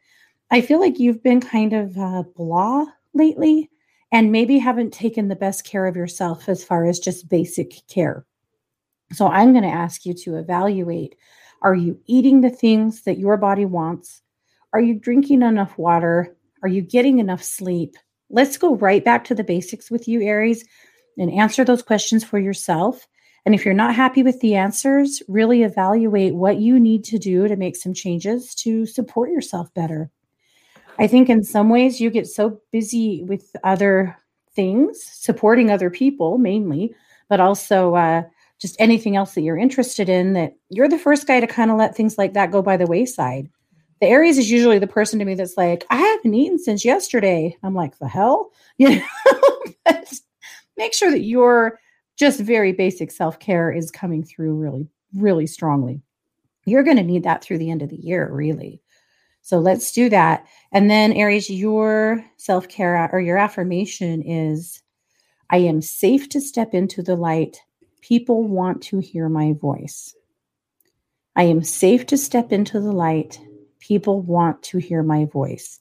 I 0.49 0.61
feel 0.61 0.79
like 0.79 0.99
you've 0.99 1.21
been 1.21 1.41
kind 1.41 1.73
of 1.73 1.97
uh, 1.97 2.23
blah 2.35 2.85
lately 3.13 3.69
and 4.11 4.31
maybe 4.31 4.57
haven't 4.57 4.93
taken 4.93 5.27
the 5.27 5.35
best 5.35 5.65
care 5.65 5.85
of 5.85 5.95
yourself 5.95 6.47
as 6.47 6.63
far 6.63 6.85
as 6.85 6.99
just 6.99 7.29
basic 7.29 7.73
care. 7.87 8.25
So 9.13 9.27
I'm 9.27 9.51
going 9.51 9.63
to 9.63 9.69
ask 9.69 10.05
you 10.05 10.13
to 10.13 10.37
evaluate 10.37 11.15
are 11.63 11.75
you 11.75 11.99
eating 12.05 12.41
the 12.41 12.51
things 12.51 13.01
that 13.03 13.17
your 13.17 13.35
body 13.35 13.65
wants? 13.65 14.21
Are 14.73 14.79
you 14.79 14.93
drinking 14.93 15.41
enough 15.41 15.75
water? 15.77 16.36
Are 16.63 16.69
you 16.69 16.81
getting 16.81 17.19
enough 17.19 17.43
sleep? 17.43 17.95
Let's 18.29 18.57
go 18.57 18.75
right 18.75 19.03
back 19.03 19.23
to 19.25 19.35
the 19.35 19.43
basics 19.43 19.89
with 19.91 20.07
you, 20.07 20.21
Aries, 20.21 20.65
and 21.17 21.31
answer 21.31 21.63
those 21.63 21.83
questions 21.83 22.23
for 22.23 22.39
yourself. 22.39 23.07
And 23.45 23.55
if 23.55 23.63
you're 23.63 23.73
not 23.73 23.95
happy 23.95 24.23
with 24.23 24.39
the 24.41 24.55
answers, 24.55 25.21
really 25.27 25.63
evaluate 25.63 26.35
what 26.35 26.57
you 26.57 26.79
need 26.79 27.05
to 27.05 27.17
do 27.17 27.47
to 27.47 27.55
make 27.55 27.75
some 27.75 27.93
changes 27.93 28.53
to 28.55 28.85
support 28.85 29.29
yourself 29.29 29.73
better. 29.73 30.09
I 30.99 31.07
think 31.07 31.29
in 31.29 31.43
some 31.43 31.69
ways 31.69 32.01
you 32.01 32.09
get 32.09 32.27
so 32.27 32.59
busy 32.71 33.23
with 33.23 33.55
other 33.63 34.17
things, 34.53 35.01
supporting 35.03 35.71
other 35.71 35.89
people 35.89 36.37
mainly, 36.39 36.93
but 37.29 37.39
also 37.39 37.95
uh, 37.95 38.23
just 38.59 38.75
anything 38.79 39.15
else 39.15 39.35
that 39.35 39.41
you're 39.41 39.57
interested 39.57 40.09
in, 40.09 40.33
that 40.33 40.55
you're 40.69 40.89
the 40.89 40.97
first 40.97 41.27
guy 41.27 41.39
to 41.39 41.47
kind 41.47 41.71
of 41.71 41.77
let 41.77 41.95
things 41.95 42.17
like 42.17 42.33
that 42.33 42.51
go 42.51 42.61
by 42.61 42.75
the 42.75 42.87
wayside 42.87 43.47
the 43.99 44.07
Aries 44.07 44.37
is 44.37 44.51
usually 44.51 44.79
the 44.79 44.87
person 44.87 45.19
to 45.19 45.25
me 45.25 45.35
that's 45.35 45.57
like, 45.57 45.85
I 45.89 45.97
haven't 45.97 46.33
eaten 46.33 46.59
since 46.59 46.85
yesterday. 46.85 47.57
I'm 47.63 47.73
like, 47.73 47.97
the 47.99 48.07
hell? 48.07 48.51
You 48.79 48.99
know, 48.99 50.03
make 50.77 50.93
sure 50.93 51.09
that 51.09 51.21
your 51.21 51.79
just 52.15 52.39
very 52.39 52.73
basic 52.73 53.09
self 53.09 53.39
care 53.39 53.71
is 53.71 53.89
coming 53.89 54.23
through 54.23 54.53
really, 54.55 54.87
really 55.15 55.47
strongly. 55.47 56.03
You're 56.65 56.83
going 56.83 56.97
to 56.97 57.03
need 57.03 57.23
that 57.23 57.43
through 57.43 57.57
the 57.57 57.71
end 57.71 57.81
of 57.81 57.89
the 57.89 57.95
year, 57.95 58.29
really. 58.31 58.81
So 59.41 59.57
let's 59.57 59.91
do 59.93 60.09
that. 60.09 60.45
And 60.71 60.91
then, 60.91 61.13
Aries, 61.13 61.49
your 61.49 62.23
self 62.35 62.67
care 62.67 62.97
uh, 62.97 63.07
or 63.11 63.19
your 63.19 63.37
affirmation 63.37 64.21
is 64.21 64.83
I 65.49 65.57
am 65.57 65.81
safe 65.81 66.29
to 66.29 66.41
step 66.41 66.73
into 66.73 67.01
the 67.01 67.15
light. 67.15 67.61
People 68.01 68.43
want 68.43 68.83
to 68.83 68.99
hear 68.99 69.27
my 69.27 69.53
voice. 69.53 70.13
I 71.35 71.43
am 71.43 71.63
safe 71.63 72.05
to 72.07 72.17
step 72.17 72.51
into 72.51 72.79
the 72.79 72.91
light 72.91 73.39
people 73.87 74.21
want 74.21 74.61
to 74.63 74.77
hear 74.79 75.01
my 75.01 75.25
voice. 75.25 75.79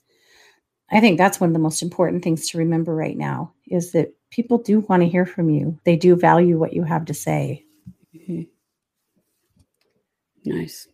I 0.90 1.00
think 1.00 1.18
that's 1.18 1.40
one 1.40 1.50
of 1.50 1.54
the 1.54 1.60
most 1.60 1.82
important 1.82 2.22
things 2.22 2.48
to 2.50 2.58
remember 2.58 2.94
right 2.94 3.16
now 3.16 3.52
is 3.66 3.90
that 3.92 4.14
people 4.30 4.58
do 4.58 4.80
want 4.80 5.02
to 5.02 5.08
hear 5.08 5.26
from 5.26 5.50
you. 5.50 5.78
They 5.84 5.96
do 5.96 6.14
value 6.14 6.58
what 6.58 6.72
you 6.72 6.84
have 6.84 7.04
to 7.06 7.14
say. 7.14 7.64
Mm-hmm. 8.14 8.42
Nice. 10.44 10.86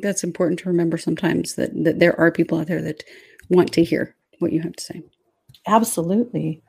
That's 0.00 0.24
important 0.24 0.58
to 0.60 0.68
remember 0.68 0.98
sometimes 0.98 1.54
that, 1.54 1.70
that 1.84 2.00
there 2.00 2.18
are 2.18 2.32
people 2.32 2.58
out 2.58 2.66
there 2.66 2.82
that 2.82 3.04
want 3.48 3.72
to 3.74 3.84
hear 3.84 4.16
what 4.40 4.52
you 4.52 4.60
have 4.62 4.74
to 4.74 4.84
say. 4.84 5.02
Absolutely. 5.68 6.60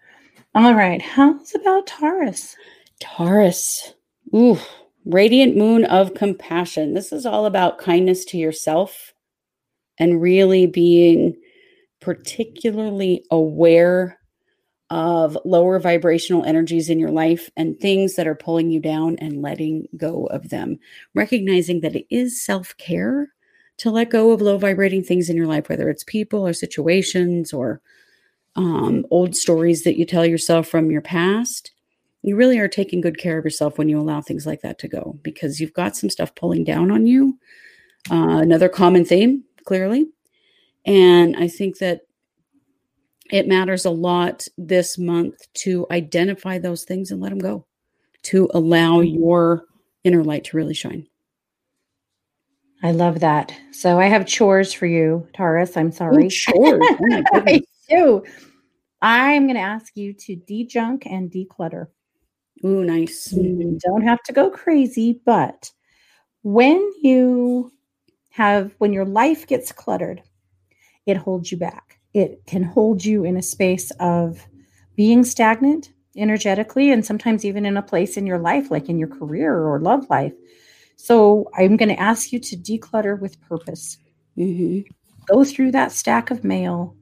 All 0.53 0.75
right. 0.75 1.01
How's 1.01 1.55
about 1.55 1.87
Taurus? 1.87 2.55
Taurus. 2.99 3.95
Ooh, 4.35 4.59
radiant 5.05 5.57
moon 5.57 5.85
of 5.85 6.13
compassion. 6.13 6.93
This 6.93 7.11
is 7.11 7.25
all 7.25 7.47
about 7.47 7.79
kindness 7.79 8.23
to 8.25 8.37
yourself 8.37 9.14
and 9.97 10.21
really 10.21 10.67
being 10.67 11.35
particularly 11.99 13.23
aware 13.31 14.19
of 14.89 15.37
lower 15.45 15.79
vibrational 15.79 16.43
energies 16.45 16.89
in 16.89 16.99
your 16.99 17.09
life 17.09 17.49
and 17.57 17.79
things 17.79 18.15
that 18.15 18.27
are 18.27 18.35
pulling 18.35 18.69
you 18.69 18.79
down 18.79 19.15
and 19.19 19.41
letting 19.41 19.87
go 19.97 20.25
of 20.27 20.49
them. 20.49 20.77
Recognizing 21.15 21.81
that 21.81 21.95
it 21.95 22.05
is 22.09 22.43
self 22.43 22.77
care 22.77 23.29
to 23.77 23.89
let 23.89 24.09
go 24.09 24.31
of 24.31 24.41
low 24.41 24.57
vibrating 24.57 25.03
things 25.03 25.29
in 25.29 25.35
your 25.35 25.47
life, 25.47 25.67
whether 25.67 25.89
it's 25.89 26.03
people 26.03 26.45
or 26.45 26.53
situations 26.53 27.51
or 27.51 27.81
um, 28.55 29.05
old 29.11 29.35
stories 29.35 29.83
that 29.83 29.97
you 29.97 30.05
tell 30.05 30.25
yourself 30.25 30.67
from 30.67 30.91
your 30.91 31.01
past. 31.01 31.71
You 32.21 32.35
really 32.35 32.57
are 32.59 32.67
taking 32.67 33.01
good 33.01 33.17
care 33.17 33.37
of 33.37 33.43
yourself 33.43 33.77
when 33.77 33.89
you 33.89 33.99
allow 33.99 34.21
things 34.21 34.45
like 34.45 34.61
that 34.61 34.79
to 34.79 34.87
go 34.87 35.19
because 35.23 35.59
you've 35.59 35.73
got 35.73 35.95
some 35.95 36.09
stuff 36.09 36.33
pulling 36.35 36.63
down 36.63 36.89
on 36.91 37.05
you. 37.05 37.37
Uh, 38.09 38.37
another 38.37 38.69
common 38.69 39.03
theme 39.03 39.43
clearly. 39.65 40.05
And 40.85 41.35
I 41.35 41.47
think 41.47 41.79
that 41.79 42.01
it 43.31 43.47
matters 43.47 43.85
a 43.85 43.89
lot 43.89 44.47
this 44.57 44.97
month 44.97 45.35
to 45.53 45.87
identify 45.91 46.59
those 46.59 46.83
things 46.83 47.11
and 47.11 47.19
let 47.19 47.29
them 47.29 47.39
go, 47.39 47.65
to 48.23 48.49
allow 48.53 49.01
mm-hmm. 49.01 49.17
your 49.17 49.65
inner 50.03 50.23
light 50.23 50.45
to 50.45 50.57
really 50.57 50.75
shine. 50.75 51.07
I 52.83 52.91
love 52.91 53.19
that. 53.21 53.53
So 53.71 53.99
I 53.99 54.05
have 54.05 54.27
chores 54.27 54.71
for 54.71 54.85
you, 54.85 55.27
Taurus. 55.33 55.75
I'm 55.75 55.87
oh, 55.87 55.91
sorry. 55.91 56.25
Ooh, 56.25 56.29
chores. 56.29 56.79
Oh 56.81 57.25
I 57.33 57.61
do. 57.89 58.23
I'm 59.01 59.43
going 59.43 59.55
to 59.55 59.61
ask 59.61 59.95
you 59.95 60.13
to 60.13 60.35
dejunk 60.35 61.05
and 61.05 61.31
declutter. 61.31 61.87
Ooh, 62.63 62.83
nice. 62.83 63.31
You 63.31 63.77
don't 63.83 64.03
have 64.03 64.21
to 64.23 64.33
go 64.33 64.49
crazy, 64.49 65.19
but 65.25 65.71
when 66.43 66.91
you 67.01 67.71
have 68.35 68.75
when 68.79 68.91
your 68.91 69.05
life 69.05 69.47
gets 69.47 69.71
cluttered, 69.71 70.21
it 71.05 71.15
holds 71.15 71.53
you 71.53 71.57
back. 71.57 72.01
It 72.13 72.41
can 72.45 72.63
hold 72.63 73.05
you 73.05 73.23
in 73.23 73.37
a 73.37 73.41
space 73.41 73.91
of 74.01 74.45
being 74.97 75.23
stagnant 75.23 75.93
energetically 76.17 76.91
and 76.91 77.05
sometimes 77.05 77.45
even 77.45 77.65
in 77.65 77.77
a 77.77 77.81
place 77.81 78.17
in 78.17 78.27
your 78.27 78.37
life 78.37 78.69
like 78.71 78.89
in 78.89 78.99
your 78.99 79.07
career 79.07 79.57
or 79.57 79.79
love 79.79 80.09
life. 80.09 80.33
So 80.97 81.49
I'm 81.57 81.77
going 81.77 81.87
to 81.87 81.99
ask 81.99 82.33
you 82.33 82.39
to 82.39 82.57
declutter 82.57 83.17
with 83.17 83.39
purpose. 83.39 83.97
Mm-hmm. 84.37 84.81
Go 85.27 85.45
through 85.45 85.71
that 85.71 85.93
stack 85.93 86.29
of 86.29 86.43
mail, 86.43 86.93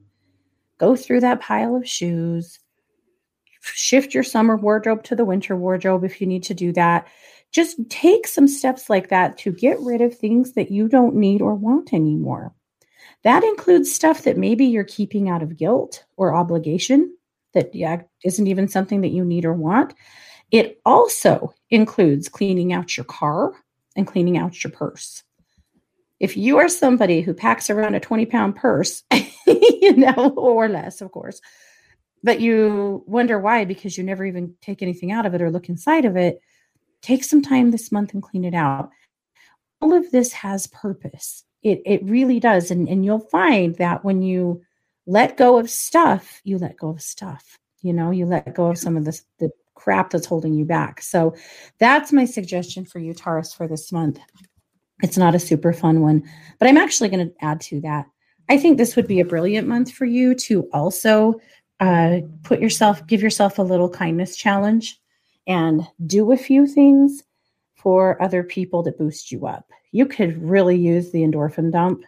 go 0.78 0.94
through 0.94 1.20
that 1.20 1.40
pile 1.40 1.74
of 1.74 1.88
shoes, 1.88 2.60
shift 3.60 4.14
your 4.14 4.22
summer 4.22 4.56
wardrobe 4.56 5.02
to 5.02 5.16
the 5.16 5.24
winter 5.24 5.56
wardrobe 5.56 6.04
if 6.04 6.20
you 6.20 6.28
need 6.28 6.44
to 6.44 6.54
do 6.54 6.72
that 6.74 7.08
just 7.54 7.78
take 7.88 8.26
some 8.26 8.48
steps 8.48 8.90
like 8.90 9.08
that 9.08 9.38
to 9.38 9.52
get 9.52 9.78
rid 9.80 10.00
of 10.00 10.16
things 10.16 10.52
that 10.52 10.72
you 10.72 10.88
don't 10.88 11.14
need 11.14 11.40
or 11.40 11.54
want 11.54 11.94
anymore. 11.94 12.52
That 13.22 13.44
includes 13.44 13.94
stuff 13.94 14.22
that 14.24 14.36
maybe 14.36 14.66
you're 14.66 14.84
keeping 14.84 15.30
out 15.30 15.42
of 15.42 15.56
guilt 15.56 16.04
or 16.16 16.34
obligation 16.34 17.16
that 17.54 17.72
yeah, 17.72 18.02
isn't 18.24 18.48
even 18.48 18.66
something 18.66 19.00
that 19.02 19.12
you 19.12 19.24
need 19.24 19.44
or 19.44 19.54
want. 19.54 19.94
It 20.50 20.80
also 20.84 21.54
includes 21.70 22.28
cleaning 22.28 22.72
out 22.72 22.96
your 22.96 23.04
car 23.04 23.52
and 23.96 24.06
cleaning 24.06 24.36
out 24.36 24.62
your 24.62 24.72
purse. 24.72 25.22
If 26.18 26.36
you 26.36 26.58
are 26.58 26.68
somebody 26.68 27.20
who 27.20 27.34
packs 27.34 27.70
around 27.70 27.94
a 27.94 28.00
20 28.00 28.26
pound 28.26 28.56
purse, 28.56 29.04
you 29.46 29.96
know, 29.96 30.34
or 30.36 30.68
less, 30.68 31.00
of 31.00 31.12
course, 31.12 31.40
but 32.24 32.40
you 32.40 33.04
wonder 33.06 33.38
why 33.38 33.64
because 33.64 33.96
you 33.96 34.02
never 34.02 34.24
even 34.24 34.54
take 34.60 34.82
anything 34.82 35.12
out 35.12 35.26
of 35.26 35.34
it 35.34 35.42
or 35.42 35.50
look 35.50 35.68
inside 35.68 36.04
of 36.04 36.16
it, 36.16 36.40
take 37.04 37.22
some 37.22 37.42
time 37.42 37.70
this 37.70 37.92
month 37.92 38.14
and 38.14 38.22
clean 38.22 38.44
it 38.44 38.54
out. 38.54 38.90
All 39.80 39.92
of 39.92 40.10
this 40.10 40.32
has 40.32 40.66
purpose. 40.68 41.44
It, 41.62 41.82
it 41.84 42.02
really 42.04 42.40
does. 42.40 42.70
And, 42.70 42.88
and 42.88 43.04
you'll 43.04 43.28
find 43.30 43.76
that 43.76 44.04
when 44.04 44.22
you 44.22 44.62
let 45.06 45.36
go 45.36 45.58
of 45.58 45.68
stuff, 45.68 46.40
you 46.44 46.56
let 46.56 46.78
go 46.78 46.88
of 46.88 47.02
stuff. 47.02 47.58
You 47.82 47.92
know, 47.92 48.10
you 48.10 48.24
let 48.24 48.54
go 48.54 48.68
of 48.68 48.78
some 48.78 48.96
of 48.96 49.04
the, 49.04 49.20
the 49.38 49.50
crap 49.74 50.10
that's 50.10 50.26
holding 50.26 50.54
you 50.54 50.64
back. 50.64 51.02
So 51.02 51.34
that's 51.78 52.12
my 52.12 52.24
suggestion 52.24 52.86
for 52.86 52.98
you, 52.98 53.12
Taurus, 53.12 53.52
for 53.52 53.68
this 53.68 53.92
month. 53.92 54.18
It's 55.02 55.18
not 55.18 55.34
a 55.34 55.38
super 55.38 55.74
fun 55.74 56.00
one, 56.00 56.22
but 56.58 56.68
I'm 56.68 56.78
actually 56.78 57.10
going 57.10 57.28
to 57.28 57.34
add 57.42 57.60
to 57.62 57.80
that. 57.82 58.06
I 58.48 58.56
think 58.56 58.78
this 58.78 58.96
would 58.96 59.06
be 59.06 59.20
a 59.20 59.24
brilliant 59.24 59.68
month 59.68 59.92
for 59.92 60.06
you 60.06 60.34
to 60.34 60.68
also 60.72 61.40
uh, 61.80 62.20
put 62.42 62.60
yourself, 62.60 63.06
give 63.06 63.20
yourself 63.20 63.58
a 63.58 63.62
little 63.62 63.90
kindness 63.90 64.36
challenge 64.36 64.98
and 65.46 65.86
do 66.06 66.32
a 66.32 66.36
few 66.36 66.66
things 66.66 67.22
for 67.74 68.20
other 68.22 68.42
people 68.42 68.82
to 68.82 68.92
boost 68.92 69.30
you 69.30 69.46
up. 69.46 69.70
You 69.92 70.06
could 70.06 70.42
really 70.42 70.76
use 70.76 71.12
the 71.12 71.22
endorphin 71.22 71.70
dump, 71.70 72.04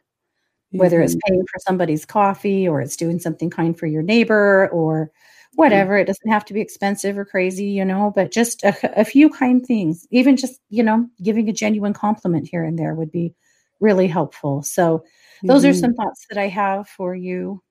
whether 0.70 0.98
mm-hmm. 0.98 1.04
it's 1.04 1.16
paying 1.26 1.42
for 1.42 1.58
somebody's 1.60 2.04
coffee 2.04 2.66
or 2.66 2.80
it's 2.80 2.96
doing 2.96 3.18
something 3.18 3.50
kind 3.50 3.78
for 3.78 3.86
your 3.86 4.02
neighbor 4.02 4.68
or 4.68 5.10
whatever. 5.54 5.92
Mm-hmm. 5.94 6.02
It 6.02 6.06
doesn't 6.06 6.30
have 6.30 6.44
to 6.46 6.54
be 6.54 6.60
expensive 6.60 7.18
or 7.18 7.24
crazy, 7.24 7.66
you 7.66 7.84
know, 7.84 8.12
but 8.14 8.32
just 8.32 8.64
a, 8.64 9.00
a 9.00 9.04
few 9.04 9.28
kind 9.28 9.64
things, 9.64 10.06
even 10.10 10.36
just, 10.36 10.60
you 10.70 10.82
know, 10.82 11.06
giving 11.22 11.48
a 11.48 11.52
genuine 11.52 11.92
compliment 11.92 12.48
here 12.48 12.64
and 12.64 12.78
there 12.78 12.94
would 12.94 13.12
be 13.12 13.34
really 13.80 14.06
helpful. 14.06 14.62
So, 14.62 15.04
those 15.42 15.62
mm-hmm. 15.62 15.70
are 15.70 15.74
some 15.74 15.94
thoughts 15.94 16.26
that 16.30 16.38
I 16.38 16.48
have 16.48 16.88
for 16.88 17.14
you, 17.14 17.62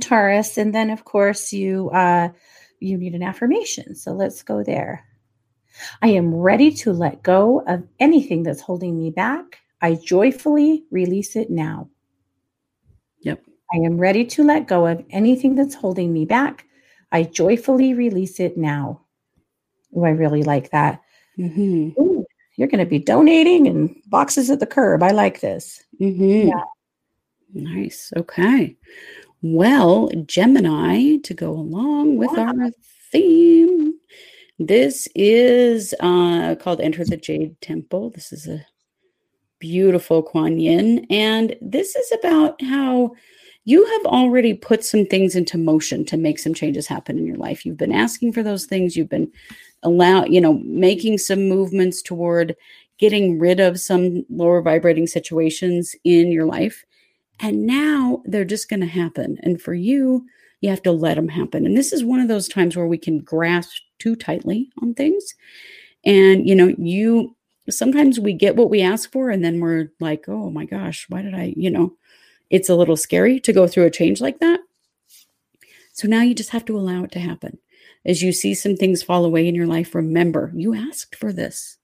Taurus. 0.00 0.56
And 0.56 0.74
then, 0.74 0.90
of 0.90 1.04
course, 1.04 1.52
you 1.52 1.90
uh, 1.90 2.30
you 2.82 2.98
need 2.98 3.14
an 3.14 3.22
affirmation. 3.22 3.94
So 3.94 4.12
let's 4.12 4.42
go 4.42 4.62
there. 4.62 5.04
I 6.02 6.08
am 6.08 6.34
ready 6.34 6.70
to 6.72 6.92
let 6.92 7.22
go 7.22 7.62
of 7.66 7.86
anything 8.00 8.42
that's 8.42 8.60
holding 8.60 8.98
me 8.98 9.10
back. 9.10 9.58
I 9.80 9.94
joyfully 9.94 10.84
release 10.90 11.34
it 11.36 11.50
now. 11.50 11.88
Yep. 13.20 13.42
I 13.72 13.78
am 13.78 13.96
ready 13.98 14.24
to 14.26 14.44
let 14.44 14.66
go 14.66 14.86
of 14.86 15.04
anything 15.10 15.54
that's 15.54 15.74
holding 15.74 16.12
me 16.12 16.24
back. 16.24 16.66
I 17.10 17.24
joyfully 17.24 17.94
release 17.94 18.38
it 18.38 18.56
now. 18.56 19.02
Oh, 19.94 20.04
I 20.04 20.10
really 20.10 20.42
like 20.42 20.70
that. 20.70 21.00
Mm-hmm. 21.38 22.00
Ooh, 22.00 22.24
you're 22.56 22.68
going 22.68 22.84
to 22.84 22.86
be 22.86 22.98
donating 22.98 23.66
and 23.66 23.94
boxes 24.06 24.50
at 24.50 24.60
the 24.60 24.66
curb. 24.66 25.02
I 25.02 25.10
like 25.10 25.40
this. 25.40 25.82
Mm-hmm. 26.00 26.48
Yeah. 26.48 26.64
Nice. 27.54 28.12
Okay. 28.16 28.76
Well, 29.42 30.08
Gemini, 30.26 31.16
to 31.24 31.34
go 31.34 31.50
along 31.50 32.16
with 32.16 32.30
wow. 32.30 32.46
our 32.46 32.70
theme, 33.10 33.94
this 34.60 35.08
is 35.16 35.94
uh, 35.98 36.54
called 36.54 36.80
Enter 36.80 37.04
the 37.04 37.16
Jade 37.16 37.60
Temple. 37.60 38.10
This 38.10 38.32
is 38.32 38.46
a 38.46 38.64
beautiful 39.58 40.22
Kuan 40.22 40.60
Yin. 40.60 41.06
And 41.10 41.56
this 41.60 41.96
is 41.96 42.12
about 42.12 42.62
how 42.62 43.12
you 43.64 43.84
have 43.84 44.06
already 44.06 44.54
put 44.54 44.84
some 44.84 45.06
things 45.06 45.34
into 45.34 45.58
motion 45.58 46.04
to 46.06 46.16
make 46.16 46.38
some 46.38 46.54
changes 46.54 46.86
happen 46.86 47.18
in 47.18 47.26
your 47.26 47.36
life. 47.36 47.66
You've 47.66 47.76
been 47.76 47.92
asking 47.92 48.32
for 48.32 48.44
those 48.44 48.66
things. 48.66 48.96
You've 48.96 49.08
been 49.08 49.30
allow, 49.82 50.24
you 50.24 50.40
know, 50.40 50.60
making 50.64 51.18
some 51.18 51.48
movements 51.48 52.00
toward 52.00 52.54
getting 52.98 53.38
rid 53.40 53.58
of 53.58 53.80
some 53.80 54.24
lower 54.30 54.62
vibrating 54.62 55.08
situations 55.08 55.96
in 56.04 56.30
your 56.30 56.46
life. 56.46 56.84
And 57.42 57.66
now 57.66 58.22
they're 58.24 58.44
just 58.44 58.70
going 58.70 58.80
to 58.80 58.86
happen. 58.86 59.36
And 59.42 59.60
for 59.60 59.74
you, 59.74 60.24
you 60.60 60.70
have 60.70 60.82
to 60.82 60.92
let 60.92 61.16
them 61.16 61.28
happen. 61.28 61.66
And 61.66 61.76
this 61.76 61.92
is 61.92 62.04
one 62.04 62.20
of 62.20 62.28
those 62.28 62.48
times 62.48 62.76
where 62.76 62.86
we 62.86 62.98
can 62.98 63.18
grasp 63.18 63.82
too 63.98 64.14
tightly 64.14 64.70
on 64.80 64.94
things. 64.94 65.34
And, 66.04 66.48
you 66.48 66.54
know, 66.54 66.68
you 66.78 67.36
sometimes 67.68 68.18
we 68.18 68.32
get 68.32 68.56
what 68.56 68.70
we 68.70 68.80
ask 68.82 69.10
for, 69.12 69.30
and 69.30 69.44
then 69.44 69.60
we're 69.60 69.88
like, 70.00 70.28
oh 70.28 70.50
my 70.50 70.64
gosh, 70.64 71.06
why 71.08 71.22
did 71.22 71.34
I, 71.34 71.54
you 71.56 71.70
know, 71.70 71.94
it's 72.50 72.68
a 72.68 72.74
little 72.74 72.96
scary 72.96 73.40
to 73.40 73.52
go 73.52 73.66
through 73.66 73.86
a 73.86 73.90
change 73.90 74.20
like 74.20 74.40
that. 74.40 74.60
So 75.92 76.08
now 76.08 76.22
you 76.22 76.34
just 76.34 76.50
have 76.50 76.64
to 76.66 76.76
allow 76.76 77.04
it 77.04 77.12
to 77.12 77.20
happen. 77.20 77.58
As 78.04 78.22
you 78.22 78.32
see 78.32 78.54
some 78.54 78.76
things 78.76 79.02
fall 79.02 79.24
away 79.24 79.46
in 79.46 79.54
your 79.54 79.66
life, 79.66 79.94
remember 79.94 80.52
you 80.54 80.74
asked 80.74 81.14
for 81.14 81.32
this. 81.32 81.78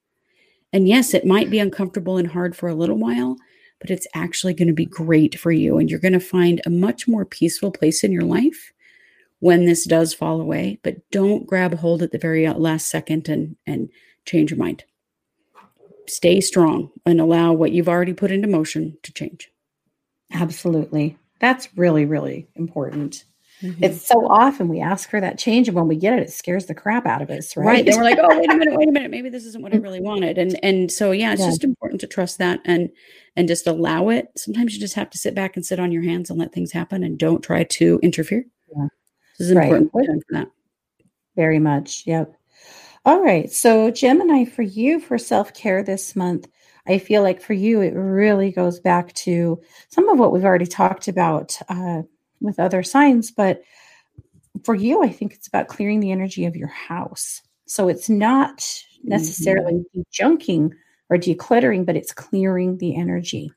And 0.72 0.88
yes, 0.88 1.14
it 1.14 1.24
might 1.24 1.50
be 1.50 1.60
uncomfortable 1.60 2.16
and 2.16 2.28
hard 2.28 2.56
for 2.56 2.68
a 2.68 2.74
little 2.74 2.98
while, 2.98 3.36
but 3.80 3.90
it's 3.90 4.06
actually 4.14 4.54
going 4.54 4.68
to 4.68 4.74
be 4.74 4.86
great 4.86 5.38
for 5.38 5.52
you. 5.52 5.78
And 5.78 5.90
you're 5.90 6.00
going 6.00 6.12
to 6.12 6.20
find 6.20 6.60
a 6.64 6.70
much 6.70 7.06
more 7.06 7.24
peaceful 7.24 7.70
place 7.70 8.02
in 8.02 8.12
your 8.12 8.24
life 8.24 8.72
when 9.40 9.64
this 9.64 9.84
does 9.84 10.14
fall 10.14 10.40
away. 10.40 10.80
But 10.82 11.08
don't 11.10 11.46
grab 11.46 11.74
hold 11.74 12.02
at 12.02 12.12
the 12.12 12.18
very 12.18 12.46
uh, 12.46 12.54
last 12.54 12.90
second 12.90 13.28
and, 13.28 13.56
and 13.66 13.88
change 14.24 14.50
your 14.50 14.58
mind. 14.58 14.84
Stay 16.06 16.40
strong 16.40 16.90
and 17.04 17.20
allow 17.20 17.52
what 17.52 17.72
you've 17.72 17.88
already 17.88 18.14
put 18.14 18.30
into 18.30 18.48
motion 18.48 18.96
to 19.02 19.12
change. 19.12 19.50
Absolutely. 20.32 21.16
That's 21.40 21.68
really, 21.76 22.04
really 22.04 22.48
important. 22.56 23.24
Mm-hmm. 23.62 23.84
It's 23.84 24.06
so 24.06 24.26
often 24.28 24.68
we 24.68 24.80
ask 24.80 25.10
for 25.10 25.20
that 25.20 25.38
change, 25.38 25.66
and 25.66 25.76
when 25.76 25.88
we 25.88 25.96
get 25.96 26.12
it, 26.16 26.22
it 26.22 26.32
scares 26.32 26.66
the 26.66 26.74
crap 26.74 27.06
out 27.06 27.22
of 27.22 27.30
us, 27.30 27.56
right? 27.56 27.66
Right. 27.66 27.84
Then 27.84 27.96
we're 27.96 28.04
like, 28.04 28.18
"Oh, 28.20 28.38
wait 28.38 28.50
a 28.50 28.56
minute, 28.56 28.76
wait 28.76 28.88
a 28.88 28.92
minute, 28.92 29.10
maybe 29.10 29.28
this 29.28 29.44
isn't 29.46 29.62
what 29.62 29.74
I 29.74 29.78
really 29.78 30.00
wanted." 30.00 30.38
And 30.38 30.58
and 30.62 30.92
so 30.92 31.10
yeah, 31.10 31.32
it's 31.32 31.40
yeah. 31.40 31.48
just 31.48 31.64
important 31.64 32.00
to 32.02 32.06
trust 32.06 32.38
that 32.38 32.60
and 32.64 32.88
and 33.36 33.48
just 33.48 33.66
allow 33.66 34.10
it. 34.10 34.28
Sometimes 34.36 34.74
you 34.74 34.80
just 34.80 34.94
have 34.94 35.10
to 35.10 35.18
sit 35.18 35.34
back 35.34 35.56
and 35.56 35.66
sit 35.66 35.80
on 35.80 35.90
your 35.90 36.02
hands 36.02 36.30
and 36.30 36.38
let 36.38 36.52
things 36.52 36.70
happen, 36.70 37.02
and 37.02 37.18
don't 37.18 37.42
try 37.42 37.64
to 37.64 37.98
interfere. 38.02 38.44
Yeah. 38.76 38.86
This 39.38 39.48
is 39.50 39.56
right. 39.56 39.72
important 39.72 40.22
for 40.28 40.38
that. 40.38 40.48
Very 41.34 41.58
much. 41.58 42.04
Yep. 42.06 42.32
All 43.04 43.22
right. 43.22 43.50
So 43.50 43.90
Gemini, 43.90 44.44
for 44.44 44.62
you 44.62 45.00
for 45.00 45.18
self 45.18 45.52
care 45.52 45.82
this 45.82 46.14
month, 46.14 46.46
I 46.86 46.98
feel 46.98 47.22
like 47.22 47.40
for 47.40 47.54
you 47.54 47.80
it 47.80 47.94
really 47.94 48.52
goes 48.52 48.78
back 48.78 49.12
to 49.14 49.60
some 49.88 50.08
of 50.08 50.18
what 50.18 50.32
we've 50.32 50.44
already 50.44 50.66
talked 50.66 51.08
about. 51.08 51.58
Uh, 51.68 52.02
with 52.40 52.60
other 52.60 52.82
signs, 52.82 53.30
but 53.30 53.62
for 54.64 54.74
you, 54.74 55.02
I 55.02 55.08
think 55.08 55.34
it's 55.34 55.48
about 55.48 55.68
clearing 55.68 56.00
the 56.00 56.12
energy 56.12 56.44
of 56.44 56.56
your 56.56 56.68
house. 56.68 57.42
So 57.66 57.88
it's 57.88 58.08
not 58.08 58.64
necessarily 59.04 59.74
mm-hmm. 59.74 60.00
junking 60.12 60.70
or 61.10 61.16
decluttering, 61.16 61.86
but 61.86 61.96
it's 61.96 62.12
clearing 62.12 62.78
the 62.78 62.96
energy. 62.96 63.52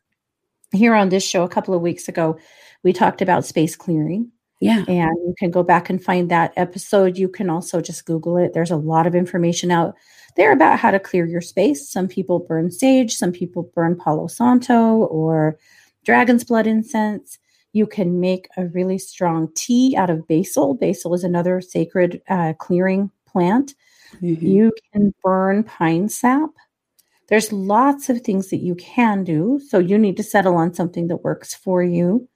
Here 0.71 0.93
on 0.95 1.09
this 1.09 1.23
show, 1.23 1.43
a 1.43 1.49
couple 1.49 1.73
of 1.73 1.82
weeks 1.82 2.07
ago, 2.07 2.38
we 2.84 2.93
talked 2.93 3.21
about 3.21 3.45
space 3.45 3.75
clearing. 3.75 4.32
Yeah. 4.61 4.86
And 4.88 5.17
you 5.25 5.34
can 5.39 5.49
go 5.49 5.63
back 5.63 5.89
and 5.89 6.01
find 6.01 6.29
that 6.29 6.53
episode. 6.55 7.17
You 7.17 7.27
can 7.27 7.49
also 7.49 7.82
just 7.82 8.05
Google 8.05 8.38
it. 8.38 8.53
There's 8.53 8.71
a 8.71 8.77
lot 8.77 9.07
of 9.07 9.15
information 9.15 9.71
out 9.71 9.95
there 10.38 10.53
about 10.53 10.79
how 10.79 10.91
to 10.91 10.99
clear 10.99 11.25
your 11.25 11.41
space. 11.41 11.89
Some 11.89 12.07
people 12.07 12.39
burn 12.39 12.69
sage, 12.69 13.15
some 13.15 13.32
people 13.32 13.71
burn 13.75 13.97
Palo 13.97 14.27
Santo 14.27 14.97
or 15.05 15.57
dragon's 16.05 16.43
blood 16.43 16.67
incense. 16.67 17.39
You 17.74 17.88
can 17.88 18.19
make 18.19 18.47
a 18.57 18.67
really 18.67 18.97
strong 18.97 19.49
tea 19.55 19.95
out 19.97 20.09
of 20.09 20.28
basil. 20.28 20.74
Basil 20.74 21.13
is 21.13 21.24
another 21.24 21.61
sacred 21.61 22.22
uh, 22.30 22.53
clearing 22.59 23.11
plant. 23.26 23.76
Mm-hmm. 24.22 24.45
You 24.45 24.74
can 24.91 25.13
burn 25.24 25.63
pine 25.63 26.09
sap. 26.09 26.49
There's 27.30 27.53
lots 27.53 28.09
of 28.09 28.22
things 28.22 28.49
that 28.49 28.57
you 28.57 28.76
can 28.76 29.24
do. 29.24 29.61
So 29.69 29.80
you 29.80 29.97
need 29.97 30.17
to 30.17 30.24
settle 30.24 30.57
on 30.57 30.74
something 30.74 31.07
that 31.07 31.24
works 31.24 31.53
for 31.53 31.82
you. 31.82 32.28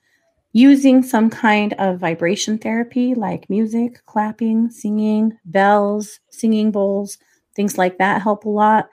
Using 0.53 1.03
some 1.03 1.29
kind 1.29 1.73
of 1.73 1.99
vibration 1.99 2.57
therapy 2.57 3.13
like 3.13 3.49
music, 3.49 4.01
clapping, 4.05 4.69
singing, 4.69 5.37
bells, 5.43 6.21
singing 6.29 6.71
bowls, 6.71 7.17
things 7.57 7.77
like 7.77 7.97
that 7.97 8.21
help 8.21 8.45
a 8.45 8.49
lot. 8.49 8.87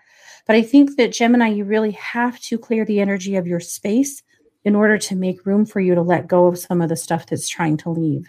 But 0.44 0.56
I 0.56 0.62
think 0.62 0.96
that 0.96 1.12
Gemini, 1.12 1.50
you 1.50 1.64
really 1.64 1.92
have 1.92 2.40
to 2.40 2.58
clear 2.58 2.84
the 2.84 2.98
energy 3.00 3.36
of 3.36 3.46
your 3.46 3.60
space 3.60 4.24
in 4.64 4.74
order 4.74 4.96
to 4.96 5.16
make 5.16 5.46
room 5.46 5.66
for 5.66 5.80
you 5.80 5.94
to 5.94 6.02
let 6.02 6.28
go 6.28 6.46
of 6.46 6.58
some 6.58 6.80
of 6.80 6.88
the 6.88 6.96
stuff 6.96 7.26
that's 7.26 7.48
trying 7.48 7.76
to 7.78 7.90
leave. 7.90 8.28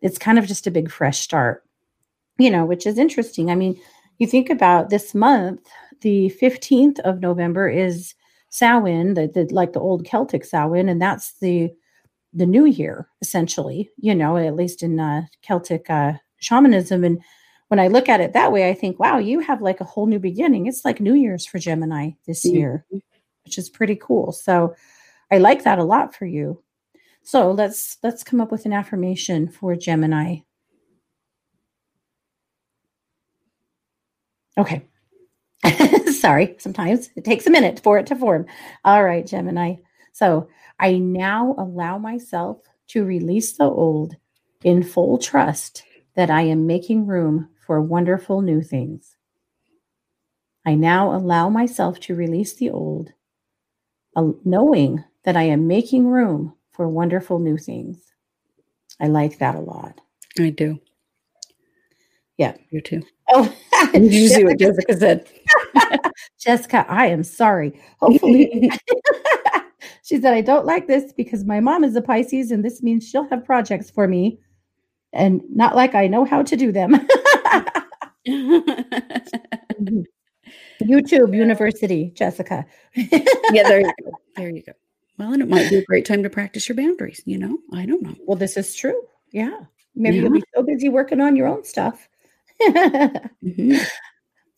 It's 0.00 0.18
kind 0.18 0.38
of 0.38 0.46
just 0.46 0.66
a 0.66 0.70
big 0.70 0.90
fresh 0.90 1.20
start, 1.20 1.64
you 2.38 2.50
know, 2.50 2.64
which 2.64 2.86
is 2.86 2.98
interesting. 2.98 3.50
I 3.50 3.54
mean, 3.54 3.78
you 4.18 4.26
think 4.26 4.50
about 4.50 4.90
this 4.90 5.14
month, 5.14 5.66
the 6.00 6.34
15th 6.40 7.00
of 7.00 7.20
November 7.20 7.68
is 7.68 8.14
Samhain, 8.50 9.14
the, 9.14 9.26
the 9.26 9.52
like 9.52 9.72
the 9.72 9.80
old 9.80 10.04
Celtic 10.04 10.44
Samhain, 10.44 10.88
and 10.88 11.02
that's 11.02 11.34
the 11.40 11.70
the 12.32 12.46
new 12.46 12.64
year 12.64 13.08
essentially, 13.22 13.90
you 13.96 14.14
know, 14.14 14.36
at 14.36 14.56
least 14.56 14.82
in 14.82 14.98
uh, 14.98 15.22
Celtic 15.42 15.88
uh, 15.88 16.14
shamanism. 16.38 17.04
And 17.04 17.22
when 17.68 17.80
I 17.80 17.88
look 17.88 18.08
at 18.08 18.20
it 18.20 18.32
that 18.32 18.52
way, 18.52 18.68
I 18.68 18.74
think, 18.74 18.98
wow, 18.98 19.18
you 19.18 19.40
have 19.40 19.62
like 19.62 19.80
a 19.80 19.84
whole 19.84 20.06
new 20.06 20.18
beginning. 20.18 20.66
It's 20.66 20.84
like 20.84 21.00
New 21.00 21.14
Year's 21.14 21.46
for 21.46 21.58
Gemini 21.58 22.10
this 22.26 22.44
mm-hmm. 22.44 22.56
year, 22.56 22.86
which 23.44 23.56
is 23.56 23.70
pretty 23.70 23.96
cool. 23.96 24.32
So 24.32 24.74
I 25.34 25.38
like 25.38 25.64
that 25.64 25.80
a 25.80 25.84
lot 25.84 26.14
for 26.14 26.26
you. 26.26 26.62
So 27.24 27.50
let's 27.50 27.98
let's 28.04 28.22
come 28.22 28.40
up 28.40 28.52
with 28.52 28.66
an 28.66 28.72
affirmation 28.72 29.48
for 29.48 29.74
Gemini. 29.74 30.36
Okay. 34.56 34.86
Sorry, 36.12 36.54
sometimes 36.58 37.10
it 37.16 37.24
takes 37.24 37.48
a 37.48 37.50
minute 37.50 37.80
for 37.82 37.98
it 37.98 38.06
to 38.06 38.14
form. 38.14 38.46
All 38.84 39.02
right, 39.02 39.26
Gemini. 39.26 39.74
So 40.12 40.48
I 40.78 40.98
now 40.98 41.56
allow 41.58 41.98
myself 41.98 42.58
to 42.88 43.04
release 43.04 43.56
the 43.56 43.64
old 43.64 44.14
in 44.62 44.84
full 44.84 45.18
trust 45.18 45.82
that 46.14 46.30
I 46.30 46.42
am 46.42 46.68
making 46.68 47.08
room 47.08 47.48
for 47.66 47.80
wonderful 47.80 48.40
new 48.40 48.62
things. 48.62 49.16
I 50.64 50.76
now 50.76 51.12
allow 51.12 51.48
myself 51.48 51.98
to 52.00 52.14
release 52.14 52.54
the 52.54 52.70
old, 52.70 53.10
uh, 54.14 54.28
knowing 54.44 55.02
that 55.24 55.36
I 55.36 55.42
am 55.42 55.66
making 55.66 56.06
room 56.06 56.54
for 56.72 56.88
wonderful 56.88 57.38
new 57.38 57.56
things. 57.56 58.12
I 59.00 59.06
like 59.08 59.38
that 59.38 59.54
a 59.54 59.60
lot. 59.60 60.00
I 60.38 60.50
do. 60.50 60.80
Yeah. 62.36 62.56
You 62.70 62.80
too. 62.80 63.02
Oh, 63.32 63.54
did 63.92 64.02
you 64.12 64.28
see 64.28 64.44
what 64.44 64.58
Jessica 64.58 64.96
said? 64.96 65.28
Jessica, 66.40 66.84
I 66.88 67.06
am 67.06 67.22
sorry. 67.22 67.80
Hopefully, 68.00 68.70
she 70.04 70.20
said, 70.20 70.34
I 70.34 70.40
don't 70.40 70.66
like 70.66 70.86
this 70.86 71.12
because 71.12 71.44
my 71.44 71.60
mom 71.60 71.84
is 71.84 71.96
a 71.96 72.02
Pisces 72.02 72.50
and 72.50 72.64
this 72.64 72.82
means 72.82 73.08
she'll 73.08 73.28
have 73.30 73.44
projects 73.44 73.90
for 73.90 74.06
me 74.08 74.38
and 75.12 75.40
not 75.48 75.76
like 75.76 75.94
I 75.94 76.06
know 76.06 76.24
how 76.24 76.42
to 76.42 76.56
do 76.56 76.72
them. 76.72 77.08
YouTube 80.82 81.34
University, 81.34 82.12
Jessica. 82.14 82.66
yeah, 82.94 83.68
there 83.68 83.80
you 83.80 83.92
go. 84.02 84.10
There 84.36 84.50
you 84.50 84.62
go. 84.62 84.72
Well, 85.18 85.32
and 85.32 85.42
it 85.42 85.48
might 85.48 85.70
be 85.70 85.76
a 85.76 85.84
great 85.84 86.04
time 86.04 86.22
to 86.22 86.30
practice 86.30 86.68
your 86.68 86.76
boundaries. 86.76 87.22
You 87.24 87.38
know, 87.38 87.58
I 87.72 87.86
don't 87.86 88.02
know. 88.02 88.14
Well, 88.26 88.36
this 88.36 88.56
is 88.56 88.74
true. 88.74 89.00
Yeah. 89.32 89.60
Maybe 89.94 90.16
yeah. 90.16 90.22
you'll 90.22 90.32
be 90.32 90.42
so 90.54 90.62
busy 90.62 90.88
working 90.88 91.20
on 91.20 91.36
your 91.36 91.46
own 91.46 91.64
stuff. 91.64 92.08
mm-hmm. 92.62 93.76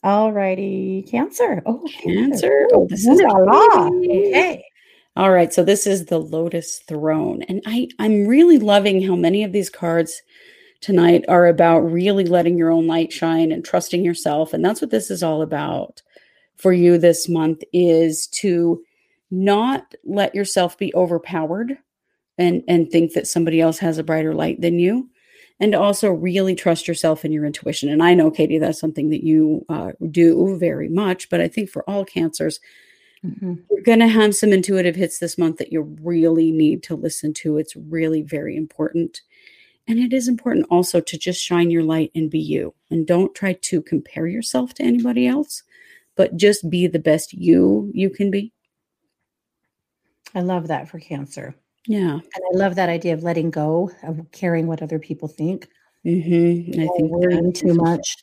All 0.02 0.32
righty. 0.32 1.04
Cancer. 1.11 1.62
Oh, 1.66 1.86
cancer. 2.02 2.68
Oh, 2.72 2.86
this 2.88 3.07
is 3.07 3.20
okay. 3.20 4.64
All 5.16 5.30
right. 5.30 5.52
So 5.52 5.64
this 5.64 5.86
is 5.86 6.07
the 6.07 6.18
Lotus 6.18 6.78
Throne. 6.86 7.42
And 7.48 7.62
I, 7.66 7.88
I'm 7.98 8.26
really 8.26 8.59
loving 8.59 9.02
how 9.02 9.16
many 9.16 9.44
of 9.44 9.52
these 9.52 9.70
cards 9.70 10.22
tonight 10.80 11.24
are 11.28 11.46
about 11.46 11.80
really 11.80 12.24
letting 12.24 12.57
your 12.57 12.70
own 12.70 12.86
light 12.86 13.12
shine 13.12 13.50
and 13.50 13.64
trusting 13.64 14.04
yourself. 14.04 14.52
And 14.52 14.64
that's 14.64 14.80
what 14.80 14.90
this 14.90 15.11
is 15.11 15.22
all 15.22 15.42
about 15.42 16.02
for 16.57 16.72
you 16.72 16.98
this 16.98 17.28
month 17.28 17.62
is 17.72 18.26
to 18.28 18.82
not 19.31 19.95
let 20.05 20.35
yourself 20.35 20.79
be 20.79 20.95
overpowered 20.95 21.79
and 22.39 22.62
and 22.68 22.91
think 22.91 23.12
that 23.12 23.27
somebody 23.27 23.61
else 23.61 23.79
has 23.79 23.99
a 23.99 24.05
brighter 24.05 24.35
light 24.35 24.61
than 24.61 24.79
you 24.79 25.09
and 25.59 25.74
also 25.74 26.11
really 26.11 26.55
trust 26.55 26.87
yourself 26.87 27.24
and 27.24 27.33
your 27.33 27.45
intuition. 27.45 27.89
And 27.89 28.03
i 28.03 28.14
know 28.14 28.31
katie 28.31 28.59
that's 28.59 28.81
something 28.81 29.11
that 29.11 29.24
you 29.24 29.64
uh, 29.68 29.93
do 30.11 30.57
very 30.59 30.89
much 30.89 31.29
but 31.29 31.41
i 31.41 31.49
think 31.49 31.70
for 31.70 31.89
all 31.89 32.05
cancers 32.05 32.61
mm-hmm. 33.24 33.55
you're 33.70 33.83
going 33.83 34.01
to 34.01 34.09
have 34.09 34.37
some 34.37 34.53
intuitive 34.53 34.97
hits 34.97 35.18
this 35.18 35.39
month 35.39 35.59
that 35.59 35.72
you 35.72 35.97
really 36.03 36.53
need 36.53 36.83
to 36.85 36.95
listen 36.95 37.33
to. 37.35 37.59
It's 37.59 37.77
really 37.77 38.22
very 38.22 38.57
important. 38.57 39.20
And 39.89 39.99
it 39.99 40.12
is 40.12 40.27
important 40.27 40.66
also 40.70 41.01
to 41.01 41.18
just 41.18 41.41
shine 41.41 41.70
your 41.70 41.85
light 41.85 42.11
and 42.14 42.29
be 42.29 42.41
you. 42.41 42.74
And 42.91 43.07
don't 43.07 43.35
try 43.35 43.53
to 43.53 43.81
compare 43.81 44.27
yourself 44.27 44.74
to 44.74 44.83
anybody 44.83 45.27
else 45.27 45.62
but 46.16 46.37
just 46.37 46.68
be 46.68 46.87
the 46.87 46.99
best 46.99 47.33
you 47.33 47.91
you 47.95 48.11
can 48.11 48.31
be 48.31 48.53
I 50.35 50.41
love 50.41 50.68
that 50.68 50.89
for 50.89 50.99
cancer. 50.99 51.55
Yeah. 51.87 52.14
And 52.14 52.22
I 52.53 52.57
love 52.57 52.74
that 52.74 52.89
idea 52.89 53.14
of 53.14 53.22
letting 53.22 53.51
go 53.51 53.91
of 54.03 54.20
caring 54.33 54.66
what 54.66 54.83
other 54.83 54.99
people 54.99 55.29
think. 55.29 55.68
Mm-hmm. 56.05 56.81
I 56.81 56.89
think 56.97 57.11
worrying 57.11 57.53
too 57.53 57.74
much. 57.74 58.16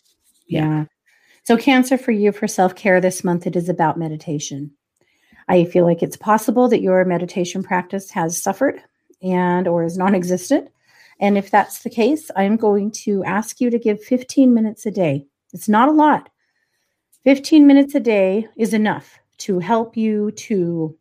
Yeah. 0.48 0.62
yeah. 0.62 0.86
So, 1.44 1.58
cancer 1.58 1.98
for 1.98 2.12
you 2.12 2.32
for 2.32 2.48
self 2.48 2.76
care 2.76 3.02
this 3.02 3.24
month, 3.24 3.46
it 3.46 3.56
is 3.56 3.68
about 3.68 3.98
meditation. 4.00 4.72
I 5.50 5.66
feel 5.66 5.86
like 5.86 6.02
it's 6.02 6.16
possible 6.16 6.70
that 6.70 6.82
your 6.82 7.04
meditation 7.04 7.64
practice 7.64 8.10
has 8.12 8.42
suffered 8.42 8.82
and 9.22 9.68
or 9.68 9.84
is 9.84 9.98
non-existent. 9.98 10.70
And 11.20 11.38
if 11.38 11.52
that's 11.52 11.84
the 11.84 11.90
case, 11.90 12.32
I'm 12.36 12.56
going 12.56 12.92
to 13.04 13.24
ask 13.26 13.60
you 13.60 13.70
to 13.70 13.80
give 13.80 14.02
15 14.04 14.54
minutes 14.54 14.86
a 14.86 14.92
day. 14.92 15.26
It's 15.54 15.70
not 15.70 15.90
a 15.90 15.94
lot. 15.94 16.30
15 17.24 17.68
minutes 17.68 17.96
a 17.96 18.00
day 18.00 18.48
is 18.58 18.74
enough 18.74 19.20
to 19.40 19.60
help 19.60 19.96
you 19.96 20.32
to 20.32 20.98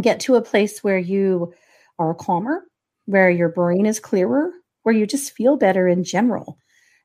get 0.00 0.20
to 0.20 0.36
a 0.36 0.42
place 0.42 0.82
where 0.82 0.98
you 0.98 1.52
are 1.98 2.14
calmer, 2.14 2.64
where 3.06 3.30
your 3.30 3.48
brain 3.48 3.86
is 3.86 4.00
clearer, 4.00 4.50
where 4.82 4.94
you 4.94 5.06
just 5.06 5.32
feel 5.32 5.56
better 5.56 5.86
in 5.88 6.04
general. 6.04 6.58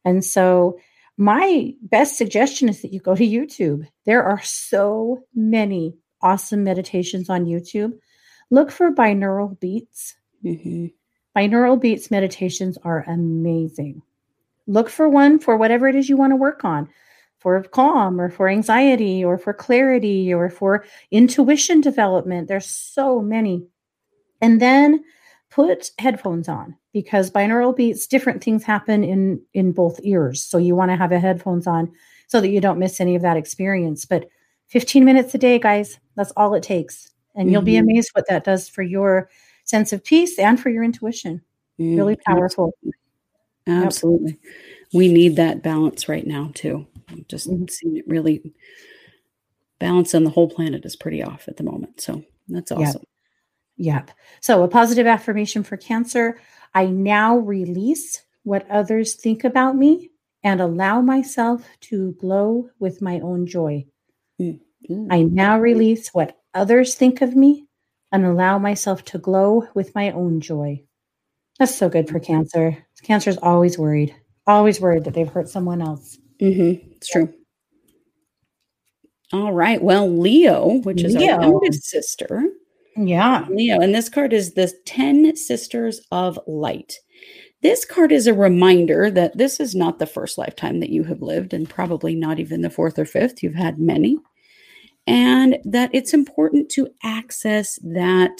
And 0.05 0.23
so, 0.23 0.79
my 1.17 1.73
best 1.81 2.17
suggestion 2.17 2.69
is 2.69 2.81
that 2.81 2.93
you 2.93 3.01
go 3.01 3.13
to 3.13 3.27
YouTube. 3.27 3.85
There 4.05 4.23
are 4.23 4.41
so 4.41 5.23
many 5.35 5.97
awesome 6.21 6.63
meditations 6.63 7.29
on 7.29 7.45
YouTube. 7.45 7.99
Look 8.49 8.71
for 8.71 8.91
binaural 8.93 9.59
beats. 9.59 10.15
Mm-hmm. 10.43 10.87
Binaural 11.35 11.79
beats 11.79 12.09
meditations 12.09 12.77
are 12.83 13.03
amazing. 13.07 14.01
Look 14.65 14.89
for 14.89 15.09
one 15.09 15.39
for 15.39 15.57
whatever 15.57 15.89
it 15.89 15.95
is 15.95 16.07
you 16.07 16.15
want 16.15 16.31
to 16.31 16.37
work 16.37 16.63
on 16.63 16.89
for 17.39 17.63
calm 17.63 18.19
or 18.19 18.29
for 18.29 18.49
anxiety 18.49 19.23
or 19.23 19.37
for 19.37 19.53
clarity 19.53 20.33
or 20.33 20.49
for 20.49 20.85
intuition 21.11 21.81
development. 21.81 22.47
There's 22.47 22.65
so 22.65 23.21
many. 23.21 23.65
And 24.41 24.61
then 24.61 25.03
put 25.49 25.91
headphones 25.99 26.47
on 26.47 26.75
because 26.93 27.31
binaural 27.31 27.75
beats 27.75 28.07
different 28.07 28.43
things 28.43 28.63
happen 28.63 29.03
in 29.03 29.41
in 29.53 29.71
both 29.71 29.99
ears. 30.03 30.43
So 30.43 30.57
you 30.57 30.75
want 30.75 30.91
to 30.91 30.97
have 30.97 31.11
a 31.11 31.19
headphones 31.19 31.67
on 31.67 31.91
so 32.27 32.39
that 32.41 32.49
you 32.49 32.61
don't 32.61 32.79
miss 32.79 33.01
any 33.01 33.15
of 33.15 33.21
that 33.23 33.37
experience. 33.37 34.05
But 34.05 34.29
15 34.67 35.03
minutes 35.03 35.33
a 35.33 35.37
day, 35.37 35.57
guys, 35.57 35.99
that's 36.15 36.31
all 36.37 36.53
it 36.53 36.63
takes. 36.63 37.09
And 37.35 37.45
mm-hmm. 37.45 37.53
you'll 37.53 37.61
be 37.63 37.73
mm-hmm. 37.73 37.89
amazed 37.89 38.11
what 38.13 38.27
that 38.27 38.43
does 38.43 38.69
for 38.69 38.83
your 38.83 39.29
sense 39.63 39.93
of 39.93 40.03
peace 40.03 40.37
and 40.37 40.59
for 40.59 40.69
your 40.69 40.83
intuition. 40.83 41.41
Mm-hmm. 41.79 41.97
Really 41.97 42.17
powerful. 42.25 42.73
Absolutely. 43.67 44.31
Yep. 44.31 44.51
We 44.93 45.11
need 45.11 45.35
that 45.35 45.61
balance 45.61 46.09
right 46.09 46.25
now 46.25 46.51
too. 46.53 46.87
I'm 47.09 47.25
just 47.27 47.49
mm-hmm. 47.49 47.65
seeing 47.69 47.97
it 47.97 48.07
really 48.07 48.53
balance 49.79 50.13
on 50.13 50.23
the 50.23 50.29
whole 50.29 50.49
planet 50.49 50.85
is 50.85 50.95
pretty 50.95 51.23
off 51.23 51.47
at 51.47 51.57
the 51.57 51.63
moment. 51.63 52.01
So 52.01 52.23
that's 52.47 52.71
awesome. 52.71 53.03
Yep. 53.77 54.07
yep. 54.07 54.17
So 54.41 54.63
a 54.63 54.67
positive 54.67 55.07
affirmation 55.07 55.63
for 55.63 55.77
cancer. 55.77 56.39
I 56.73 56.87
now 56.87 57.37
release 57.37 58.23
what 58.43 58.69
others 58.69 59.15
think 59.15 59.43
about 59.43 59.75
me 59.75 60.11
and 60.43 60.61
allow 60.61 61.01
myself 61.01 61.67
to 61.81 62.13
glow 62.19 62.69
with 62.79 63.01
my 63.01 63.19
own 63.19 63.45
joy. 63.45 63.85
Mm-hmm. 64.39 65.07
I 65.11 65.23
now 65.23 65.59
release 65.59 66.09
what 66.09 66.37
others 66.53 66.95
think 66.95 67.21
of 67.21 67.35
me 67.35 67.67
and 68.11 68.25
allow 68.25 68.57
myself 68.57 69.03
to 69.05 69.17
glow 69.17 69.67
with 69.73 69.93
my 69.95 70.11
own 70.11 70.41
joy. 70.41 70.83
That's 71.59 71.75
so 71.75 71.89
good 71.89 72.09
for 72.09 72.19
cancer. 72.19 72.77
Cancer 73.03 73.29
is 73.29 73.37
always 73.37 73.77
worried, 73.77 74.15
always 74.53 74.79
worried 74.81 75.03
that 75.05 75.13
they've 75.13 75.27
hurt 75.27 75.49
someone 75.49 75.81
else. 75.81 76.17
Mm-hmm. 76.41 76.87
It's 76.95 77.09
true. 77.09 77.33
All 79.31 79.53
right. 79.53 79.81
Well, 79.81 80.09
Leo, 80.09 80.79
which 80.81 81.03
is 81.03 81.15
Leo. 81.15 81.35
our 81.35 81.41
youngest 81.43 81.83
sister. 81.85 82.45
Yeah. 82.95 83.45
Leo. 83.49 83.79
And 83.79 83.93
this 83.93 84.09
card 84.09 84.33
is 84.33 84.53
the 84.53 84.73
10 84.85 85.35
Sisters 85.35 86.01
of 86.11 86.39
Light. 86.47 86.95
This 87.61 87.85
card 87.85 88.11
is 88.11 88.25
a 88.25 88.33
reminder 88.33 89.11
that 89.11 89.37
this 89.37 89.59
is 89.59 89.75
not 89.75 89.99
the 89.99 90.07
first 90.07 90.37
lifetime 90.37 90.79
that 90.79 90.89
you 90.89 91.03
have 91.03 91.21
lived, 91.21 91.53
and 91.53 91.69
probably 91.69 92.15
not 92.15 92.39
even 92.39 92.61
the 92.61 92.69
fourth 92.69 92.97
or 92.97 93.05
fifth. 93.05 93.43
You've 93.43 93.53
had 93.55 93.79
many. 93.79 94.17
And 95.05 95.57
that 95.65 95.89
it's 95.93 96.13
important 96.13 96.69
to 96.71 96.87
access 97.03 97.77
that 97.83 98.39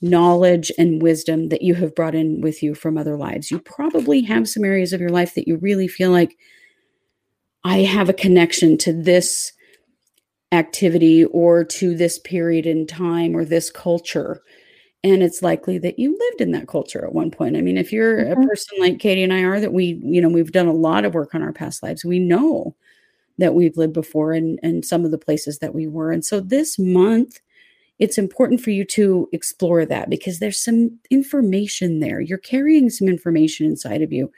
knowledge 0.00 0.70
and 0.78 1.02
wisdom 1.02 1.48
that 1.48 1.62
you 1.62 1.74
have 1.74 1.94
brought 1.94 2.14
in 2.14 2.40
with 2.40 2.62
you 2.62 2.74
from 2.74 2.96
other 2.96 3.16
lives. 3.16 3.50
You 3.50 3.58
probably 3.58 4.22
have 4.22 4.48
some 4.48 4.64
areas 4.64 4.92
of 4.92 5.00
your 5.00 5.10
life 5.10 5.34
that 5.34 5.48
you 5.48 5.56
really 5.56 5.88
feel 5.88 6.10
like 6.10 6.36
I 7.64 7.78
have 7.78 8.08
a 8.08 8.14
connection 8.14 8.78
to 8.78 8.92
this 8.92 9.52
activity 10.52 11.24
or 11.24 11.64
to 11.64 11.96
this 11.96 12.18
period 12.18 12.64
in 12.64 12.86
time 12.86 13.36
or 13.36 13.44
this 13.44 13.70
culture. 13.70 14.42
And 15.04 15.22
it's 15.22 15.42
likely 15.42 15.78
that 15.78 15.98
you 15.98 16.16
lived 16.18 16.40
in 16.40 16.52
that 16.52 16.68
culture 16.68 17.04
at 17.04 17.14
one 17.14 17.30
point. 17.30 17.56
I 17.56 17.60
mean, 17.60 17.76
if 17.76 17.92
you're 17.92 18.24
mm-hmm. 18.24 18.42
a 18.42 18.46
person 18.46 18.78
like 18.78 18.98
Katie 18.98 19.22
and 19.22 19.32
I 19.32 19.42
are, 19.42 19.60
that 19.60 19.72
we, 19.72 20.00
you 20.02 20.20
know, 20.20 20.28
we've 20.28 20.52
done 20.52 20.66
a 20.66 20.72
lot 20.72 21.04
of 21.04 21.14
work 21.14 21.34
on 21.34 21.42
our 21.42 21.52
past 21.52 21.82
lives, 21.82 22.04
we 22.04 22.18
know 22.18 22.74
that 23.38 23.54
we've 23.54 23.76
lived 23.76 23.92
before 23.92 24.32
and, 24.32 24.58
and 24.62 24.84
some 24.84 25.04
of 25.04 25.10
the 25.10 25.18
places 25.18 25.58
that 25.58 25.74
we 25.74 25.86
were. 25.86 26.10
And 26.10 26.24
so 26.24 26.40
this 26.40 26.78
month, 26.78 27.40
it's 27.98 28.18
important 28.18 28.60
for 28.60 28.70
you 28.70 28.84
to 28.84 29.28
explore 29.32 29.84
that 29.86 30.08
because 30.08 30.38
there's 30.38 30.58
some 30.58 30.98
information 31.10 32.00
there. 32.00 32.20
You're 32.20 32.38
carrying 32.38 32.90
some 32.90 33.08
information 33.08 33.66
inside 33.66 34.02
of 34.02 34.12
you 34.12 34.30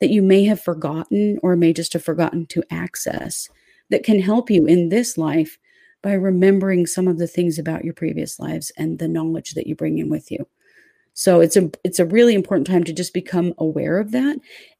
that 0.00 0.10
you 0.10 0.22
may 0.22 0.44
have 0.44 0.60
forgotten 0.60 1.38
or 1.42 1.56
may 1.56 1.72
just 1.72 1.94
have 1.94 2.04
forgotten 2.04 2.46
to 2.46 2.62
access 2.70 3.48
that 3.90 4.04
can 4.04 4.20
help 4.20 4.50
you 4.50 4.66
in 4.66 4.88
this 4.90 5.16
life 5.16 5.58
by 6.02 6.12
remembering 6.12 6.86
some 6.86 7.08
of 7.08 7.18
the 7.18 7.26
things 7.26 7.58
about 7.58 7.84
your 7.84 7.94
previous 7.94 8.38
lives 8.38 8.70
and 8.76 8.98
the 8.98 9.08
knowledge 9.08 9.54
that 9.54 9.66
you 9.66 9.74
bring 9.74 9.98
in 9.98 10.10
with 10.10 10.30
you. 10.30 10.46
So 11.14 11.40
it's 11.40 11.56
a 11.56 11.70
it's 11.82 11.98
a 11.98 12.04
really 12.04 12.34
important 12.34 12.66
time 12.66 12.84
to 12.84 12.92
just 12.92 13.14
become 13.14 13.54
aware 13.56 13.98
of 13.98 14.12
that 14.12 14.36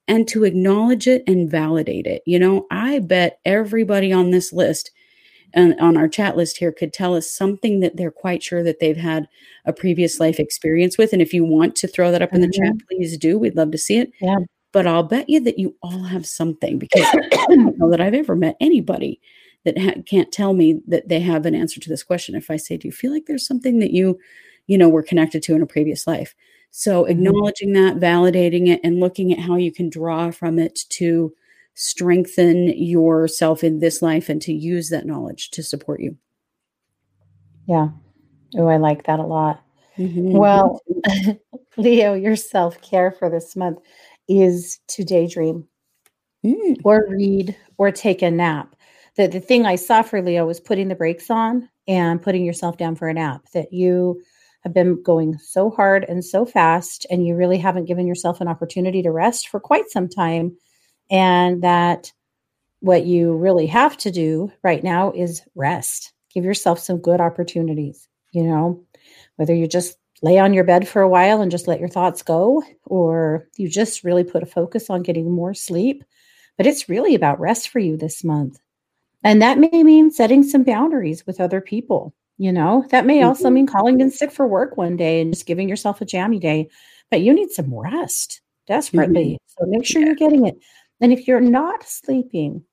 and 0.07 0.29
to 0.29 0.45
acknowledge 0.45 1.09
it 1.09 1.25
and 1.27 1.51
validate 1.51 2.07
it. 2.07 2.23
You 2.27 2.39
know, 2.39 2.67
I 2.71 2.99
bet 2.99 3.41
everybody 3.45 4.13
on 4.13 4.31
this 4.31 4.53
list 4.53 4.91
and 5.55 5.79
on 5.81 5.97
our 5.97 6.09
chat 6.09 6.37
list 6.37 6.59
here 6.59 6.73
could 6.73 6.93
tell 6.93 7.15
us 7.15 7.31
something 7.31 7.81
that 7.81 7.97
they're 7.97 8.11
quite 8.11 8.43
sure 8.43 8.63
that 8.63 8.81
they've 8.81 8.97
had 8.97 9.29
a 9.65 9.73
previous 9.73 10.21
life 10.21 10.39
experience 10.39 10.99
with. 10.99 11.13
And 11.13 11.23
if 11.23 11.33
you 11.33 11.45
want 11.45 11.77
to 11.77 11.89
throw 11.89 12.11
that 12.13 12.23
up 12.23 12.33
in 12.33 12.41
the 12.41 12.49
mm-hmm. 12.49 12.65
chat, 12.65 12.89
please 12.89 13.17
do. 13.17 13.39
We'd 13.39 13.57
love 13.57 13.71
to 13.71 13.79
see 13.79 13.99
it. 13.99 14.13
Yeah 14.21 14.39
but 14.77 14.87
I'll 14.87 15.03
bet 15.03 15.31
you 15.31 15.41
that 15.41 15.59
you 15.59 15.75
all 15.83 16.03
have 16.03 16.27
something 16.27 16.79
because 16.79 17.07
I 17.15 17.47
don't 17.49 17.79
know 17.79 17.89
that 17.91 18.01
I've 18.03 18.13
ever 18.13 18.37
met 18.37 18.59
anybody 18.61 19.23
that 19.65 19.79
ha- 19.79 20.03
can't 20.05 20.31
tell 20.31 20.53
me 20.53 20.83
that 20.87 21.09
they 21.09 21.21
have 21.21 21.47
an 21.47 21.55
answer 21.55 21.81
to 21.81 21.89
this 21.89 22.03
question. 22.03 22.35
If 22.35 22.51
I 22.51 22.59
say, 22.59 22.77
"Do 22.77 22.87
you 22.87 22.93
feel 22.93 23.11
like 23.11 23.25
there's 23.25 23.47
something 23.47 23.79
that 23.79 23.93
you, 23.93 24.19
you 24.67 24.77
know, 24.77 24.91
were 24.91 25.03
connected 25.03 25.43
to 25.45 25.55
in 25.55 25.63
a 25.63 25.67
previous 25.67 26.07
life?" 26.07 26.35
So 26.73 27.03
mm-hmm. 27.03 27.13
acknowledging 27.13 27.73
that, 27.73 27.97
validating 27.97 28.69
it, 28.69 28.81
and 28.85 29.01
looking 29.01 29.33
at 29.33 29.39
how 29.39 29.57
you 29.57 29.73
can 29.73 29.89
draw 29.89 30.31
from 30.31 30.59
it 30.59 30.81
to 30.91 31.33
strengthen 31.77 32.69
yourself 32.69 33.63
in 33.63 33.79
this 33.79 34.03
life 34.03 34.29
and 34.29 34.43
to 34.43 34.53
use 34.53 34.89
that 34.89 35.07
knowledge 35.07 35.51
to 35.53 35.63
support 35.63 36.01
you. 36.01 36.17
Yeah. 37.67 37.89
Oh, 38.57 38.67
I 38.67 38.79
like 38.79 39.07
that 39.07 39.21
a 39.21 39.25
lot. 39.25 39.63
Mhm. 39.99 40.33
Well, 40.33 40.81
Leo, 41.77 42.15
your 42.15 42.35
self 42.35 42.81
care 42.81 43.13
for 43.13 43.31
this 43.31 43.55
month 43.55 43.79
is 44.29 44.81
to 44.89 45.05
daydream 45.05 45.69
Mm, 46.45 46.81
or 46.85 47.07
read 47.09 47.57
or 47.79 47.91
take 47.91 48.23
a 48.23 48.31
nap. 48.31 48.75
The, 49.17 49.27
the 49.27 49.41
thing 49.41 49.67
I 49.67 49.77
saw 49.77 50.03
for 50.03 50.23
Leo 50.23 50.47
was 50.47 50.61
putting 50.61 50.89
the 50.89 50.95
brakes 50.95 51.31
on 51.31 51.69
and 51.89 52.23
putting 52.23 52.45
yourself 52.45 52.77
down 52.77 52.95
for 52.97 53.09
a 53.09 53.15
nap. 53.15 53.43
That 53.53 53.73
you 53.73 54.23
have 54.63 54.73
been 54.75 55.03
going 55.03 55.39
so 55.39 55.71
hard 55.71 56.05
and 56.09 56.25
so 56.25 56.45
fast, 56.45 57.07
and 57.11 57.27
you 57.27 57.35
really 57.35 57.59
haven't 57.59 57.87
given 57.87 58.07
yourself 58.07 58.41
an 58.41 58.49
opportunity 58.49 59.03
to 59.03 59.11
rest 59.11 59.49
for 59.49 59.61
quite 59.61 59.89
some 59.91 60.09
time. 60.09 60.57
And 61.11 61.63
that 61.63 62.13
what 62.81 63.07
you 63.07 63.35
really 63.37 63.67
have 63.67 63.97
to 63.99 64.11
do 64.11 64.53
right 64.63 64.83
now 64.85 65.13
is 65.13 65.43
rest. 65.55 66.13
Give 66.35 66.45
yourself 66.45 66.79
some 66.79 66.99
good 66.99 67.21
opportunities, 67.21 68.09
you 68.33 68.43
know, 68.43 68.83
whether 69.37 69.55
you 69.55 69.67
just 69.67 69.97
lay 70.23 70.39
on 70.39 70.55
your 70.55 70.65
bed 70.65 70.87
for 70.89 71.03
a 71.03 71.09
while 71.09 71.41
and 71.41 71.51
just 71.51 71.69
let 71.69 71.81
your 71.81 71.89
thoughts 71.89 72.23
go, 72.23 72.63
or 72.85 73.49
you 73.57 73.69
just 73.69 74.05
really 74.05 74.25
put 74.25 74.43
a 74.43 74.47
focus 74.47 74.91
on 74.91 75.03
getting 75.03 75.31
more 75.31 75.55
sleep. 75.55 76.05
But 76.57 76.67
it's 76.67 76.89
really 76.89 77.15
about 77.15 77.41
rest 77.41 77.69
for 77.69 77.79
you 77.79 77.97
this 77.97 78.25
month. 78.25 78.59
And 79.25 79.43
that 79.43 79.59
may 79.59 79.83
mean 79.83 80.11
setting 80.11 80.43
some 80.43 80.63
boundaries 80.63 81.27
with 81.27 81.41
other 81.41 81.61
people. 81.61 82.15
You 82.39 82.53
know, 82.53 82.85
that 82.91 83.07
may 83.07 83.23
also 83.23 83.49
Mhm. 83.49 83.53
mean 83.53 83.67
calling 83.67 84.01
in 84.01 84.11
sick 84.11 84.31
for 84.31 84.47
work 84.47 84.77
one 84.77 84.97
day 84.97 85.21
and 85.23 85.33
just 85.33 85.47
giving 85.47 85.69
yourself 85.69 86.01
a 86.01 86.05
jammy 86.05 86.39
day. 86.39 86.69
But 87.11 87.23
you 87.23 87.33
need 87.33 87.51
some 87.51 87.73
rest 87.75 88.41
desperately. 88.67 89.39
So 89.47 89.65
make 89.67 89.87
sure 89.87 90.03
you're 90.03 90.15
getting 90.15 90.47
it. 90.47 90.59
And 91.01 91.13
if 91.13 91.29
you're 91.29 91.41
not 91.41 91.85
sleeping, 91.85 92.65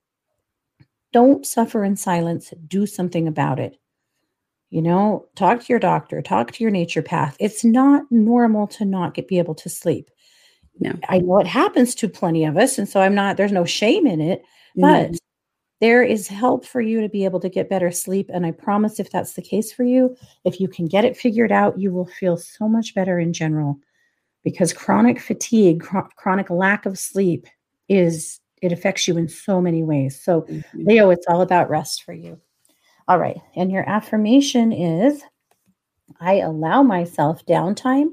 don't 1.12 1.46
suffer 1.46 1.84
in 1.84 1.96
silence. 1.96 2.52
Do 2.66 2.86
something 2.86 3.28
about 3.28 3.60
it. 3.60 3.78
You 4.70 4.82
know, 4.82 5.26
talk 5.36 5.60
to 5.60 5.66
your 5.68 5.78
doctor, 5.78 6.20
talk 6.20 6.50
to 6.52 6.64
your 6.64 6.72
naturopath. 6.72 7.36
It's 7.38 7.64
not 7.64 8.04
normal 8.10 8.66
to 8.68 8.84
not 8.84 9.14
get, 9.14 9.28
be 9.28 9.38
able 9.38 9.54
to 9.56 9.68
sleep. 9.68 10.10
No. 10.80 10.92
I 11.08 11.18
know 11.18 11.38
it 11.38 11.46
happens 11.46 11.94
to 11.96 12.08
plenty 12.08 12.44
of 12.44 12.56
us. 12.56 12.78
And 12.78 12.88
so 12.88 13.00
I'm 13.00 13.14
not, 13.14 13.36
there's 13.36 13.52
no 13.52 13.64
shame 13.64 14.06
in 14.06 14.20
it, 14.20 14.42
but 14.74 15.12
Mhm. 15.12 15.18
there 15.80 16.02
is 16.02 16.26
help 16.26 16.64
for 16.64 16.80
you 16.80 17.00
to 17.00 17.08
be 17.08 17.24
able 17.24 17.38
to 17.40 17.48
get 17.48 17.68
better 17.68 17.92
sleep. 17.92 18.28
And 18.32 18.44
I 18.44 18.50
promise 18.50 18.98
if 18.98 19.10
that's 19.10 19.34
the 19.34 19.42
case 19.42 19.72
for 19.72 19.84
you, 19.84 20.16
if 20.44 20.58
you 20.60 20.66
can 20.66 20.86
get 20.86 21.04
it 21.04 21.16
figured 21.16 21.52
out, 21.52 21.78
you 21.78 21.92
will 21.92 22.06
feel 22.06 22.36
so 22.36 22.68
much 22.68 22.94
better 22.94 23.20
in 23.20 23.32
general 23.32 23.78
because 24.42 24.72
chronic 24.72 25.20
fatigue, 25.20 25.84
chronic 26.16 26.50
lack 26.50 26.86
of 26.86 26.98
sleep 26.98 27.46
is, 27.88 28.40
it 28.62 28.72
affects 28.72 29.06
you 29.06 29.16
in 29.16 29.28
so 29.28 29.60
many 29.60 29.82
ways. 29.82 30.20
So. 30.22 30.46
Leo, 30.74 31.10
it's 31.10 31.26
all 31.28 31.42
about 31.42 31.70
rest 31.70 32.02
for 32.02 32.12
you. 32.12 32.40
All 33.06 33.18
right. 33.18 33.38
And 33.54 33.70
your 33.70 33.88
affirmation 33.88 34.72
is 34.72 35.22
I 36.20 36.34
allow 36.34 36.82
myself 36.82 37.44
downtime 37.46 38.10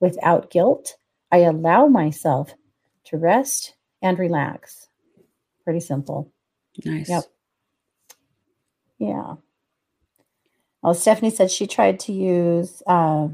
without 0.00 0.50
guilt. 0.50 0.96
I 1.30 1.38
allow 1.38 1.86
myself 1.86 2.54
to 3.06 3.16
rest 3.16 3.74
and 4.02 4.18
relax. 4.18 4.88
Pretty 5.62 5.80
simple. 5.80 6.32
nice. 6.84 7.08
Yep. 7.08 7.24
Yeah. 8.98 9.34
Well, 10.82 10.94
Stephanie 10.94 11.30
said 11.30 11.50
she 11.50 11.66
tried 11.66 12.00
to 12.00 12.12
use 12.12 12.82
uh, 12.86 13.28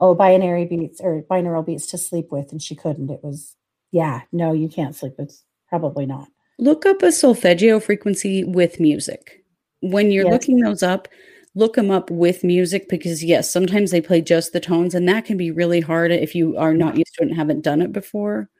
oh 0.00 0.14
binary 0.14 0.64
beats 0.64 1.00
or 1.00 1.22
binaural 1.22 1.64
beats 1.64 1.86
to 1.88 1.98
sleep 1.98 2.32
with, 2.32 2.50
and 2.50 2.60
she 2.60 2.74
couldn't. 2.74 3.10
It 3.10 3.22
was 3.22 3.54
yeah, 3.96 4.20
no, 4.30 4.52
you 4.52 4.68
can't 4.68 4.94
sleep. 4.94 5.14
It's 5.18 5.42
probably 5.70 6.04
not. 6.04 6.28
Look 6.58 6.84
up 6.84 7.02
a 7.02 7.10
solfeggio 7.10 7.80
frequency 7.80 8.44
with 8.44 8.78
music. 8.78 9.42
When 9.80 10.10
you're 10.10 10.24
Yes. 10.24 10.32
looking 10.32 10.60
those 10.60 10.82
up, 10.82 11.08
look 11.54 11.76
them 11.76 11.90
up 11.90 12.10
with 12.10 12.44
music 12.44 12.90
because 12.90 13.24
yes, 13.24 13.50
sometimes 13.50 13.90
they 13.90 14.02
play 14.02 14.20
just 14.20 14.52
the 14.52 14.60
tones, 14.60 14.94
and 14.94 15.08
that 15.08 15.24
can 15.24 15.38
be 15.38 15.50
really 15.50 15.80
hard 15.80 16.12
if 16.12 16.34
you 16.34 16.58
are 16.58 16.74
not 16.74 16.98
used 16.98 17.14
to 17.14 17.22
it 17.22 17.28
and 17.28 17.36
haven't 17.36 17.62
done 17.62 17.80
it 17.80 17.90
before. 17.92 18.50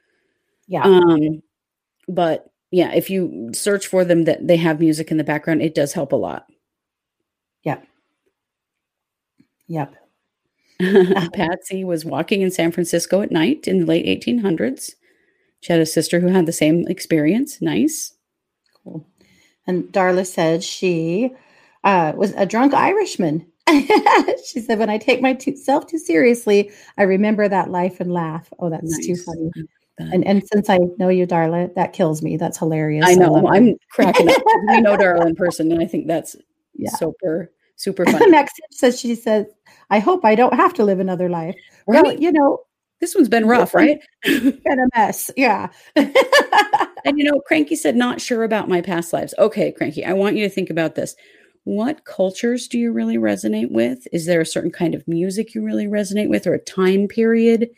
Yeah. 0.67 0.81
Um, 0.83 1.43
but 2.07 2.49
yeah, 2.71 2.91
if 2.95 3.07
you 3.11 3.51
search 3.53 3.85
for 3.85 4.03
them 4.03 4.23
that 4.23 4.47
they 4.47 4.57
have 4.57 4.79
music 4.79 5.11
in 5.11 5.17
the 5.17 5.23
background, 5.23 5.61
it 5.61 5.75
does 5.75 5.93
help 5.93 6.13
a 6.13 6.15
lot. 6.15 6.47
yep. 7.63 7.85
Yep. 9.67 9.93
Patsy 11.33 11.83
was 11.83 12.05
walking 12.05 12.41
in 12.41 12.49
San 12.49 12.71
Francisco 12.71 13.21
at 13.21 13.31
night 13.31 13.67
in 13.67 13.81
the 13.81 13.85
late 13.85 14.05
1800s. 14.07 14.95
She 15.61 15.73
had 15.73 15.81
a 15.81 15.85
sister 15.85 16.19
who 16.19 16.27
had 16.27 16.45
the 16.45 16.53
same 16.53 16.87
experience. 16.87 17.61
Nice. 17.61 18.13
Cool. 18.83 19.07
And 19.65 19.85
Darla 19.85 20.25
said 20.25 20.63
she 20.63 21.31
uh, 21.83 22.13
was 22.15 22.31
a 22.33 22.45
drunk 22.45 22.73
Irishman. 22.73 23.47
she 23.69 24.61
said, 24.61 24.79
when 24.79 24.89
I 24.89 24.97
take 24.97 25.21
myself 25.21 25.87
too 25.87 25.97
seriously, 25.97 26.71
I 26.97 27.03
remember 27.03 27.49
that 27.49 27.69
life 27.69 27.99
and 27.99 28.13
laugh. 28.13 28.51
Oh, 28.59 28.69
that's 28.69 29.05
too 29.05 29.15
funny. 29.15 29.51
And 29.99 30.25
and 30.25 30.43
since 30.47 30.69
I 30.69 30.77
know 30.99 31.09
you, 31.09 31.25
Darla, 31.25 31.73
that 31.75 31.91
kills 31.93 32.21
me. 32.21 32.37
That's 32.37 32.57
hilarious. 32.57 33.05
I 33.07 33.15
know. 33.15 33.31
love. 33.33 33.45
I'm 33.51 33.75
cracking 33.91 34.29
up. 34.29 34.35
we 34.67 34.81
know 34.81 34.95
Darla 34.95 35.27
in 35.27 35.35
person, 35.35 35.71
and 35.71 35.81
I 35.81 35.85
think 35.85 36.07
that's 36.07 36.35
Yeah. 36.75 36.91
super, 36.91 37.51
super 37.77 38.05
funny. 38.11 38.29
Maxine 38.29 38.65
says 38.71 38.99
she 38.99 39.15
says, 39.15 39.47
I 39.89 39.99
hope 39.99 40.23
I 40.23 40.35
don't 40.35 40.53
have 40.53 40.73
to 40.75 40.83
live 40.83 40.99
another 40.99 41.29
life. 41.29 41.55
Well, 41.87 42.13
you 42.13 42.31
know, 42.31 42.59
This 42.99 43.13
one's 43.13 43.29
been 43.29 43.47
rough, 43.47 43.73
right? 43.73 43.99
been 44.23 44.59
a 44.65 44.97
mess. 44.97 45.29
Yeah. 45.37 45.69
And 47.07 47.17
you 47.17 47.23
know, 47.23 47.39
Cranky 47.39 47.77
said, 47.77 47.95
not 47.95 48.19
sure 48.19 48.43
about 48.43 48.67
my 48.67 48.81
past 48.81 49.13
lives. 49.13 49.33
Okay, 49.39 49.71
Cranky, 49.71 50.03
I 50.03 50.11
want 50.11 50.35
you 50.35 50.43
to 50.43 50.53
think 50.53 50.69
about 50.69 50.95
this. 50.95 51.15
What 51.63 52.03
cultures 52.03 52.67
do 52.67 52.77
you 52.77 52.91
really 52.91 53.17
resonate 53.17 53.71
with? 53.71 54.07
Is 54.11 54.25
there 54.25 54.41
a 54.41 54.45
certain 54.45 54.71
kind 54.71 54.93
of 54.93 55.07
music 55.07 55.55
you 55.55 55.63
really 55.63 55.85
resonate 55.85 56.29
with, 56.29 56.45
or 56.45 56.53
a 56.53 56.59
time 56.59 57.07
period 57.07 57.69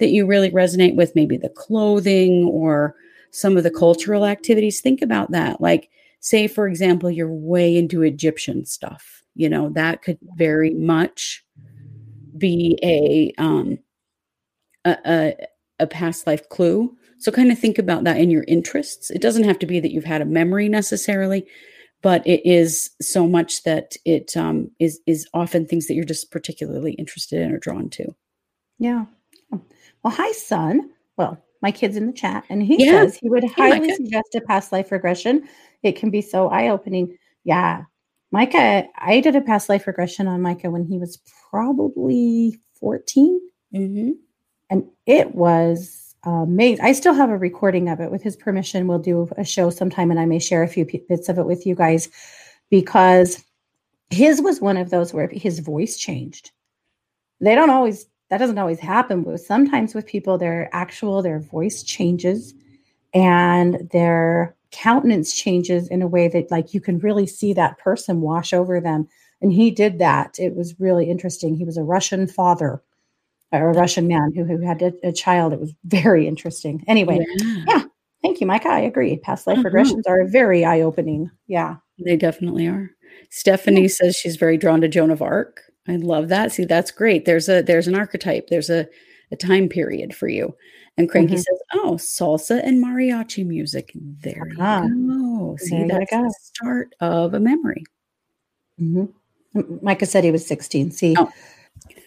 that 0.00 0.10
you 0.10 0.26
really 0.26 0.50
resonate 0.50 0.96
with? 0.96 1.14
Maybe 1.14 1.38
the 1.38 1.48
clothing 1.48 2.44
or 2.44 2.94
some 3.30 3.56
of 3.56 3.62
the 3.62 3.70
cultural 3.70 4.26
activities. 4.26 4.82
Think 4.82 5.00
about 5.00 5.30
that. 5.30 5.62
Like, 5.62 5.88
say, 6.20 6.46
for 6.46 6.68
example, 6.68 7.10
you're 7.10 7.32
way 7.32 7.76
into 7.76 8.02
Egyptian 8.02 8.66
stuff. 8.66 9.22
You 9.34 9.48
know, 9.48 9.70
that 9.70 10.02
could 10.02 10.18
very 10.36 10.74
much 10.74 11.44
be 12.36 12.78
a 12.82 13.32
um, 13.42 13.78
a, 14.84 14.96
a, 15.06 15.34
a 15.80 15.86
past 15.86 16.26
life 16.26 16.48
clue. 16.48 16.96
So 17.18 17.32
kind 17.32 17.50
of 17.50 17.58
think 17.58 17.78
about 17.78 18.04
that 18.04 18.18
in 18.18 18.30
your 18.30 18.44
interests. 18.48 19.10
It 19.10 19.22
doesn't 19.22 19.44
have 19.44 19.58
to 19.60 19.66
be 19.66 19.80
that 19.80 19.92
you've 19.92 20.04
had 20.04 20.20
a 20.20 20.26
memory 20.26 20.68
necessarily, 20.68 21.46
but 22.02 22.26
it 22.26 22.44
is 22.44 22.90
so 23.00 23.26
much 23.26 23.62
that 23.62 23.96
it 24.04 24.36
um, 24.36 24.70
is 24.78 25.00
is 25.06 25.26
often 25.32 25.66
things 25.66 25.86
that 25.86 25.94
you're 25.94 26.04
just 26.04 26.30
particularly 26.30 26.92
interested 26.92 27.40
in 27.40 27.52
or 27.52 27.58
drawn 27.58 27.88
to. 27.90 28.14
yeah. 28.78 29.06
Well, 29.50 30.12
hi, 30.12 30.32
son. 30.32 30.90
Well, 31.16 31.42
my 31.62 31.70
kid's 31.72 31.96
in 31.96 32.06
the 32.06 32.12
chat, 32.12 32.44
and 32.50 32.62
he 32.62 32.84
Yeah. 32.84 33.04
says 33.04 33.16
he 33.16 33.30
would 33.30 33.44
highly 33.44 33.80
Micah. 33.80 33.94
suggest 33.94 34.34
a 34.34 34.40
past 34.42 34.70
life 34.70 34.92
regression. 34.92 35.48
It 35.82 35.92
can 35.96 36.10
be 36.10 36.20
so 36.20 36.48
eye 36.50 36.68
opening. 36.68 37.16
Yeah. 37.44 37.84
Micah, 38.32 38.84
I 38.98 39.20
did 39.20 39.34
a 39.36 39.40
past 39.40 39.70
life 39.70 39.86
regression 39.86 40.26
on 40.28 40.42
Micah 40.42 40.70
when 40.70 40.84
he 40.84 40.98
was 40.98 41.18
probably 41.50 42.58
14. 42.80 43.40
Mm-hmm. 43.74 44.10
And 44.70 44.84
it 45.06 45.34
was 45.34 46.14
amazing. 46.24 46.84
I 46.84 46.92
still 46.92 47.14
have 47.14 47.30
a 47.30 47.36
recording 47.36 47.88
of 47.88 48.00
it. 48.00 48.10
With 48.10 48.22
his 48.22 48.36
permission, 48.36 48.86
we'll 48.86 48.98
do 48.98 49.28
a 49.36 49.44
show 49.44 49.70
sometime, 49.70 50.10
and 50.10 50.20
I 50.20 50.26
may 50.26 50.38
share 50.38 50.62
a 50.62 50.68
few 50.68 50.84
bits 51.08 51.28
of 51.28 51.38
it 51.38 51.46
with 51.46 51.66
you 51.66 51.74
guys 51.74 52.08
because 52.70 53.44
his 54.10 54.40
was 54.40 54.60
one 54.60 54.76
of 54.76 54.90
those 54.90 55.12
where 55.12 55.28
his 55.28 55.58
voice 55.58 55.96
changed. 55.96 56.50
They 57.40 57.54
don't 57.54 57.70
always. 57.70 58.06
That 58.30 58.38
doesn't 58.38 58.58
always 58.58 58.80
happen, 58.80 59.22
but 59.22 59.38
sometimes 59.38 59.94
with 59.94 60.06
people, 60.06 60.38
their 60.38 60.70
actual 60.72 61.20
their 61.20 61.40
voice 61.40 61.82
changes, 61.82 62.54
and 63.12 63.88
their 63.92 64.56
countenance 64.70 65.34
changes 65.34 65.86
in 65.88 66.02
a 66.02 66.08
way 66.08 66.26
that 66.26 66.50
like 66.50 66.74
you 66.74 66.80
can 66.80 66.98
really 66.98 67.26
see 67.26 67.52
that 67.52 67.78
person 67.78 68.22
wash 68.22 68.52
over 68.52 68.80
them. 68.80 69.06
And 69.40 69.52
he 69.52 69.70
did 69.70 69.98
that. 69.98 70.36
It 70.38 70.56
was 70.56 70.80
really 70.80 71.08
interesting. 71.08 71.54
He 71.54 71.64
was 71.64 71.76
a 71.76 71.84
Russian 71.84 72.26
father 72.26 72.82
or 73.60 73.70
a 73.70 73.74
Russian 73.74 74.06
man 74.08 74.32
who, 74.34 74.44
who 74.44 74.60
had 74.60 74.82
a, 74.82 74.92
a 75.02 75.12
child. 75.12 75.52
It 75.52 75.60
was 75.60 75.72
very 75.84 76.26
interesting. 76.26 76.84
Anyway, 76.86 77.24
Yeah, 77.66 77.84
thank 78.22 78.40
you, 78.40 78.46
Micah. 78.46 78.68
I 78.68 78.80
agree. 78.80 79.16
Past 79.18 79.46
life 79.46 79.58
Uh-huh. 79.58 79.68
regressions 79.68 80.02
are 80.06 80.24
very 80.26 80.64
eye 80.64 80.80
opening. 80.80 81.30
Yeah. 81.46 81.76
they 82.04 82.16
definitely 82.16 82.66
are. 82.66 82.90
Stephanie 83.30 83.88
says 83.88 84.16
she's 84.16 84.36
very 84.36 84.56
drawn 84.56 84.80
to 84.80 84.88
Joan 84.88 85.10
of 85.10 85.22
Arc. 85.22 85.60
I 85.88 85.96
love 85.96 86.28
that. 86.28 86.50
See, 86.52 86.64
that's 86.64 86.90
great. 86.90 87.24
There's 87.24 87.48
a 87.48 87.62
there's 87.62 87.86
an 87.88 87.94
archetype. 87.94 88.48
There's 88.48 88.70
a 88.70 88.86
a 89.32 89.36
time 89.36 89.68
period 89.68 90.14
for 90.14 90.28
you. 90.28 90.54
And 90.96 91.08
Cranky 91.10 91.34
Mhm. 91.34 91.38
says, 91.38 91.58
"Oh, 91.74 91.94
salsa 91.94 92.60
and 92.64 92.82
mariachi 92.82 93.44
music. 93.46 93.90
There 93.94 94.48
you 94.50 94.56
Ah, 94.60 94.86
go. 94.86 95.56
See, 95.58 95.70
there 95.70 95.80
you 95.82 95.88
that's 95.88 96.10
go. 96.10 96.22
the 96.22 96.34
start 96.40 96.94
of 97.00 97.34
a 97.34 97.40
memory." 97.40 97.84
Mhm. 98.80 99.12
M- 99.56 99.78
Micah 99.82 100.06
said 100.06 100.24
he 100.24 100.30
was 100.30 100.46
16. 100.46 100.90
See, 100.90 101.14
Oh. 101.18 101.28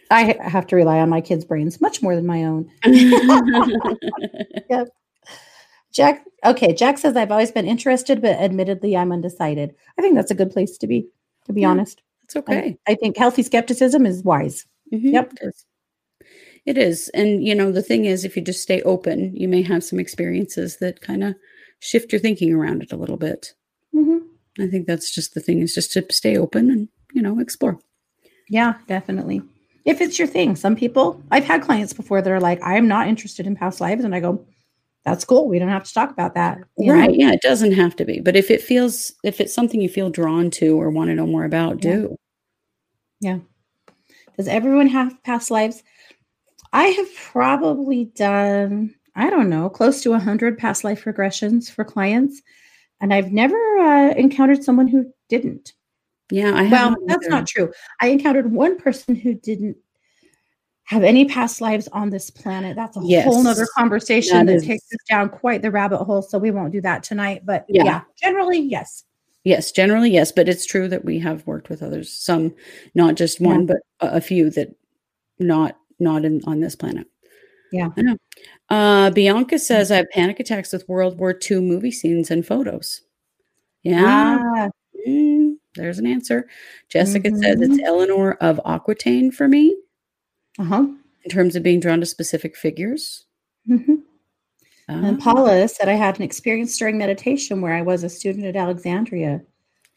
I 0.10 0.36
have 0.42 0.68
to 0.68 0.76
rely 0.76 1.00
on 1.00 1.10
my 1.10 1.22
kids' 1.22 1.46
brains 1.46 1.82
much 1.82 2.02
more 2.02 2.16
than 2.16 2.26
my 2.26 2.44
own. 2.46 2.70
yep. 4.70 4.88
Jack, 5.92 6.26
okay, 6.46 6.74
Jack 6.74 6.98
says 6.98 7.16
I've 7.18 7.32
always 7.32 7.52
been 7.52 7.66
interested, 7.66 8.22
but 8.22 8.38
admittedly 8.40 8.96
I'm 8.96 9.12
undecided. 9.12 9.74
I 9.98 10.02
think 10.02 10.16
that's 10.16 10.32
a 10.32 10.36
good 10.36 10.52
place 10.52 10.78
to 10.78 10.88
be, 10.88 11.08
to 11.46 11.54
be 11.54 11.62
Yeah. 11.62 11.70
honest. 11.70 12.02
It's 12.24 12.36
okay. 12.36 12.78
I, 12.88 12.92
I 12.92 12.96
think 12.96 13.18
healthy 13.18 13.42
skepticism 13.44 14.06
is 14.06 14.24
wise. 14.24 14.66
Mhm, 14.94 15.14
Yep. 15.14 15.34
It 15.34 15.48
is. 15.48 15.66
It 16.66 16.78
is. 16.78 17.10
And, 17.14 17.46
you 17.46 17.56
know, 17.56 17.72
the 17.72 17.82
thing 17.82 18.06
is, 18.06 18.26
if 18.26 18.36
you 18.36 18.42
just 18.42 18.62
stay 18.62 18.82
open, 18.82 19.36
you 19.36 19.48
may 19.48 19.62
have 19.62 19.84
some 19.84 20.00
experiences 20.00 20.78
that 20.78 21.00
kind 21.02 21.24
of 21.24 21.36
shift 21.80 22.12
your 22.12 22.20
thinking 22.20 22.54
around 22.54 22.84
it 22.84 22.92
a 22.92 22.98
little 22.98 23.18
bit. 23.18 23.54
hmm 23.94 24.18
I 24.60 24.68
think 24.68 24.88
that's 24.88 25.14
just 25.14 25.34
the 25.36 25.40
thing 25.40 25.62
is 25.62 25.76
just 25.76 25.94
to 25.94 26.06
stay 26.12 26.36
open 26.36 26.70
and, 26.72 26.90
you 27.14 27.22
know, 27.22 27.40
explore. 27.40 27.80
Yeah, 28.50 28.74
definitely. 28.88 29.42
If 29.88 30.02
it's 30.02 30.20
your 30.20 30.28
thing, 30.28 30.56
some 30.56 30.76
people, 30.76 31.22
I've 31.32 31.46
had 31.46 31.62
clients 31.64 31.94
before 31.94 32.22
that 32.22 32.30
are 32.32 32.40
like, 32.42 32.60
I'm 32.62 32.88
not 32.88 33.08
interested 33.08 33.48
in 33.48 33.56
past 33.56 33.80
lives. 33.82 34.04
And 34.04 34.14
I 34.14 34.20
go, 34.20 34.46
that's 35.06 35.24
cool. 35.24 35.48
We 35.48 35.58
don't 35.60 35.70
have 35.70 35.86
to 35.86 35.94
talk 35.94 36.12
about 36.12 36.34
that. 36.36 36.58
you 36.78 36.88
know? 36.88 37.00
Right. 37.00 37.16
Yeah. 37.16 37.32
It 37.32 37.42
doesn't 37.42 37.72
have 37.72 37.96
to 37.96 38.06
be. 38.06 38.20
But 38.20 38.36
if 38.36 38.52
it 38.52 38.62
feels, 38.62 39.14
if 39.24 39.40
it's 39.40 39.54
something 39.54 39.80
you 39.80 39.88
feel 39.88 40.10
drawn 40.10 40.52
to 40.52 40.80
or 40.80 40.90
want 40.90 41.10
to 41.10 41.16
know 41.16 41.26
more 41.26 41.46
about, 41.46 41.84
Yeah. 41.84 41.92
do. 41.92 42.18
Yeah. 43.22 43.40
Does 44.36 44.50
everyone 44.50 44.88
have 44.88 45.24
past 45.24 45.50
lives? 45.50 45.82
I 46.74 46.88
have 46.88 47.08
probably 47.16 48.06
done, 48.14 48.94
I 49.16 49.30
don't 49.30 49.50
know, 49.50 49.70
close 49.70 50.04
to 50.04 50.12
100 50.12 50.58
past 50.58 50.84
life 50.84 51.06
regressions 51.06 51.72
for 51.72 51.86
clients. 51.86 52.42
And 53.00 53.14
I've 53.14 53.32
never 53.32 53.56
uh, 53.80 54.10
encountered 54.16 54.64
someone 54.64 54.88
who 54.90 55.12
didn't. 55.30 55.74
Yeah. 56.32 56.52
I 56.54 56.68
Well, 56.70 56.96
that's 57.06 57.26
either. 57.26 57.36
not 57.36 57.48
true. 57.48 57.72
I 58.02 58.08
encountered 58.10 58.52
one 58.52 58.78
person 58.78 59.16
who 59.16 59.34
didn't 59.34 59.78
have 60.84 61.04
any 61.04 61.26
past 61.26 61.60
lives 61.62 61.88
on 61.90 62.10
this 62.10 62.30
planet. 62.30 62.76
That's 62.76 62.96
a 62.98 63.02
whole 63.24 63.44
nother 63.44 63.68
conversation 63.78 64.46
that 64.46 64.64
takes 64.64 64.86
us 64.86 65.00
down 65.10 65.30
quite 65.30 65.62
the 65.62 65.72
rabbit 65.72 65.98
hole. 66.04 66.22
So 66.22 66.38
we 66.38 66.52
won't 66.52 66.72
do 66.72 66.82
that 66.82 67.04
tonight. 67.04 67.42
But 67.46 67.66
Yeah. 67.68 67.84
yeah, 67.84 68.02
generally, 68.22 68.60
yes. 68.60 69.04
Yes, 69.44 69.72
generally, 69.72 70.12
yes, 70.12 70.32
but 70.34 70.50
it's 70.50 70.66
true 70.66 70.88
that 70.90 71.06
we 71.06 71.20
have 71.20 71.46
worked 71.48 71.70
with 71.70 71.82
others. 71.82 72.12
Some, 72.12 72.54
not 72.96 73.16
just 73.16 73.40
one, 73.40 73.66
but 73.66 73.78
a, 74.02 74.18
a 74.18 74.22
few 74.22 74.50
that 74.52 74.76
not 75.40 75.78
not 76.00 76.26
in 76.26 76.42
on 76.46 76.60
this 76.60 76.76
planet. 76.76 77.08
Yeah. 77.72 77.90
I 77.98 78.02
know. 78.02 78.18
Uh, 78.70 79.10
Bianca 79.12 79.58
says 79.60 79.90
I 79.92 79.98
have 79.98 80.10
panic 80.12 80.40
attacks 80.40 80.72
with 80.74 80.88
World 80.90 81.18
War 81.18 81.38
II 81.50 81.62
movie 81.62 81.92
scenes 81.92 82.30
and 82.32 82.46
photos. 82.46 83.02
Yeah, 83.84 84.38
Ah, 84.42 84.70
mm, 85.08 85.37
there's 85.78 86.00
an 86.00 86.08
answer. 86.08 86.48
Jessica 86.90 87.30
says 87.30 87.62
it's 87.62 87.78
Mhm. 87.78 87.84
Eleanor 87.86 88.34
of 88.42 88.60
Aquitaine 88.66 89.32
for 89.32 89.48
me 89.48 89.76
uh-huh. 90.60 90.88
in 91.24 91.30
terms 91.32 91.56
of 91.56 91.64
being 91.64 91.80
drawn 91.80 92.00
to 92.02 92.06
specific 92.06 92.56
figures. 92.58 93.26
hmm 93.66 93.96
And 94.90 95.06
Ah, 95.06 95.24
Paula 95.24 95.68
said 95.68 95.90
I 95.90 95.94
had 95.94 96.18
an 96.18 96.24
experience 96.24 96.78
during 96.78 96.98
meditation 96.98 97.62
where 97.62 97.74
I 97.74 97.82
was 97.82 98.04
a 98.04 98.10
student 98.10 98.46
at 98.46 98.56
Alexandria. 98.56 99.42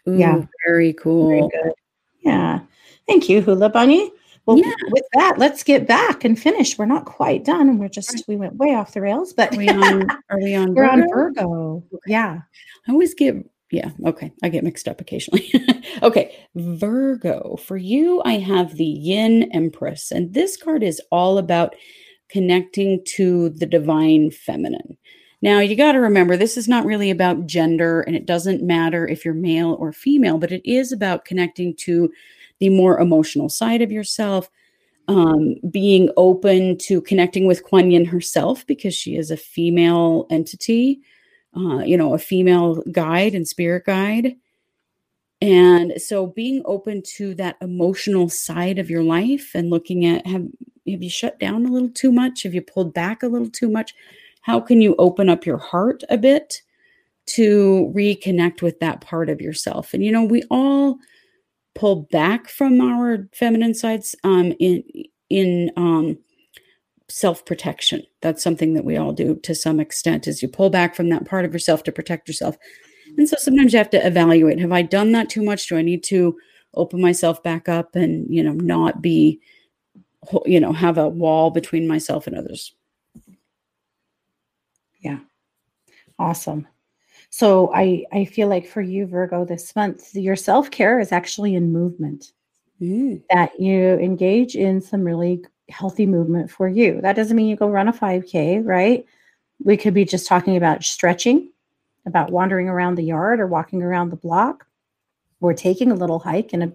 ooh, 0.08 0.16
yeah. 0.16 0.44
very 0.66 0.92
cool. 0.94 1.28
Very 1.28 1.40
good. 1.42 1.72
Yeah. 2.20 2.60
Thank 3.06 3.28
you, 3.28 3.40
Hula 3.42 3.68
Bunny. 3.70 4.10
Well, 4.46 4.58
Yeah. 4.58 4.72
with 4.90 5.04
that, 5.14 5.34
let's 5.38 5.62
get 5.62 5.86
back 5.86 6.24
and 6.24 6.38
finish. 6.38 6.76
We're 6.78 6.86
not 6.86 7.04
quite 7.04 7.44
done, 7.44 7.68
and 7.68 7.78
we're 7.78 7.88
just 7.88 8.24
we 8.26 8.36
went 8.36 8.56
way 8.56 8.74
off 8.74 8.94
the 8.94 9.00
rails, 9.00 9.32
but 9.32 9.54
Are 9.54 9.58
we 9.58 9.68
on? 9.68 10.08
Are 10.30 10.38
we 10.38 10.54
on? 10.60 10.74
we're 10.74 10.88
on 10.88 11.02
Virgo? 11.08 11.14
Virgo. 11.14 11.84
Yeah. 12.06 12.40
I 12.88 12.92
always 12.92 13.14
get, 13.14 13.36
yeah, 13.70 13.90
okay. 14.04 14.32
I 14.42 14.48
get 14.48 14.64
mixed 14.64 14.88
up 14.88 15.00
occasionally. 15.00 15.52
okay. 16.02 16.36
Virgo. 16.56 17.56
For 17.64 17.76
you, 17.76 18.20
I 18.24 18.34
have 18.34 18.76
the 18.76 18.84
Yin 18.84 19.44
Empress. 19.52 20.10
And 20.10 20.34
this 20.34 20.56
card 20.56 20.82
is 20.82 21.00
all 21.12 21.38
about 21.38 21.76
connecting 22.28 23.02
to 23.16 23.50
the 23.50 23.66
divine 23.66 24.30
feminine. 24.32 24.96
Now, 25.42 25.60
you 25.60 25.76
got 25.76 25.92
to 25.92 26.00
remember, 26.00 26.36
this 26.36 26.56
is 26.56 26.68
not 26.68 26.84
really 26.84 27.10
about 27.10 27.46
gender, 27.46 28.02
and 28.02 28.14
it 28.14 28.26
doesn't 28.26 28.62
matter 28.62 29.06
if 29.06 29.24
you're 29.24 29.34
male 29.34 29.76
or 29.78 29.92
female, 29.92 30.36
but 30.36 30.52
it 30.52 30.62
is 30.68 30.92
about 30.92 31.24
connecting 31.24 31.74
to 31.76 32.10
the 32.58 32.68
more 32.68 33.00
emotional 33.00 33.48
side 33.48 33.80
of 33.80 33.90
yourself, 33.90 34.50
um, 35.08 35.54
being 35.70 36.10
open 36.16 36.76
to 36.78 37.00
connecting 37.02 37.46
with 37.46 37.64
Kuan 37.64 37.90
Yin 37.90 38.04
herself 38.04 38.66
because 38.66 38.94
she 38.94 39.16
is 39.16 39.30
a 39.30 39.36
female 39.36 40.26
entity 40.28 41.00
uh, 41.56 41.80
you 41.80 41.96
know, 41.96 42.14
a 42.14 42.18
female 42.18 42.82
guide 42.92 43.34
and 43.34 43.46
spirit 43.46 43.84
guide. 43.84 44.36
And 45.42 45.94
so 46.00 46.26
being 46.26 46.62
open 46.64 47.02
to 47.16 47.34
that 47.36 47.56
emotional 47.60 48.28
side 48.28 48.78
of 48.78 48.90
your 48.90 49.02
life 49.02 49.52
and 49.54 49.70
looking 49.70 50.04
at 50.04 50.26
have 50.26 50.46
have 50.90 51.02
you 51.02 51.10
shut 51.10 51.38
down 51.38 51.66
a 51.66 51.70
little 51.70 51.88
too 51.90 52.12
much? 52.12 52.42
Have 52.42 52.54
you 52.54 52.62
pulled 52.62 52.92
back 52.92 53.22
a 53.22 53.28
little 53.28 53.50
too 53.50 53.70
much? 53.70 53.94
How 54.42 54.60
can 54.60 54.80
you 54.80 54.94
open 54.98 55.28
up 55.28 55.46
your 55.46 55.58
heart 55.58 56.02
a 56.08 56.18
bit 56.18 56.62
to 57.26 57.92
reconnect 57.94 58.60
with 58.60 58.80
that 58.80 59.00
part 59.00 59.28
of 59.30 59.40
yourself? 59.40 59.94
And 59.94 60.04
you 60.04 60.10
know, 60.12 60.24
we 60.24 60.42
all 60.50 60.98
pull 61.74 62.08
back 62.10 62.48
from 62.48 62.80
our 62.80 63.28
feminine 63.32 63.74
sides 63.74 64.14
um 64.24 64.52
in 64.58 64.82
in 65.28 65.70
um 65.76 66.18
self-protection 67.10 68.02
that's 68.20 68.42
something 68.42 68.74
that 68.74 68.84
we 68.84 68.96
all 68.96 69.12
do 69.12 69.36
to 69.42 69.54
some 69.54 69.80
extent 69.80 70.26
is 70.26 70.42
you 70.42 70.48
pull 70.48 70.70
back 70.70 70.94
from 70.94 71.08
that 71.08 71.24
part 71.24 71.44
of 71.44 71.52
yourself 71.52 71.82
to 71.82 71.92
protect 71.92 72.28
yourself 72.28 72.56
and 73.18 73.28
so 73.28 73.36
sometimes 73.38 73.72
you 73.72 73.78
have 73.78 73.90
to 73.90 74.06
evaluate 74.06 74.58
have 74.58 74.72
i 74.72 74.82
done 74.82 75.12
that 75.12 75.28
too 75.28 75.42
much 75.42 75.68
do 75.68 75.76
i 75.76 75.82
need 75.82 76.02
to 76.02 76.36
open 76.74 77.00
myself 77.00 77.42
back 77.42 77.68
up 77.68 77.96
and 77.96 78.32
you 78.32 78.42
know 78.42 78.52
not 78.52 79.02
be 79.02 79.40
you 80.46 80.60
know 80.60 80.72
have 80.72 80.98
a 80.98 81.08
wall 81.08 81.50
between 81.50 81.88
myself 81.88 82.26
and 82.26 82.36
others 82.36 82.74
Yeah. 85.00 85.18
Awesome. 86.18 86.66
So 87.30 87.72
I 87.74 88.04
I 88.12 88.24
feel 88.24 88.48
like 88.48 88.66
for 88.66 88.82
you, 88.82 89.06
Virgo, 89.06 89.44
this 89.44 89.74
month, 89.74 90.14
your 90.14 90.36
self-care 90.36 91.00
is 91.00 91.12
actually 91.12 91.54
in 91.54 91.72
movement. 91.72 92.32
Mm, 92.80 93.22
That 93.30 93.58
you 93.58 93.94
engage 93.98 94.56
in 94.56 94.80
some 94.80 95.02
really 95.02 95.44
healthy 95.70 96.06
movement 96.06 96.50
for 96.50 96.68
you. 96.68 97.00
That 97.00 97.16
doesn't 97.16 97.36
mean 97.36 97.48
you 97.48 97.56
go 97.56 97.68
run 97.68 97.88
a 97.88 97.92
5K, 97.92 98.64
right? 98.64 99.04
We 99.62 99.76
could 99.76 99.94
be 99.94 100.04
just 100.04 100.26
talking 100.26 100.56
about 100.56 100.84
stretching, 100.84 101.50
about 102.06 102.30
wandering 102.30 102.68
around 102.68 102.94
the 102.94 103.04
yard 103.04 103.40
or 103.40 103.46
walking 103.46 103.82
around 103.82 104.10
the 104.10 104.16
block, 104.16 104.66
or 105.40 105.54
taking 105.54 105.90
a 105.90 105.94
little 105.94 106.18
hike 106.18 106.52
in 106.52 106.62
a 106.62 106.72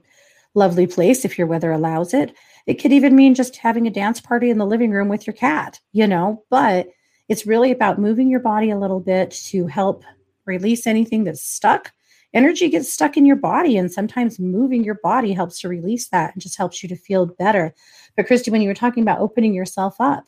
lovely 0.54 0.88
place 0.88 1.26
if 1.26 1.38
your 1.38 1.48
weather 1.48 1.72
allows 1.72 2.14
it. 2.14 2.34
It 2.66 2.76
could 2.76 2.92
even 2.92 3.16
mean 3.16 3.36
just 3.36 3.58
having 3.58 3.86
a 3.86 3.92
dance 3.92 4.20
party 4.20 4.50
in 4.50 4.58
the 4.58 4.66
living 4.66 4.92
room 4.92 5.08
with 5.08 5.28
your 5.28 5.36
cat, 5.36 5.80
you 5.92 6.08
know, 6.08 6.44
but 6.50 6.88
it's 7.28 7.46
really 7.46 7.72
about 7.72 8.00
moving 8.00 8.30
your 8.30 8.40
body 8.40 8.72
a 8.72 8.80
little 8.80 9.00
bit 9.00 9.32
to 9.50 9.68
help 9.68 10.04
release 10.46 10.88
anything 10.88 11.24
that's 11.24 11.44
stuck. 11.44 11.92
Energy 12.34 12.70
gets 12.70 12.92
stuck 12.92 13.16
in 13.18 13.26
your 13.26 13.36
body, 13.38 13.78
and 13.78 13.92
sometimes 13.92 14.40
moving 14.40 14.84
your 14.84 15.00
body 15.04 15.32
helps 15.34 15.60
to 15.62 15.70
release 15.70 16.08
that 16.10 16.34
and 16.34 16.42
just 16.42 16.58
helps 16.58 16.84
you 16.84 16.90
to 16.90 16.96
feel 16.96 17.26
better. 17.26 17.74
But, 18.18 18.28
Kristi, 18.28 18.52
when 18.52 18.62
you 18.62 18.68
were 18.68 18.74
talking 18.74 19.04
about 19.04 19.20
opening 19.22 19.54
yourself 19.54 19.96
up, 20.00 20.26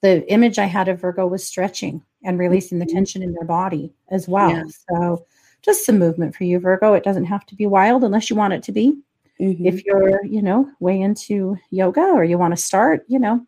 the 0.00 0.30
image 0.32 0.58
I 0.58 0.64
had 0.64 0.88
of 0.88 1.00
Virgo 1.00 1.26
was 1.26 1.46
stretching 1.46 2.02
and 2.24 2.38
releasing 2.38 2.78
the 2.78 2.86
Mhm. 2.86 2.92
tension 2.92 3.22
in 3.22 3.32
their 3.34 3.44
body 3.44 3.92
as 4.10 4.28
well. 4.28 4.50
Yeah. 4.50 4.64
So, 4.90 5.26
just 5.62 5.84
some 5.86 5.98
movement 5.98 6.34
for 6.34 6.44
you, 6.44 6.58
Virgo. 6.58 6.94
It 6.94 7.04
doesn't 7.04 7.26
have 7.26 7.46
to 7.46 7.54
be 7.54 7.66
wild 7.66 8.02
unless 8.02 8.28
you 8.30 8.36
want 8.36 8.54
it 8.54 8.62
to 8.64 8.72
be 8.72 8.96
mhm. 9.40 9.64
if 9.66 9.84
you're 9.84 10.24
you 10.24 10.42
know 10.42 10.68
way 10.80 11.00
into 11.00 11.56
yoga 11.70 12.02
or 12.02 12.24
you 12.24 12.36
want 12.38 12.52
to 12.56 12.62
start 12.62 13.04
you 13.08 13.18
know 13.18 13.44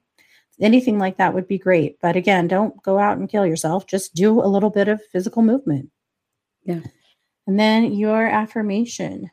anything 0.60 0.98
like 0.98 1.16
that 1.18 1.34
would 1.34 1.46
be 1.48 1.58
great 1.58 1.98
but 2.00 2.16
again 2.16 2.48
don't 2.48 2.80
go 2.82 2.98
out 2.98 3.18
and 3.18 3.28
kill 3.28 3.44
yourself 3.46 3.86
just 3.86 4.14
do 4.14 4.40
a 4.40 4.46
little 4.46 4.70
bit 4.70 4.88
of 4.88 5.02
physical 5.12 5.42
movement 5.42 5.90
Yeah. 6.64 6.80
And 7.46 7.58
then 7.58 7.92
your 7.92 8.26
affirmation 8.26 9.30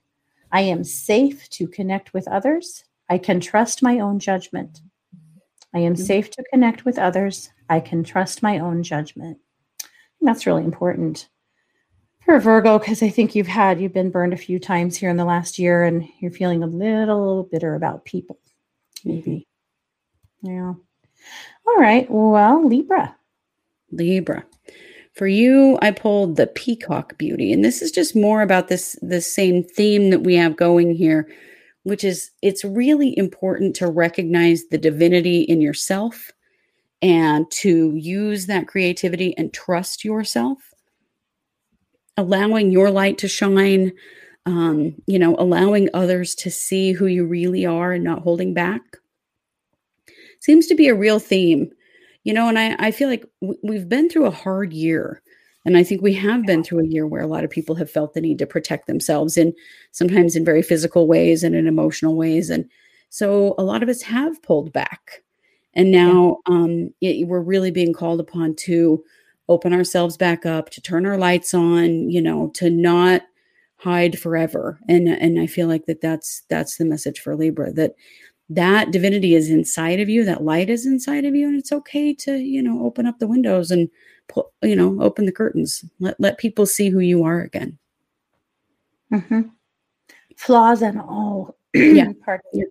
i 0.52 0.62
am 0.62 0.84
safe 0.84 1.50
to 1.50 1.68
connect 1.68 2.14
with 2.14 2.28
others 2.28 2.84
i 3.10 3.18
can 3.18 3.40
trust 3.40 3.82
my 3.84 4.00
own 4.00 4.20
judgment 4.20 4.82
i 5.74 5.80
am 5.80 5.94
Mhm. 5.96 6.06
safe 6.06 6.30
to 6.32 6.44
connect 6.52 6.86
with 6.86 6.98
others 7.00 7.50
i 7.70 7.80
can 7.80 8.04
trust 8.04 8.44
my 8.44 8.60
own 8.60 8.84
judgment 8.84 9.38
And 10.20 10.28
that's 10.28 10.46
really 10.46 10.64
important 10.64 11.28
for 12.24 12.40
Virgo, 12.40 12.78
because 12.78 13.02
I 13.02 13.10
think 13.10 13.34
you've 13.34 13.48
had 13.48 13.82
you've 13.82 13.94
been 13.94 14.12
burned 14.12 14.34
a 14.34 14.38
few 14.38 14.60
times 14.60 14.96
here 14.96 15.10
in 15.10 15.18
the 15.18 15.26
last 15.26 15.58
year, 15.58 15.84
and 15.84 16.08
you're 16.20 16.32
feeling 16.32 16.62
a 16.62 16.68
little 16.68 17.44
bitter 17.52 17.74
about 17.74 18.06
people, 18.06 18.38
maybe. 19.04 19.48
Yeah. 20.44 20.76
All 21.68 21.78
right. 21.80 22.06
Well, 22.12 22.64
Libra. 22.68 23.16
Libra. 23.92 24.46
For 25.14 25.28
you, 25.28 25.78
I 25.82 25.92
pulled 25.92 26.38
the 26.38 26.48
peacock 26.48 27.18
beauty, 27.18 27.52
and 27.52 27.64
this 27.64 27.82
is 27.82 27.92
just 27.92 28.16
more 28.16 28.42
about 28.42 28.70
this 28.70 28.98
the 29.02 29.22
same 29.22 29.64
theme 29.64 30.10
that 30.10 30.24
we 30.24 30.36
have 30.36 30.56
going 30.56 30.96
here, 30.96 31.30
which 31.84 32.04
is 32.04 32.32
it's 32.42 32.64
really 32.64 33.18
important 33.18 33.76
to 33.78 33.88
recognize 33.88 34.64
the 34.72 34.78
divinity 34.78 35.42
in 35.42 35.60
yourself 35.60 36.32
and 37.02 37.50
to 37.52 37.94
use 37.96 38.46
that 38.46 38.68
creativity 38.68 39.36
and 39.38 39.54
trust 39.54 40.06
yourself, 40.06 40.60
allowing 42.16 42.72
your 42.72 42.90
light 42.90 43.18
to 43.18 43.28
shine, 43.28 43.92
um, 44.46 44.96
you 45.08 45.20
know, 45.20 45.36
allowing 45.38 45.90
others 45.94 46.36
to 46.36 46.50
see 46.50 46.94
who 46.94 47.08
you 47.08 47.26
really 47.26 47.66
are 47.66 47.92
and 47.92 48.04
not 48.04 48.22
holding 48.22 48.54
back. 48.54 48.82
Seems 50.40 50.68
to 50.68 50.76
be 50.76 50.88
a 50.88 50.96
real 50.96 51.20
theme 51.20 51.72
you 52.24 52.34
know 52.34 52.48
and 52.48 52.58
i, 52.60 52.76
I 52.80 52.92
feel 52.92 53.10
like 53.10 53.26
w- 53.42 53.60
we've 53.64 53.90
been 53.90 54.10
through 54.10 54.26
a 54.26 54.32
hard 54.32 54.74
year 54.74 55.22
And 55.66 55.78
I 55.78 55.84
think 55.84 56.02
we 56.02 56.14
have 56.16 56.46
been 56.46 56.64
through 56.64 56.82
a 56.82 56.88
year 56.88 57.06
where 57.06 57.22
a 57.22 57.28
lot 57.28 57.44
of 57.44 57.52
people 57.52 57.76
have 57.76 57.92
felt 57.92 58.14
the 58.14 58.22
need 58.22 58.40
to 58.40 58.48
protect 58.48 58.88
themselves 58.88 59.38
in 59.38 59.54
sometimes 59.92 60.36
in 60.36 60.44
very 60.46 60.64
physical 60.64 61.08
ways 61.08 61.44
and 61.44 61.56
in 61.56 61.68
emotional 61.68 62.16
ways. 62.18 62.50
And 62.50 62.66
so 63.10 63.54
a 63.60 63.64
lot 63.64 63.84
of 63.84 63.90
us 63.90 64.02
have 64.02 64.42
pulled 64.42 64.74
back. 64.74 65.24
And 65.76 65.92
now 65.92 66.38
um, 66.48 66.90
it, 67.00 67.28
we're 67.28 67.42
really 67.42 67.72
being 67.72 67.94
called 67.94 68.20
upon 68.20 68.56
to 68.66 69.04
open 69.50 69.74
ourselves 69.74 70.18
back 70.18 70.46
up, 70.46 70.70
to 70.72 70.82
turn 70.82 71.06
our 71.06 71.18
lights 71.18 71.54
on, 71.54 72.10
you 72.10 72.22
know, 72.22 72.50
to 72.56 72.70
not 72.70 73.22
hide 73.78 74.18
forever. 74.20 74.80
And 74.88 75.08
and 75.08 75.40
I 75.40 75.48
feel 75.48 75.68
like 75.68 75.86
that 75.86 76.02
that's 76.02 76.44
that's 76.50 76.78
the 76.78 76.86
message 76.86 77.20
for 77.20 77.36
Libra 77.36 77.72
that 77.74 77.94
that 78.56 78.92
divinity 78.92 79.34
is 79.34 79.50
inside 79.50 80.00
of 80.02 80.10
you, 80.10 80.26
that 80.26 80.44
light 80.44 80.70
is 80.70 80.86
inside 80.86 81.24
of 81.24 81.36
you, 81.36 81.48
and 81.48 81.58
it's 81.58 81.72
okay 81.72 82.14
to 82.16 82.38
you 82.38 82.62
know 82.62 82.86
open 82.86 83.06
up 83.06 83.20
the 83.20 83.28
windows 83.28 83.72
and 83.72 83.90
pull, 84.28 84.52
you 84.62 84.76
know 84.76 85.02
open 85.02 85.26
the 85.26 85.32
curtains. 85.32 85.86
Let 86.00 86.20
let 86.20 86.38
people 86.38 86.66
see 86.66 86.90
who 86.90 87.00
you 87.00 87.24
are 87.24 87.42
again. 87.42 87.78
Mm-hmm. 89.14 89.42
Flaws 90.36 90.82
and 90.82 91.00
all. 91.00 91.58
Yeah. 91.74 92.12
Pardon 92.26 92.46
me. 92.54 92.66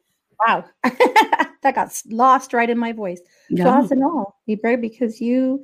Wow, 0.46 0.64
that 0.82 1.74
got 1.74 2.00
lost 2.10 2.52
right 2.52 2.70
in 2.70 2.78
my 2.78 2.92
voice. 2.92 3.20
Yeah. 3.48 3.64
Flaws 3.64 3.90
and 3.90 4.02
all, 4.02 4.40
Libra, 4.46 4.76
because 4.76 5.20
you 5.20 5.62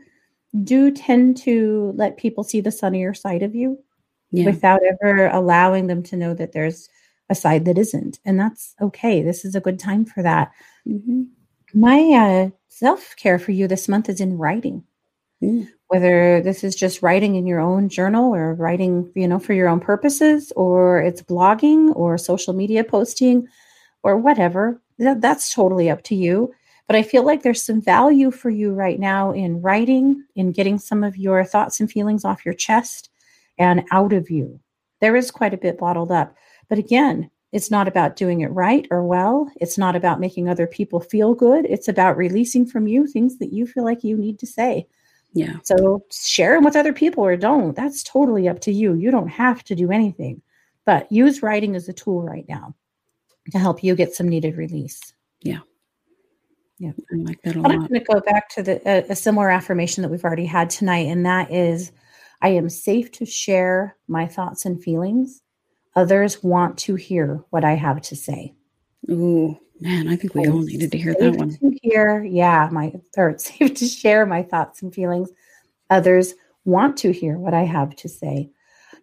do 0.65 0.91
tend 0.91 1.37
to 1.39 1.93
let 1.97 2.17
people 2.17 2.45
see 2.45 2.61
the 2.61 2.71
sunnier 2.71 3.13
side 3.15 3.43
of 3.43 3.55
you 3.55 3.79
Yeah. 4.31 4.47
without 4.47 4.81
ever 4.85 5.29
allowing 5.29 5.87
them 5.87 6.03
to 6.05 6.17
know 6.17 6.35
that 6.35 6.53
there's 6.53 6.89
a 7.29 7.35
side 7.35 7.65
that 7.65 7.79
isn't. 7.79 8.19
And 8.25 8.39
that's 8.39 8.75
okay. 8.81 9.23
This 9.23 9.45
is 9.45 9.55
a 9.55 9.61
good 9.61 9.79
time 9.79 10.05
for 10.05 10.23
that. 10.23 10.53
Mhm. 10.87 11.27
My 11.75 12.01
uh, 12.01 12.51
self 12.69 13.15
care 13.17 13.39
for 13.39 13.53
you 13.53 13.67
this 13.69 13.89
month 13.89 14.09
is 14.09 14.21
in 14.21 14.39
writing. 14.39 14.85
Mm. 15.43 15.69
Whether 15.89 16.41
this 16.41 16.65
is 16.65 16.75
just 16.75 17.03
writing 17.03 17.35
in 17.37 17.47
your 17.47 17.61
own 17.61 17.89
journal 17.89 18.35
or 18.35 18.55
writing, 18.55 19.11
you 19.15 19.29
know, 19.29 19.39
for 19.39 19.53
your 19.53 19.69
own 19.69 19.81
purposes, 19.81 20.53
or 20.57 21.01
it's 21.01 21.23
blogging 21.23 21.95
or 21.95 22.17
social 22.19 22.55
media 22.55 22.83
posting 22.83 23.47
or 24.03 24.17
whatever, 24.17 24.81
that, 24.99 25.21
that's 25.21 25.53
totally 25.53 25.91
up 25.91 26.03
to 26.05 26.15
you. 26.15 26.53
But 26.87 26.97
I 26.97 27.03
feel 27.03 27.25
like 27.25 27.43
there's 27.43 27.63
some 27.63 27.83
value 27.83 28.31
for 28.31 28.49
you 28.49 28.73
right 28.73 28.99
now 28.99 29.33
in 29.33 29.61
writing, 29.61 30.25
in 30.37 30.53
getting 30.53 30.79
some 30.79 31.03
of 31.03 31.17
your 31.17 31.45
thoughts 31.45 31.81
and 31.81 31.91
feelings 31.91 32.25
off 32.25 32.45
your 32.45 32.55
chest 32.55 33.11
and 33.59 33.85
out 33.91 34.13
of 34.13 34.31
you. 34.31 34.61
There 35.01 35.17
is 35.17 35.31
quite 35.31 35.53
a 35.53 35.59
bit 35.59 35.79
bottled 35.79 36.13
up. 36.13 36.35
But 36.69 36.79
again, 36.79 37.31
it's 37.53 37.71
not 37.71 37.89
about 37.89 38.17
doing 38.17 38.41
it 38.41 38.49
right 38.49 38.87
or 38.91 39.05
well. 39.05 39.51
It's 39.61 39.79
not 39.79 39.97
about 39.97 40.21
making 40.21 40.49
other 40.49 40.67
people 40.67 41.01
feel 41.01 41.35
good. 41.35 41.65
It's 41.65 41.89
about 41.89 42.17
releasing 42.17 42.67
from 42.67 42.87
you 42.87 43.07
things 43.07 43.39
that 43.39 43.53
you 43.53 43.67
feel 43.67 43.85
like 43.85 44.05
you 44.05 44.17
need 44.17 44.39
to 44.41 44.47
say. 44.47 44.87
Yeah. 45.33 45.57
So 45.63 46.05
share 46.11 46.55
them 46.55 46.65
with 46.65 46.77
other 46.77 46.93
people 46.93 47.25
or 47.25 47.37
don't. 47.37 47.77
That's 47.77 48.03
totally 48.03 48.49
up 48.49 48.61
to 48.61 48.73
you. 48.73 48.95
You 48.95 49.11
don't 49.11 49.29
have 49.29 49.63
to 49.65 49.75
do 49.75 49.91
anything, 49.91 50.43
but 50.85 51.11
use 51.13 51.43
writing 51.43 51.77
as 51.77 51.89
a 51.89 51.93
tool 51.93 52.23
right 52.23 52.47
now 52.49 52.75
to 53.53 53.59
help 53.59 53.85
you 53.85 53.95
get 53.95 54.15
some 54.15 54.29
needed 54.29 54.57
release. 54.57 55.15
Yeah. 55.43 55.61
Yeah. 56.79 56.93
I 57.13 57.17
like 57.17 57.41
that 57.43 57.57
a 57.57 57.61
But 57.61 57.71
I'm 57.71 57.81
going 57.81 58.01
to 58.01 58.01
go 58.01 58.21
back 58.21 58.49
to 58.51 58.63
the 58.63 58.81
a, 58.89 59.13
a 59.13 59.17
similar 59.17 59.51
affirmation 59.51 60.03
that 60.03 60.09
we've 60.09 60.25
already 60.25 60.47
had 60.47 60.69
tonight, 60.69 61.07
and 61.07 61.25
that 61.25 61.53
is, 61.53 61.93
I 62.43 62.49
am 62.51 62.69
safe 62.69 63.13
to 63.13 63.27
share 63.27 63.97
my 64.09 64.27
thoughts 64.27 64.65
and 64.67 64.83
feelings. 64.83 65.43
Others 65.97 66.43
want 66.43 66.79
to 66.79 66.95
hear 66.95 67.43
what 67.51 67.65
I 67.65 67.73
have 67.73 68.01
to 68.03 68.17
say. 68.17 68.55
Ooh, 69.11 69.59
man, 69.81 70.09
I 70.09 70.17
think 70.17 70.35
we 70.35 70.47
I 70.47 70.51
all 70.51 70.61
needed 70.61 70.93
to 70.93 70.99
hear 70.99 71.15
that 71.19 71.37
one. 71.37 71.51
To 71.51 71.79
hear, 71.83 72.23
yeah, 72.23 72.69
my 72.71 72.93
or 73.17 73.31
it's 73.31 73.53
safe 73.59 73.75
to 73.75 73.87
share 73.87 74.27
my 74.27 74.43
thoughts 74.43 74.83
and 74.83 74.95
feelings. 74.95 75.31
Others 75.91 76.35
want 76.65 76.97
to 76.99 77.13
hear 77.13 77.39
what 77.39 77.55
I 77.55 77.63
have 77.63 77.97
to 77.97 78.09
say. 78.09 78.51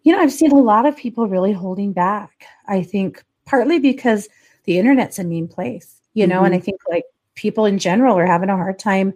You 0.04 0.12
know, 0.12 0.20
I've 0.20 0.32
seen 0.32 0.52
a 0.52 0.56
lot 0.56 0.86
of 0.86 0.96
people 0.96 1.28
really 1.28 1.52
holding 1.52 1.92
back. 1.92 2.46
I 2.68 2.82
think 2.82 3.24
partly 3.46 3.78
because 3.78 4.28
the 4.64 4.78
internet's 4.78 5.18
a 5.18 5.24
mean 5.24 5.48
place, 5.48 6.00
you 6.12 6.26
know, 6.26 6.44
and 6.44 6.54
I 6.54 6.58
mm-hmm. 6.58 6.64
think 6.64 6.80
like 6.88 7.04
people 7.34 7.64
in 7.66 7.78
general 7.78 8.16
are 8.16 8.26
having 8.26 8.50
a 8.50 8.56
hard 8.56 8.78
time 8.78 9.14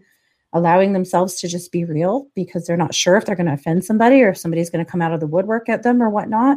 allowing 0.55 0.95
themselves 0.95 1.41
to 1.41 1.49
just 1.49 1.72
be 1.72 1.85
real 1.85 2.26
because 2.35 2.66
they're 2.66 2.76
not 2.76 2.95
sure 2.95 3.16
if 3.16 3.26
they're 3.26 3.37
going 3.37 3.47
to 3.47 3.53
offend 3.53 3.85
somebody 3.85 4.22
or 4.22 4.31
if 4.31 4.39
somebody's 4.39 4.70
going 4.70 4.85
to 4.85 4.91
come 4.91 5.03
out 5.03 5.12
of 5.12 5.20
the 5.20 5.26
woodwork 5.26 5.68
at 5.68 5.83
them 5.83 6.03
or 6.03 6.09
whatnot. 6.09 6.57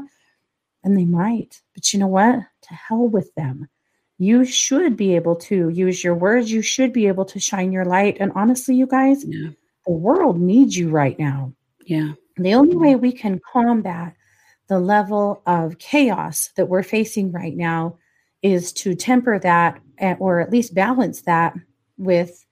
And 0.84 0.98
they 0.98 1.06
might. 1.06 1.62
But 1.76 1.94
you 1.94 2.00
know 2.00 2.08
what? 2.08 2.36
To 2.40 2.74
hell 2.74 3.08
with 3.08 3.34
them. 3.36 3.68
You 4.18 4.46
should 4.46 4.96
be 4.98 5.16
able 5.16 5.36
to 5.38 5.70
use 5.70 6.04
your 6.04 6.16
words. 6.16 6.52
You 6.52 6.62
should 6.62 6.94
be 6.94 7.08
able 7.08 7.26
to 7.26 7.40
shine 7.40 7.72
your 7.72 7.86
light. 7.86 8.18
And 8.20 8.32
honestly, 8.36 8.76
you 8.76 8.88
guys, 8.88 9.24
Yeah. 9.26 9.50
the 9.86 9.94
world 9.94 10.40
needs 10.40 10.78
you 10.78 10.90
right 10.90 11.18
now. 11.18 11.54
Yeah. 11.86 12.14
The 12.38 12.54
only 12.54 12.76
way 12.78 12.96
we 12.96 13.12
can 13.12 13.40
combat 13.52 14.16
the 14.68 14.80
level 14.80 15.42
of 15.46 15.78
chaos 15.80 16.50
that 16.56 16.68
we're 16.70 16.84
facing 16.84 17.32
right 17.32 17.56
now 17.58 17.98
is 18.42 18.72
to 18.74 18.96
temper 18.96 19.38
that 19.40 19.80
eh, 20.00 20.16
or 20.20 20.40
at 20.40 20.50
least 20.52 20.74
balance 20.74 21.22
that 21.24 21.54
with 21.98 22.46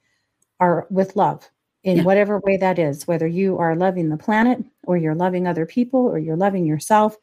our 0.59 0.85
with 0.89 1.15
love 1.15 1.49
in 1.83 1.97
Yeah. 1.97 2.03
whatever 2.03 2.39
way 2.39 2.57
that 2.57 2.77
is 2.77 3.07
whether 3.07 3.25
you 3.25 3.57
are 3.57 3.75
loving 3.75 4.09
the 4.09 4.17
planet 4.17 4.63
or 4.83 4.97
you're 4.97 5.15
loving 5.15 5.47
other 5.47 5.65
people 5.65 6.01
or 6.01 6.19
you're 6.19 6.35
loving 6.35 6.65
yourself 6.65 7.15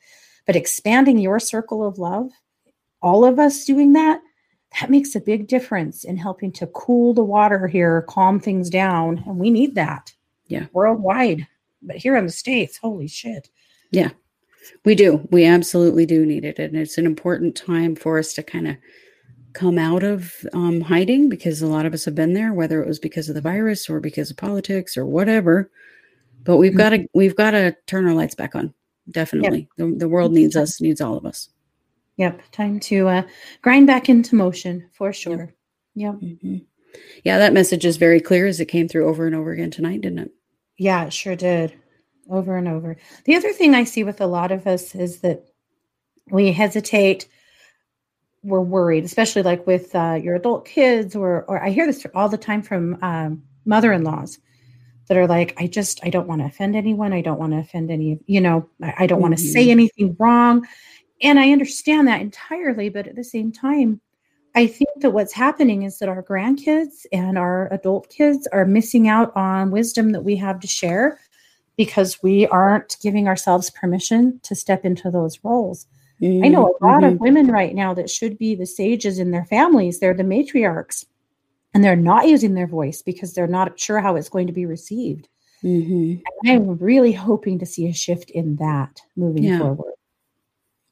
but 0.46 0.56
expanding 0.56 1.18
your 1.18 1.38
circle 1.40 1.86
of 1.86 1.98
love 1.98 2.30
all 3.02 3.24
of 3.24 3.38
us 3.38 3.64
doing 3.64 3.92
that 3.92 4.20
that 4.80 4.90
makes 4.90 5.14
a 5.14 5.20
big 5.20 5.46
difference 5.46 6.04
in 6.04 6.16
helping 6.16 6.50
to 6.52 6.66
cool 6.68 7.14
the 7.14 7.22
water 7.24 7.66
here 7.66 8.02
calm 8.08 8.38
things 8.40 8.68
down 8.70 9.22
and 9.26 9.38
we 9.38 9.50
need 9.50 9.74
that 9.74 10.12
Yeah. 10.48 10.66
worldwide 10.72 11.46
but 11.82 11.96
here 11.96 12.16
in 12.16 12.26
the 12.26 12.32
states 12.32 12.76
holy 12.78 13.08
shit 13.08 13.48
Yeah. 13.90 14.10
We 14.84 14.96
do. 14.96 15.26
We 15.30 15.44
absolutely 15.44 16.06
do 16.06 16.26
need 16.26 16.44
it. 16.44 16.58
And 16.58 16.76
it's 16.76 16.98
an 16.98 17.06
important 17.06 17.54
time 17.54 17.94
for 17.94 18.18
us 18.18 18.34
to 18.34 18.42
kind 18.42 18.66
of 18.66 18.76
come 19.52 19.78
out 19.78 20.02
of 20.02 20.34
um, 20.52 20.80
hiding 20.80 21.28
because 21.28 21.62
a 21.62 21.68
lot 21.68 21.86
of 21.86 21.94
us 21.94 22.04
have 22.04 22.16
been 22.16 22.34
there, 22.34 22.52
whether 22.52 22.82
it 22.82 22.88
was 22.88 22.98
because 22.98 23.28
of 23.28 23.36
the 23.36 23.40
virus 23.40 23.88
or 23.88 24.00
because 24.00 24.28
of 24.28 24.36
politics 24.36 24.96
or 24.96 25.06
whatever. 25.06 25.70
But 26.42 26.56
we've 26.56 26.76
got 26.76 26.88
to 26.90 27.06
we've 27.14 27.36
got 27.36 27.52
to 27.52 27.76
turn 27.86 28.08
our 28.08 28.14
lights 28.14 28.34
back 28.34 28.56
on. 28.56 28.74
Definitely, 29.10 29.68
the, 29.76 29.94
the 29.96 30.08
world 30.08 30.32
needs 30.32 30.56
us, 30.56 30.80
needs 30.80 31.00
all 31.00 31.16
of 31.16 31.24
us. 31.24 31.50
Yep, 32.16 32.42
time 32.50 32.80
to 32.80 33.08
uh, 33.08 33.22
grind 33.62 33.86
back 33.86 34.08
into 34.08 34.34
motion 34.34 34.88
for 34.92 35.12
sure. 35.12 35.54
Yep. 35.94 36.14
Mhm. 36.14 36.64
Yeah, 37.24 37.38
that 37.38 37.52
message 37.52 37.84
is 37.84 37.98
very 37.98 38.20
clear 38.20 38.46
as 38.46 38.58
it 38.58 38.66
came 38.66 38.88
through 38.88 39.08
over 39.08 39.26
and 39.26 39.36
over 39.36 39.52
again 39.52 39.70
tonight, 39.70 40.00
didn't 40.00 40.20
it? 40.20 40.30
Yeah, 40.78 41.04
it 41.04 41.12
sure 41.12 41.36
did. 41.36 41.74
Over 42.30 42.56
and 42.56 42.68
over. 42.68 42.96
The 43.24 43.36
other 43.36 43.52
thing 43.52 43.74
I 43.74 43.84
see 43.84 44.02
with 44.02 44.20
a 44.20 44.26
lot 44.26 44.50
of 44.50 44.66
us 44.66 44.94
is 44.94 45.20
that 45.20 45.44
we 46.30 46.52
hesitate. 46.52 47.28
We're 48.42 48.60
worried, 48.60 49.04
especially 49.04 49.42
like 49.42 49.66
with 49.66 49.94
uh, 49.94 50.18
your 50.22 50.36
adult 50.36 50.66
kids, 50.66 51.14
or 51.14 51.44
or 51.44 51.62
I 51.62 51.70
hear 51.70 51.86
this 51.86 52.06
all 52.14 52.28
the 52.28 52.38
time 52.38 52.62
from 52.62 52.98
um, 53.02 53.42
mother-in-laws 53.64 54.38
that 55.08 55.16
are 55.16 55.26
like, 55.26 55.54
I 55.58 55.66
just 55.66 56.00
I 56.04 56.10
don't 56.10 56.26
want 56.26 56.40
to 56.40 56.46
offend 56.46 56.76
anyone. 56.76 57.12
I 57.12 57.20
don't 57.20 57.38
want 57.38 57.52
to 57.52 57.58
offend 57.58 57.90
any. 57.90 58.18
You 58.26 58.40
know, 58.40 58.68
I, 58.82 59.06
don't 59.06 59.20
want 59.20 59.36
to 59.36 59.42
say 59.42 59.70
anything 59.70 60.16
wrong. 60.18 60.66
And 61.22 61.38
I 61.38 61.52
understand 61.52 62.08
that 62.08 62.20
entirely, 62.20 62.88
but 62.88 63.06
at 63.06 63.16
the 63.16 63.24
same 63.24 63.52
time, 63.52 64.00
I 64.54 64.66
think 64.66 64.88
that 65.00 65.10
what's 65.10 65.32
happening 65.32 65.82
is 65.82 65.98
that 65.98 66.08
our 66.08 66.22
grandkids 66.22 67.04
and 67.12 67.38
our 67.38 67.72
adult 67.72 68.08
kids 68.10 68.46
are 68.52 68.64
missing 68.64 69.06
out 69.08 69.34
on 69.36 69.70
wisdom 69.70 70.12
that 70.12 70.24
we 70.24 70.36
have 70.36 70.60
to 70.60 70.66
share 70.66 71.20
because 71.76 72.22
we 72.22 72.46
aren't 72.46 72.96
giving 73.02 73.28
ourselves 73.28 73.70
permission 73.70 74.40
to 74.44 74.54
step 74.54 74.84
into 74.84 75.10
those 75.10 75.38
roles. 75.44 75.86
I 76.22 76.48
know 76.48 76.74
a 76.80 76.84
lot 76.84 77.02
Mhm. 77.02 77.12
of 77.12 77.20
women 77.20 77.48
right 77.48 77.74
now 77.74 77.92
that 77.92 78.08
should 78.08 78.38
be 78.38 78.54
the 78.54 78.64
sages 78.66 79.18
in 79.18 79.30
their 79.30 79.44
families, 79.44 80.00
they're 80.00 80.14
the 80.14 80.22
matriarchs, 80.22 81.04
and 81.76 81.84
they're 81.84 81.94
not 81.94 82.26
using 82.26 82.54
their 82.54 82.66
voice 82.66 83.02
because 83.02 83.34
they're 83.34 83.46
not 83.46 83.78
sure 83.78 84.00
how 84.00 84.16
it's 84.16 84.30
going 84.30 84.46
to 84.46 84.52
be 84.52 84.64
received. 84.64 85.28
Mhm. 85.62 86.22
And 86.44 86.50
I'm 86.50 86.78
really 86.78 87.12
hoping 87.12 87.58
to 87.58 87.66
see 87.66 87.86
a 87.86 87.92
shift 87.92 88.30
in 88.30 88.56
that 88.56 88.98
moving 89.14 89.44
Yeah. 89.44 89.58
forward. 89.58 89.92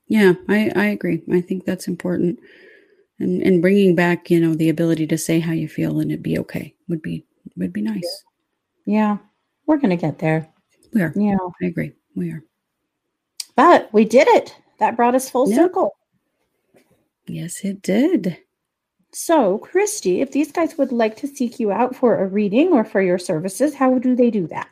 Yeah, 0.09 0.35
I, 0.47 0.71
I 0.77 0.85
agree. 0.89 1.23
I 1.33 1.41
think 1.41 1.65
that's 1.65 1.89
important. 1.89 2.39
And 3.19 3.41
and 3.43 3.63
bringing 3.63 3.95
back, 3.95 4.31
you 4.31 4.39
know, 4.41 4.55
the 4.55 4.69
ability 4.69 5.07
to 5.07 5.17
say 5.17 5.41
how 5.41 5.53
you 5.53 5.69
feel 5.69 6.01
and 6.01 6.13
it 6.13 6.23
be 6.23 6.39
okay 6.41 6.75
would 6.89 7.01
be 7.01 7.25
would 7.57 7.73
be 7.73 7.81
nice. 7.81 8.25
Yeah, 8.85 9.17
we're 9.67 9.79
going 9.79 9.97
to 9.97 10.07
get 10.07 10.19
there. 10.19 10.51
We 10.93 11.01
are. 11.01 11.15
Yeah. 11.17 11.39
I 11.63 11.67
agree. 11.67 11.93
We 12.15 12.31
are. 12.31 12.45
But 13.57 13.89
we 13.95 14.05
did 14.05 14.29
it. 14.29 14.55
That 14.81 14.97
brought 14.97 15.15
us 15.15 15.31
full 15.31 15.49
Yeah. 15.49 15.57
circle. 15.57 15.97
Yes, 17.27 17.65
it 17.65 17.81
did. 17.81 18.37
So, 19.15 19.61
Kristi, 19.61 20.21
if 20.21 20.33
these 20.33 20.51
guys 20.51 20.77
would 20.77 20.91
like 20.93 21.17
to 21.19 21.29
seek 21.29 21.61
you 21.61 21.71
out 21.71 21.95
for 21.95 22.21
a 22.23 22.27
reading 22.27 22.73
or 22.73 22.85
for 22.85 23.01
your 23.01 23.19
services, 23.19 23.75
how 23.75 23.99
do 23.99 24.17
they 24.17 24.31
do 24.31 24.47
that? 24.49 24.69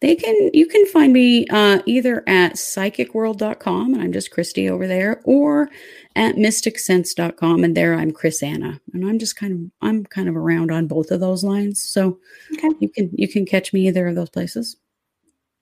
They 0.00 0.14
can 0.14 0.50
you 0.54 0.66
can 0.66 0.86
find 0.86 1.12
me 1.12 1.46
uh, 1.48 1.80
either 1.86 2.22
at 2.28 2.52
psychicworld.com 2.52 3.94
and 3.94 4.02
I'm 4.02 4.12
just 4.12 4.30
Christy 4.30 4.68
over 4.70 4.86
there 4.86 5.20
or 5.24 5.68
at 6.14 6.36
mysticsense.com 6.36 7.64
and 7.64 7.76
there 7.76 7.94
I'm 7.94 8.12
Chris 8.12 8.40
Anna 8.40 8.80
and 8.94 9.04
I'm 9.04 9.18
just 9.18 9.34
kind 9.34 9.52
of 9.52 9.58
I'm 9.88 10.04
kind 10.04 10.28
of 10.28 10.36
around 10.36 10.70
on 10.70 10.86
both 10.86 11.10
of 11.10 11.18
those 11.18 11.42
lines 11.42 11.82
so 11.82 12.20
Okay. 12.54 12.68
you 12.78 12.88
can 12.88 13.10
you 13.12 13.26
can 13.26 13.44
catch 13.44 13.72
me 13.72 13.88
either 13.88 14.06
of 14.06 14.14
those 14.14 14.30
places 14.30 14.76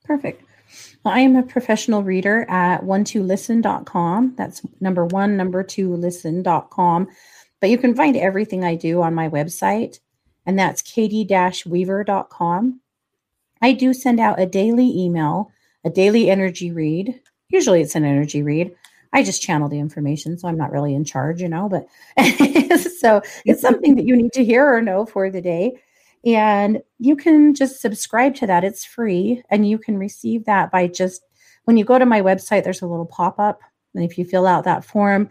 Perfect. 0.04 0.42
Well, 1.04 1.14
I 1.14 1.20
am 1.20 1.36
a 1.36 1.42
professional 1.42 2.02
reader 2.02 2.44
at 2.50 2.82
one2listen.com. 2.82 4.34
That's 4.36 4.62
number 4.80 5.04
one, 5.06 5.36
number 5.36 5.62
two, 5.62 5.94
listen.com. 5.96 7.08
But 7.60 7.70
you 7.70 7.78
can 7.78 7.94
find 7.94 8.16
everything 8.16 8.64
I 8.64 8.74
do 8.74 9.02
on 9.02 9.14
my 9.14 9.28
website, 9.28 10.00
and 10.44 10.58
that's 10.58 10.82
katie-weaver.com. 10.82 12.80
I 13.62 13.72
do 13.72 13.94
send 13.94 14.20
out 14.20 14.40
a 14.40 14.46
daily 14.46 14.86
email, 14.96 15.50
a 15.84 15.90
daily 15.90 16.30
energy 16.30 16.70
read. 16.70 17.20
Usually 17.48 17.80
it's 17.80 17.94
an 17.94 18.04
energy 18.04 18.42
read. 18.42 18.74
I 19.12 19.22
just 19.22 19.42
channel 19.42 19.68
the 19.68 19.78
information, 19.78 20.36
so 20.36 20.48
I'm 20.48 20.58
not 20.58 20.72
really 20.72 20.94
in 20.94 21.04
charge, 21.04 21.40
you 21.40 21.48
know, 21.48 21.68
but 21.68 21.86
so 23.00 23.22
it's 23.44 23.62
something 23.62 23.96
that 23.96 24.04
you 24.04 24.14
need 24.16 24.32
to 24.34 24.44
hear 24.44 24.70
or 24.70 24.82
know 24.82 25.06
for 25.06 25.30
the 25.30 25.40
day. 25.40 25.80
And 26.26 26.82
you 26.98 27.16
can 27.16 27.54
just 27.54 27.80
subscribe 27.80 28.34
to 28.36 28.46
that. 28.48 28.64
It's 28.64 28.84
free. 28.84 29.42
And 29.48 29.68
you 29.68 29.78
can 29.78 29.96
receive 29.96 30.44
that 30.44 30.72
by 30.72 30.88
just 30.88 31.22
when 31.64 31.76
you 31.76 31.84
go 31.84 31.98
to 31.98 32.06
my 32.06 32.20
website, 32.20 32.64
there's 32.64 32.82
a 32.82 32.86
little 32.86 33.06
pop 33.06 33.38
up. 33.38 33.60
And 33.94 34.04
if 34.04 34.18
you 34.18 34.24
fill 34.24 34.46
out 34.46 34.64
that 34.64 34.84
form, 34.84 35.30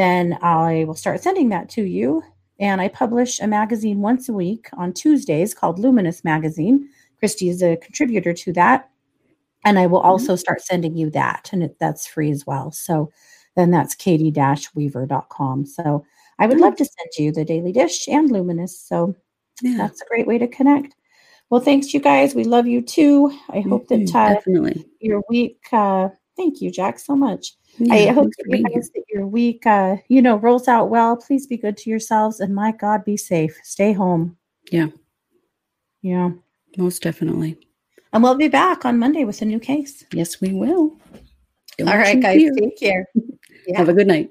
then 0.00 0.38
I 0.40 0.84
will 0.86 0.94
start 0.94 1.22
sending 1.22 1.50
that 1.50 1.68
to 1.70 1.82
you. 1.82 2.22
And 2.58 2.80
I 2.80 2.88
publish 2.88 3.38
a 3.38 3.46
magazine 3.46 4.00
once 4.00 4.30
a 4.30 4.32
week 4.32 4.68
on 4.72 4.94
Tuesdays 4.94 5.52
called 5.52 5.78
Luminous 5.78 6.24
Magazine. 6.24 6.88
Kristi 7.22 7.50
is 7.50 7.62
a 7.62 7.76
contributor 7.76 8.32
to 8.32 8.52
that. 8.54 8.88
And 9.62 9.78
I 9.78 9.86
will 9.86 9.98
mm-hmm. 9.98 10.08
also 10.08 10.36
start 10.36 10.62
sending 10.62 10.96
you 10.96 11.10
that. 11.10 11.50
And 11.52 11.62
it, 11.62 11.78
that's 11.78 12.06
free 12.06 12.30
as 12.30 12.46
well. 12.46 12.70
So 12.70 13.12
then 13.56 13.70
that's 13.70 13.94
katie 13.94 14.32
weaver.com. 14.74 15.66
So 15.66 16.06
I 16.38 16.46
would 16.46 16.60
love 16.60 16.76
to 16.76 16.84
send 16.86 17.10
you 17.18 17.30
the 17.30 17.44
Daily 17.44 17.72
Dish 17.72 18.08
and 18.08 18.30
Luminous. 18.30 18.80
So 18.80 19.14
yeah. 19.60 19.76
that's 19.76 20.00
a 20.00 20.06
great 20.06 20.26
way 20.26 20.38
to 20.38 20.48
connect. 20.48 20.94
Well, 21.50 21.60
thanks, 21.60 21.92
you 21.92 22.00
guys. 22.00 22.34
We 22.34 22.44
love 22.44 22.66
you 22.66 22.80
too. 22.80 23.38
I 23.50 23.60
hope 23.60 23.88
that 23.88 24.00
mm-hmm. 24.00 24.16
uh, 24.16 24.34
definitely 24.34 24.86
your 25.00 25.22
week. 25.28 25.58
Uh, 25.70 26.08
thank 26.38 26.62
you, 26.62 26.70
Jack, 26.70 26.98
so 26.98 27.14
much. 27.14 27.54
Yeah, 27.78 27.94
I 27.94 28.12
hope 28.12 28.30
you 28.46 28.62
guys, 28.62 28.90
that 28.94 29.04
your 29.08 29.26
week, 29.26 29.66
uh, 29.66 29.96
you 30.08 30.20
know, 30.20 30.36
rolls 30.36 30.68
out 30.68 30.90
well. 30.90 31.16
Please 31.16 31.46
be 31.46 31.56
good 31.56 31.76
to 31.78 31.90
yourselves, 31.90 32.40
and 32.40 32.54
my 32.54 32.72
God, 32.72 33.04
be 33.04 33.16
safe. 33.16 33.58
Stay 33.62 33.92
home. 33.92 34.36
Yeah. 34.70 34.88
Yeah. 36.02 36.30
Most 36.76 37.02
definitely. 37.02 37.58
And 38.12 38.22
we'll 38.22 38.34
be 38.34 38.48
back 38.48 38.84
on 38.84 38.98
Monday 38.98 39.24
with 39.24 39.40
a 39.42 39.44
new 39.44 39.60
case. 39.60 40.04
Yes, 40.12 40.40
we 40.40 40.52
will. 40.52 40.96
Don't 41.78 41.88
All 41.88 41.96
right, 41.96 42.20
guys. 42.20 42.38
Fear. 42.38 42.54
Take 42.54 42.78
care. 42.78 43.06
Yeah. 43.66 43.76
Have 43.78 43.88
a 43.88 43.94
good 43.94 44.06
night. 44.06 44.30